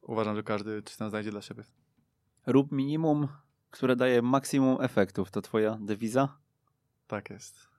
[0.09, 1.63] Uważam, że każdy coś tam znajdzie dla siebie.
[2.47, 3.27] Rób minimum,
[3.71, 5.31] które daje maksimum efektów.
[5.31, 6.37] To twoja dewiza?
[7.07, 7.69] Tak jest.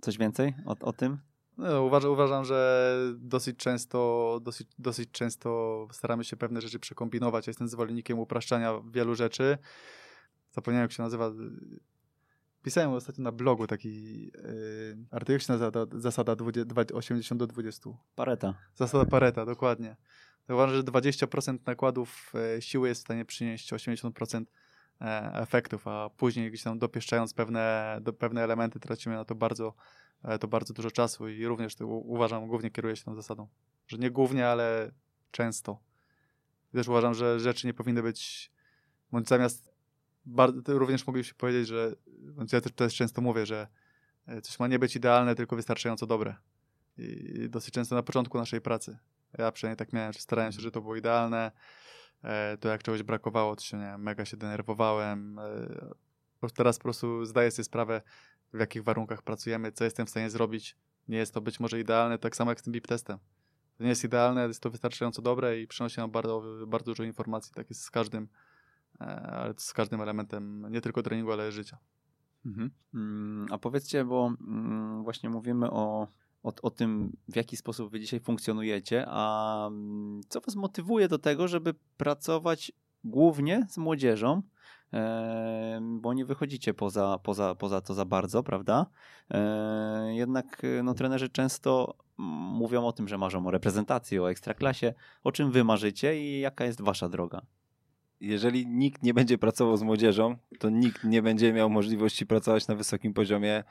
[0.00, 1.18] Coś więcej o, o tym?
[1.58, 7.46] No, uważam, uważam, że dosyć często, dosyć, dosyć często staramy się pewne rzeczy przekombinować.
[7.46, 9.58] Ja jestem zwolennikiem upraszczania wielu rzeczy.
[10.50, 11.32] Zapomniałem, jak się nazywa.
[12.62, 14.32] Pisałem ostatnio na blogu taki yy,
[15.10, 17.90] artykuł, się nazywa zasada 20, 20, 80 do 20.
[18.14, 18.54] Pareta.
[18.74, 19.96] Zasada Pareta, dokładnie.
[20.50, 24.44] Uważam, że 20% nakładów e, siły jest w stanie przynieść 80%
[25.00, 29.74] e, efektów, a później gdzieś tam dopieszczając pewne, do, pewne elementy tracimy na to bardzo,
[30.24, 33.48] e, to bardzo dużo czasu i również to uważam, głównie kieruję się tą zasadą,
[33.86, 34.92] że nie głównie, ale
[35.30, 35.80] często.
[36.72, 38.52] Też uważam, że rzeczy nie powinny być,
[39.12, 39.72] bądź zamiast,
[40.26, 41.94] bardzo, również moglibyśmy powiedzieć, że,
[42.52, 43.66] ja też, też często mówię, że
[44.42, 46.36] coś ma nie być idealne, tylko wystarczająco dobre.
[46.98, 48.98] I dosyć często na początku naszej pracy.
[49.38, 51.52] Ja przynajmniej tak miałem, że starałem się, że to było idealne.
[52.24, 55.38] E, to jak czegoś brakowało, to się nie mega się denerwowałem.
[56.42, 58.02] E, teraz po prostu zdaję sobie sprawę,
[58.52, 60.76] w jakich warunkach pracujemy, co jestem w stanie zrobić.
[61.08, 63.18] Nie jest to być może idealne, tak samo jak z tym BIP testem.
[63.76, 67.52] To nie jest idealne, jest to wystarczająco dobre i przynosi nam bardzo, bardzo dużo informacji.
[67.54, 68.28] Tak jest z każdym,
[69.00, 71.78] e, ale z każdym elementem nie tylko treningu, ale życia.
[72.46, 72.70] Mhm.
[72.94, 76.08] Mm, A powiedzcie, bo mm, właśnie mówimy o,
[76.42, 81.18] o, o tym, w jaki sposób wy dzisiaj funkcjonujecie, a mm, co was motywuje do
[81.18, 82.72] tego, żeby pracować
[83.04, 84.42] głównie z młodzieżą,
[85.80, 88.86] bo nie wychodzicie poza, poza, poza to za bardzo, prawda?
[90.10, 94.94] Jednak no, trenerzy często mówią o tym, że marzą o reprezentacji, o ekstraklasie.
[95.24, 97.42] O czym wy marzycie i jaka jest wasza droga?
[98.20, 102.74] Jeżeli nikt nie będzie pracował z młodzieżą, to nikt nie będzie miał możliwości pracować na
[102.74, 103.64] wysokim poziomie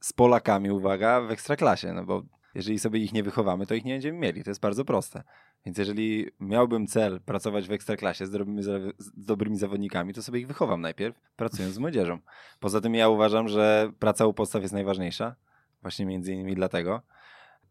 [0.00, 2.22] z Polakami, uwaga, w ekstraklasie, no bo
[2.54, 4.44] jeżeli sobie ich nie wychowamy, to ich nie będziemy mieli.
[4.44, 5.22] To jest bardzo proste.
[5.66, 10.46] Więc jeżeli miałbym cel pracować w ekstraklasie z dobrymi, z dobrymi zawodnikami, to sobie ich
[10.46, 12.18] wychowam najpierw, pracując z młodzieżą.
[12.60, 15.34] Poza tym ja uważam, że praca u podstaw jest najważniejsza.
[15.82, 17.02] Właśnie między innymi dlatego,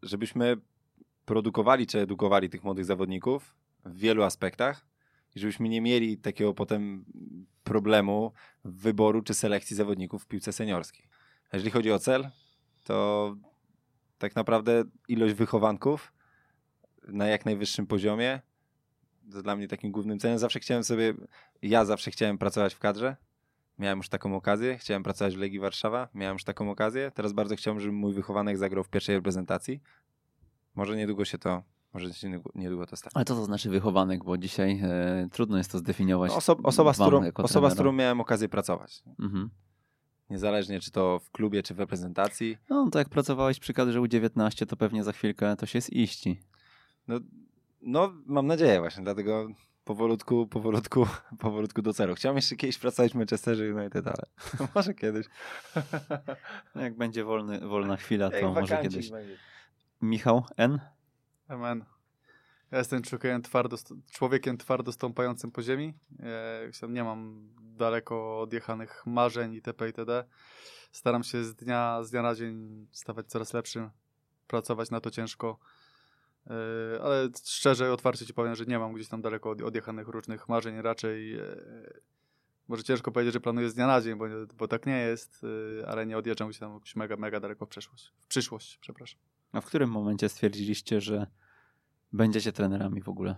[0.02, 0.56] żebyśmy
[1.24, 3.54] produkowali czy edukowali tych młodych zawodników
[3.84, 4.86] w wielu aspektach,
[5.34, 7.04] i żebyśmy nie mieli takiego potem
[7.64, 8.32] problemu
[8.64, 11.08] wyboru czy selekcji zawodników w piłce seniorskiej.
[11.50, 12.30] A jeżeli chodzi o cel,
[12.84, 13.36] to
[14.18, 16.12] tak naprawdę ilość wychowanków
[17.08, 18.40] na jak najwyższym poziomie
[19.32, 20.38] to dla mnie takim głównym celem.
[20.38, 21.14] Zawsze chciałem sobie,
[21.62, 23.16] ja zawsze chciałem pracować w kadrze.
[23.78, 24.78] Miałem już taką okazję.
[24.78, 26.08] Chciałem pracować w Legii Warszawa.
[26.14, 27.12] Miałem już taką okazję.
[27.14, 29.80] Teraz bardzo chciałbym, żeby mój wychowanek zagrał w pierwszej reprezentacji.
[30.74, 31.62] Może niedługo się to
[31.94, 33.12] może się niedługo to stanie.
[33.14, 36.30] Ale co to znaczy wychowanek, bo dzisiaj e, trudno jest to zdefiniować.
[36.30, 39.02] No, oso osoba, z którą, osoba, z którą miałem okazję pracować.
[39.20, 39.50] Mhm.
[40.30, 42.58] Niezależnie czy to w klubie, czy w reprezentacji.
[42.70, 46.40] No to jak pracowałeś przy kadrze U19, to pewnie za chwilkę to się ziści.
[47.08, 47.20] No,
[47.82, 49.48] no mam nadzieję właśnie, dlatego
[49.84, 51.06] powolutku, powolutku,
[51.38, 52.14] powolutku do celu.
[52.14, 54.26] Chciałem jeszcze kiedyś pracować w Manchesterze United, ale
[54.74, 55.26] może kiedyś.
[56.74, 59.10] jak będzie wolny, wolna chwila, to może kiedyś.
[59.10, 59.36] Będzie.
[60.02, 60.80] Michał N.
[61.48, 61.84] Amen.
[62.70, 63.76] Ja jestem człowiekiem twardo,
[64.12, 65.94] człowiekiem twardo stąpającym po ziemi.
[66.88, 69.86] Nie mam daleko odjechanych marzeń itp.
[69.86, 70.24] itd.
[70.92, 73.90] Staram się z dnia, z dnia na dzień stawać coraz lepszym,
[74.46, 75.58] pracować na to ciężko.
[76.46, 80.48] E, ale szczerze i otwarcie ci powiem, że nie mam gdzieś tam daleko odjechanych różnych
[80.48, 80.82] marzeń.
[80.82, 81.42] Raczej e,
[82.68, 85.46] może ciężko powiedzieć, że planuję z dnia na dzień, bo, bo tak nie jest,
[85.80, 88.12] e, ale nie odjeżdżam gdzieś tam mega, mega daleko w przyszłość.
[88.20, 89.33] W przyszłość, przepraszam.
[89.54, 91.26] A w którym momencie stwierdziliście, że
[92.12, 93.36] będziecie trenerami w ogóle?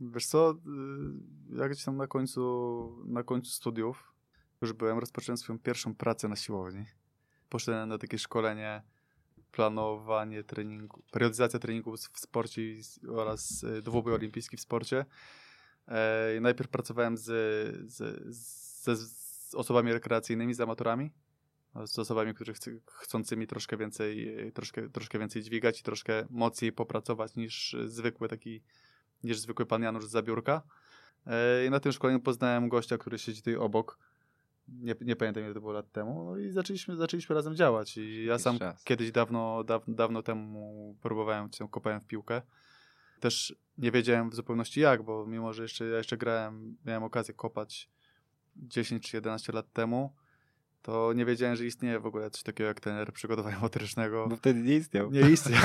[0.00, 4.12] Wiesz co, y, jak gdzieś tam na końcu, na końcu studiów
[4.62, 6.84] już byłem, rozpocząłem swoją pierwszą pracę na siłowni.
[7.48, 8.82] Poszedłem na takie szkolenie,
[9.52, 12.62] planowanie treningu, periodyzacja treningów w sporcie
[13.08, 15.04] oraz y, dwubój olimpijski w sporcie.
[15.88, 17.24] E, najpierw pracowałem z,
[17.92, 17.96] z,
[18.36, 19.00] z,
[19.50, 21.10] z osobami rekreacyjnymi, z amatorami,
[21.86, 27.36] z osobami, którzy chc chcącymi troszkę więcej, troszkę, troszkę więcej dźwigać i troszkę mocniej popracować
[27.36, 28.62] niż zwykły taki,
[29.24, 30.62] niż zwykły pan Janusz z zabiórka.
[31.26, 33.98] E, I na tym szkoleniu poznałem gościa, który siedzi tutaj obok.
[34.68, 36.24] Nie, nie pamiętam ile to było lat temu.
[36.24, 37.96] No i zaczęliśmy, zaczęliśmy razem działać.
[37.96, 38.84] I ja sam czas.
[38.84, 42.42] kiedyś dawno, daw, dawno temu próbowałem się, kopałem w piłkę.
[43.20, 47.34] Też nie wiedziałem w zupełności jak, bo mimo, że jeszcze, ja jeszcze grałem, miałem okazję
[47.34, 47.90] kopać
[48.56, 50.14] 10 czy 11 lat temu,
[50.82, 54.26] to nie wiedziałem, że istnieje w ogóle coś takiego jak trener przygotowania motorycznego.
[54.28, 55.10] Bo wtedy nie istniał.
[55.10, 55.62] Nie istniał.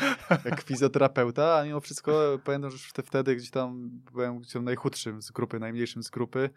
[0.44, 5.30] jak fizjoterapeuta, a mimo wszystko pamiętam, że wtedy gdzieś tam byłem gdzieś tam najchudszym z
[5.30, 6.50] grupy, najmniejszym z grupy.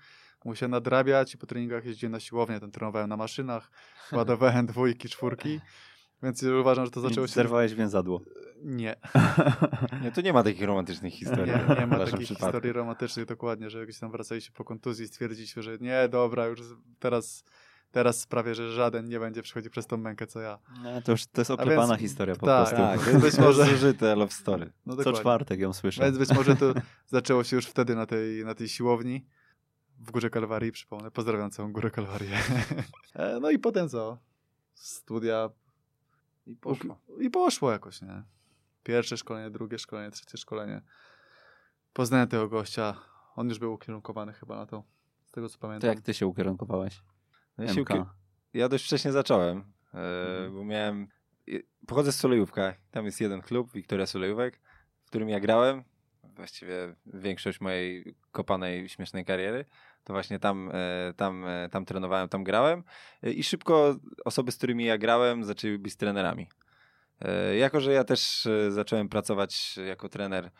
[0.45, 3.71] Musiałem nadrabiać i po treningach jeździłem na siłownię, tam trenowałem na maszynach,
[4.11, 5.59] ładowałem dwójki, czwórki.
[6.23, 7.33] Więc uważam, że to zaczęło się...
[7.33, 8.21] Zerwałeś więzadło.
[8.63, 8.95] Nie.
[10.03, 11.53] nie, tu nie ma takich romantycznych historii.
[11.53, 12.45] Nie, nie ma takich przypadku.
[12.45, 16.61] historii romantycznych, dokładnie, że gdzieś tam wracaliście po kontuzji i stwierdziliśmy, że nie, dobra, już
[16.99, 17.43] teraz
[17.95, 20.59] Teraz sprawię, że żaden nie będzie przechodził przez tą mękę, co ja.
[20.83, 22.75] No, to już to jest oklepana więc, historia po tak, prostu.
[22.75, 24.71] Tak, więc być może zużyte love story.
[24.85, 26.03] No, co czwartek ją słyszę.
[26.03, 26.73] Więc być może to
[27.07, 29.25] zaczęło się już wtedy na tej, na tej siłowni
[29.99, 31.11] w Górze Kalwarii, przypomnę.
[31.11, 32.37] Pozdrawiam całą Górę Kalwarię.
[33.13, 34.17] E, no i potem co?
[34.73, 35.49] Studia.
[36.45, 36.99] I poszło.
[37.19, 38.23] I poszło jakoś, nie?
[38.83, 40.81] Pierwsze szkolenie, drugie szkolenie, trzecie szkolenie.
[41.93, 42.95] Poznałem tego gościa.
[43.35, 44.83] On już był ukierunkowany chyba na to,
[45.25, 45.81] z tego co pamiętam.
[45.81, 47.01] To jak ty się ukierunkowałeś?
[47.57, 47.83] No ja, się,
[48.53, 49.57] ja dość wcześnie zacząłem,
[49.93, 50.53] e, mhm.
[50.53, 51.07] bo miałem.
[51.87, 52.73] Pochodzę z Solejówka.
[52.91, 54.61] Tam jest jeden klub, Wiktoria Solejówek,
[55.03, 55.83] w którym ja grałem.
[56.23, 59.65] Właściwie większość mojej kopanej, śmiesznej kariery.
[60.03, 62.83] To właśnie tam, e, tam, e, tam trenowałem, tam grałem.
[63.23, 63.95] I szybko
[64.25, 66.49] osoby, z którymi ja grałem, zaczęły być trenerami.
[67.59, 70.51] Jako, że ja też zacząłem pracować jako trener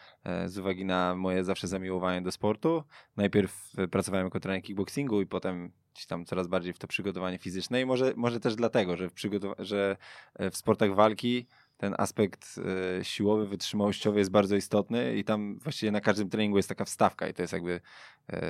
[0.45, 2.83] z uwagi na moje zawsze zamiłowanie do sportu.
[3.17, 7.81] Najpierw pracowałem jako trener kickboxingu i potem gdzieś tam coraz bardziej w to przygotowanie fizyczne
[7.81, 9.13] i może, może też dlatego, że w,
[9.59, 9.97] że
[10.33, 12.59] e, w sportach walki ten aspekt
[12.99, 17.27] e, siłowy, wytrzymałościowy jest bardzo istotny i tam właściwie na każdym treningu jest taka wstawka
[17.27, 17.81] i to jest jakby
[18.29, 18.41] e,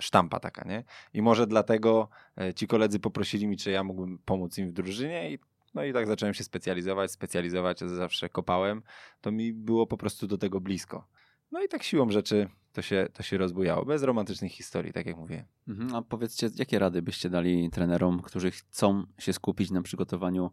[0.00, 0.84] sztampa taka, nie?
[1.14, 2.08] I może dlatego
[2.56, 5.38] ci koledzy poprosili mi, czy ja mógłbym pomóc im w drużynie i
[5.76, 8.82] no i tak zacząłem się specjalizować, specjalizować, zawsze kopałem,
[9.20, 11.08] to mi było po prostu do tego blisko.
[11.52, 13.84] No i tak siłą rzeczy to się, to się rozbujało.
[13.84, 15.44] Bez romantycznych historii, tak jak mówię.
[15.68, 15.94] Mhm.
[15.94, 20.50] A powiedzcie, jakie rady byście dali trenerom, którzy chcą się skupić na przygotowaniu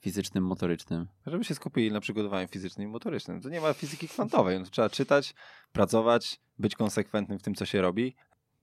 [0.00, 1.06] fizycznym, motorycznym?
[1.26, 3.40] Żeby się skupili na przygotowaniu fizycznym i motorycznym.
[3.40, 4.60] To nie ma fizyki kwantowej.
[4.60, 5.34] No, trzeba czytać,
[5.72, 8.16] pracować, być konsekwentnym w tym, co się robi.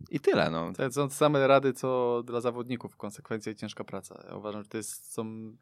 [0.10, 0.50] I tyle.
[0.50, 0.74] No.
[0.74, 2.98] To są same rady, co dla zawodników.
[2.98, 4.26] Konsekwencja i ciężka praca.
[4.30, 5.56] Ja uważam, że to jest, są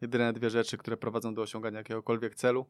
[0.00, 2.66] jedyne dwie rzeczy, które prowadzą do osiągania jakiegokolwiek celu.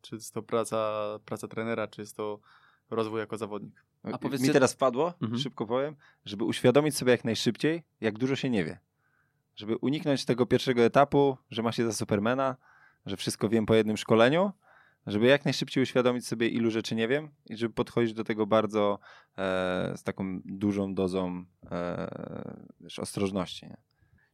[0.00, 2.40] Czy jest to praca, praca trenera, czy jest to
[2.90, 3.84] rozwój jako zawodnik.
[4.02, 5.38] A powiedzcie- Mi teraz wpadło, Mhm.
[5.40, 8.78] szybko powiem, żeby uświadomić sobie jak najszybciej, jak dużo się nie wie.
[9.56, 12.56] Żeby uniknąć tego pierwszego etapu, że ma się za Supermana,
[13.06, 14.52] że wszystko wiem po jednym szkoleniu,
[15.06, 18.98] żeby jak najszybciej uświadomić sobie, ilu rzeczy nie wiem i żeby podchodzić do tego bardzo
[19.38, 22.10] e, z taką dużą dozą e,
[22.80, 23.66] wiesz, ostrożności.
[23.66, 23.76] Nie?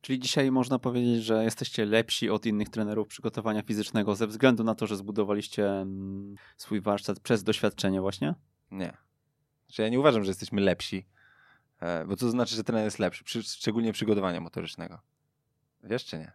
[0.01, 4.74] Czyli dzisiaj można powiedzieć, że jesteście lepsi od innych trenerów przygotowania fizycznego ze względu na
[4.74, 8.35] to, że zbudowaliście mm, swój warsztat przez doświadczenie właśnie?
[8.70, 8.97] Nie.
[9.66, 11.06] Znaczy ja nie uważam, że jesteśmy lepsi,
[11.81, 14.98] e, bo to znaczy, że trener jest lepszy, przy, szczególnie przygotowania motorycznego.
[15.82, 16.32] Wiesz czy nie?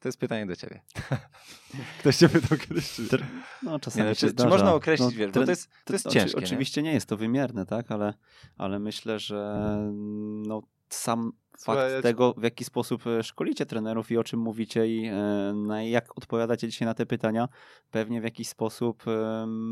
[0.00, 0.80] To jest pytanie do ciebie.
[2.00, 3.26] Ktoś cię pytał kiedyś, czy...
[3.62, 6.06] No czasami Nie, no, czy, czy można określić, No, wiesz, bo to jest, to jest
[6.06, 6.46] oczy- ciężkie, nie?
[6.46, 6.92] Oczywiście nie?
[6.92, 8.14] jest to wymierne, tak, ale,
[8.58, 9.56] ale myślę, że
[10.46, 10.62] no,
[10.94, 14.86] sam Słuchaj, fakt ci- tego, w jaki sposób e, szkolicie trenerów i o czym mówicie
[14.86, 17.48] i e, jak odpowiadacie dzisiaj na te pytania,
[17.90, 19.04] pewnie w jakiś sposób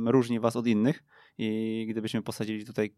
[0.07, 1.03] różni was od innych.
[1.39, 2.95] I gdybyśmy posadzili tutaj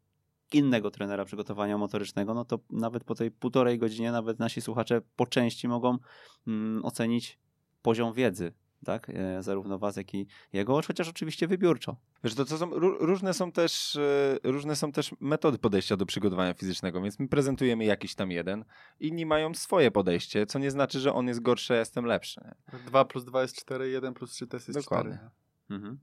[0.52, 5.26] innego trenera przygotowania motorycznego, no to nawet po tej półtorej godzinie nawet nasi słuchacze po
[5.26, 5.98] części mogą
[6.46, 7.38] mm, ocenić
[7.82, 8.52] poziom wiedzy,
[8.84, 11.96] tak, e, zarówno was, jak i jego, chociaż oczywiście wybiórczo.
[12.24, 16.06] Wiesz, to, to są, ró- różne, są też, e, różne są też metody podejścia do
[16.06, 18.64] przygotowania fizycznego, więc my prezentujemy jakiś tam jeden,
[19.00, 22.40] inni mają swoje podejście, co nie znaczy, że on jest gorszy, a jestem lepszy.
[22.44, 22.78] Nie?
[22.78, 25.14] 2 plus 2 jest 4, 1 plus 3 to jest Dokładnie.
[25.14, 25.30] 4.
[25.70, 25.98] Mhm.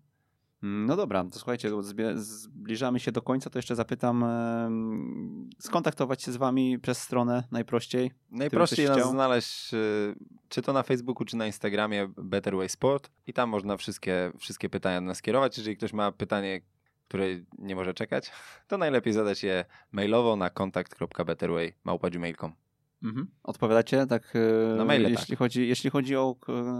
[0.61, 1.71] No dobra, to słuchajcie,
[2.15, 4.25] zbliżamy się do końca, to jeszcze zapytam,
[5.59, 8.11] skontaktować się z wami przez stronę najprościej.
[8.31, 9.11] Najprościej nas chciał?
[9.11, 9.77] znaleźć, e,
[10.49, 14.69] czy to na Facebooku, czy na Instagramie Better Way Sport i tam można wszystkie, wszystkie
[14.69, 15.57] pytania do nas kierować.
[15.57, 16.61] Jeżeli ktoś ma pytanie,
[17.07, 17.25] które
[17.57, 18.31] nie może czekać,
[18.67, 22.53] to najlepiej zadać je mailowo na kontakt.betterway.gmail.com
[23.03, 23.27] Mhm.
[23.43, 26.35] Odpowiadacie tak, e, Na maile, jeśli, chodzi, jeśli chodzi o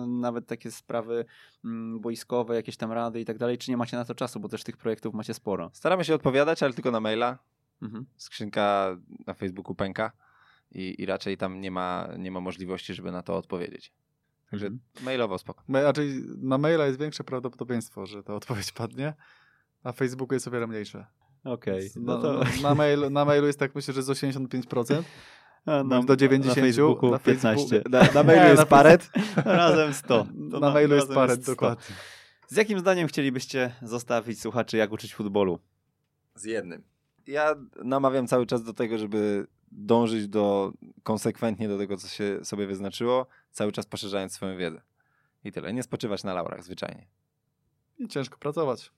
[0.08, 1.26] nawet takie sprawy
[1.66, 4.50] mm, boiskowe, jakieś tam rady i tak dalej, czy nie macie na to czasu, bo
[4.50, 5.70] też tych projektów macie sporo.
[5.74, 7.38] Staramy się odpowiadać, ale tylko na maila.
[7.82, 8.06] Mhm.
[8.18, 10.12] Skrzynka na Facebooku pęka
[10.72, 13.94] i, i raczej tam nie ma, nie ma możliwości, żeby na to odpowiedzieć.
[14.52, 14.82] Także Mhm.
[15.06, 15.64] mailowo spoko.
[15.68, 19.14] Ma- Raczej na maila jest większe prawdopodobieństwo, że ta odpowiedź padnie,
[19.84, 21.06] a Facebooku jest o wiele mniejsze.
[21.44, 25.04] Okej, Więc no na, to na, mail, na mailu jest tak myślę, że z 85%.
[25.66, 27.66] Bądź do 90, na Facebooku na 15.
[27.82, 29.10] Facebooku- Na, na mailu jest paret,
[29.46, 30.28] razem 100.
[30.52, 31.52] To na mailu jest paret, 100.
[31.52, 31.96] dokładnie.
[32.48, 35.60] Z jakim zdaniem chcielibyście zostawić słuchaczy, jak uczyć futbolu?
[36.36, 36.84] Z jednym.
[37.28, 40.74] Ja namawiam cały czas do tego, żeby dążyć do
[41.04, 44.82] konsekwentnie do tego, co się sobie wyznaczyło, cały czas poszerzając swoją wiedzę.
[45.44, 45.74] I tyle.
[45.74, 47.08] Nie spoczywać na laurach zwyczajnie.
[48.00, 48.92] I ciężko pracować.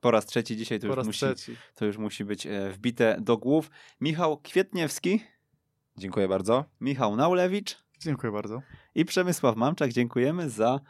[0.00, 1.56] Po raz trzeci dzisiaj to, Po już raz musi, trzeci.
[1.74, 3.70] to już musi być e, wbite do głów.
[4.00, 5.20] Michał Kwietniewski,
[5.98, 6.64] Dziękuję bardzo.
[6.80, 8.62] Michał Naulewicz Dziękuję bardzo.
[8.94, 9.92] i Przemysław Mamczak.
[9.92, 10.80] Dziękujemy za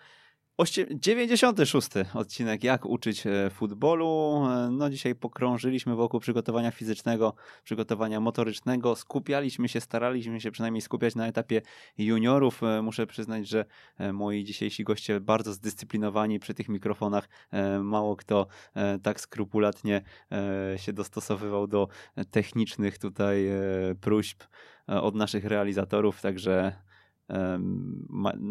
[0.66, 1.90] 96.
[2.14, 4.42] odcinek Jak uczyć e, futbolu.
[4.46, 8.96] E, No dzisiaj pokrążyliśmy wokół przygotowania fizycznego, przygotowania motorycznego.
[8.96, 11.62] Skupialiśmy się, staraliśmy się przynajmniej skupiać na etapie
[11.98, 12.62] juniorów.
[12.62, 13.64] E, Muszę przyznać, że
[14.12, 17.28] moi dzisiejsi goście bardzo zdyscyplinowani przy tych mikrofonach.
[17.82, 18.46] Mało kto
[19.02, 20.02] tak skrupulatnie
[20.76, 21.88] się dostosowywał do
[22.30, 23.48] technicznych tutaj
[24.00, 24.42] próśb
[24.86, 26.72] od naszych realizatorów, także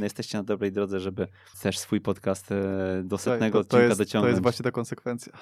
[0.02, 1.28] jesteście na dobrej drodze, żeby
[1.62, 4.32] też swój podcast e, do setnego to, to, odcinka jest, to dociągnąć.
[4.32, 5.34] jest właśnie ta konsekwencja,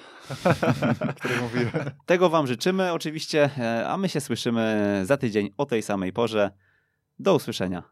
[1.10, 1.90] o której mówiłem.
[2.06, 6.50] Tego Wam życzymy oczywiście, e, a my się słyszymy za tydzień o tej samej porze.
[7.18, 7.82] Do usłyszenia.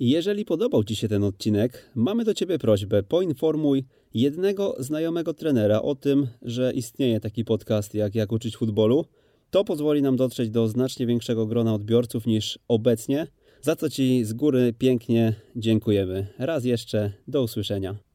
[0.00, 3.84] Jeżeli podobał Ci się ten odcinek, mamy do Ciebie prośbę: poinformuj
[4.14, 9.04] jednego znajomego trenera o tym, że istnieje taki podcast jak Jak uczyć futbolu.
[9.50, 13.26] To pozwoli nam dotrzeć do znacznie większego grona odbiorców niż obecnie,
[13.62, 16.26] za co Ci z góry pięknie dziękujemy.
[16.38, 18.07] Raz jeszcze, do usłyszenia.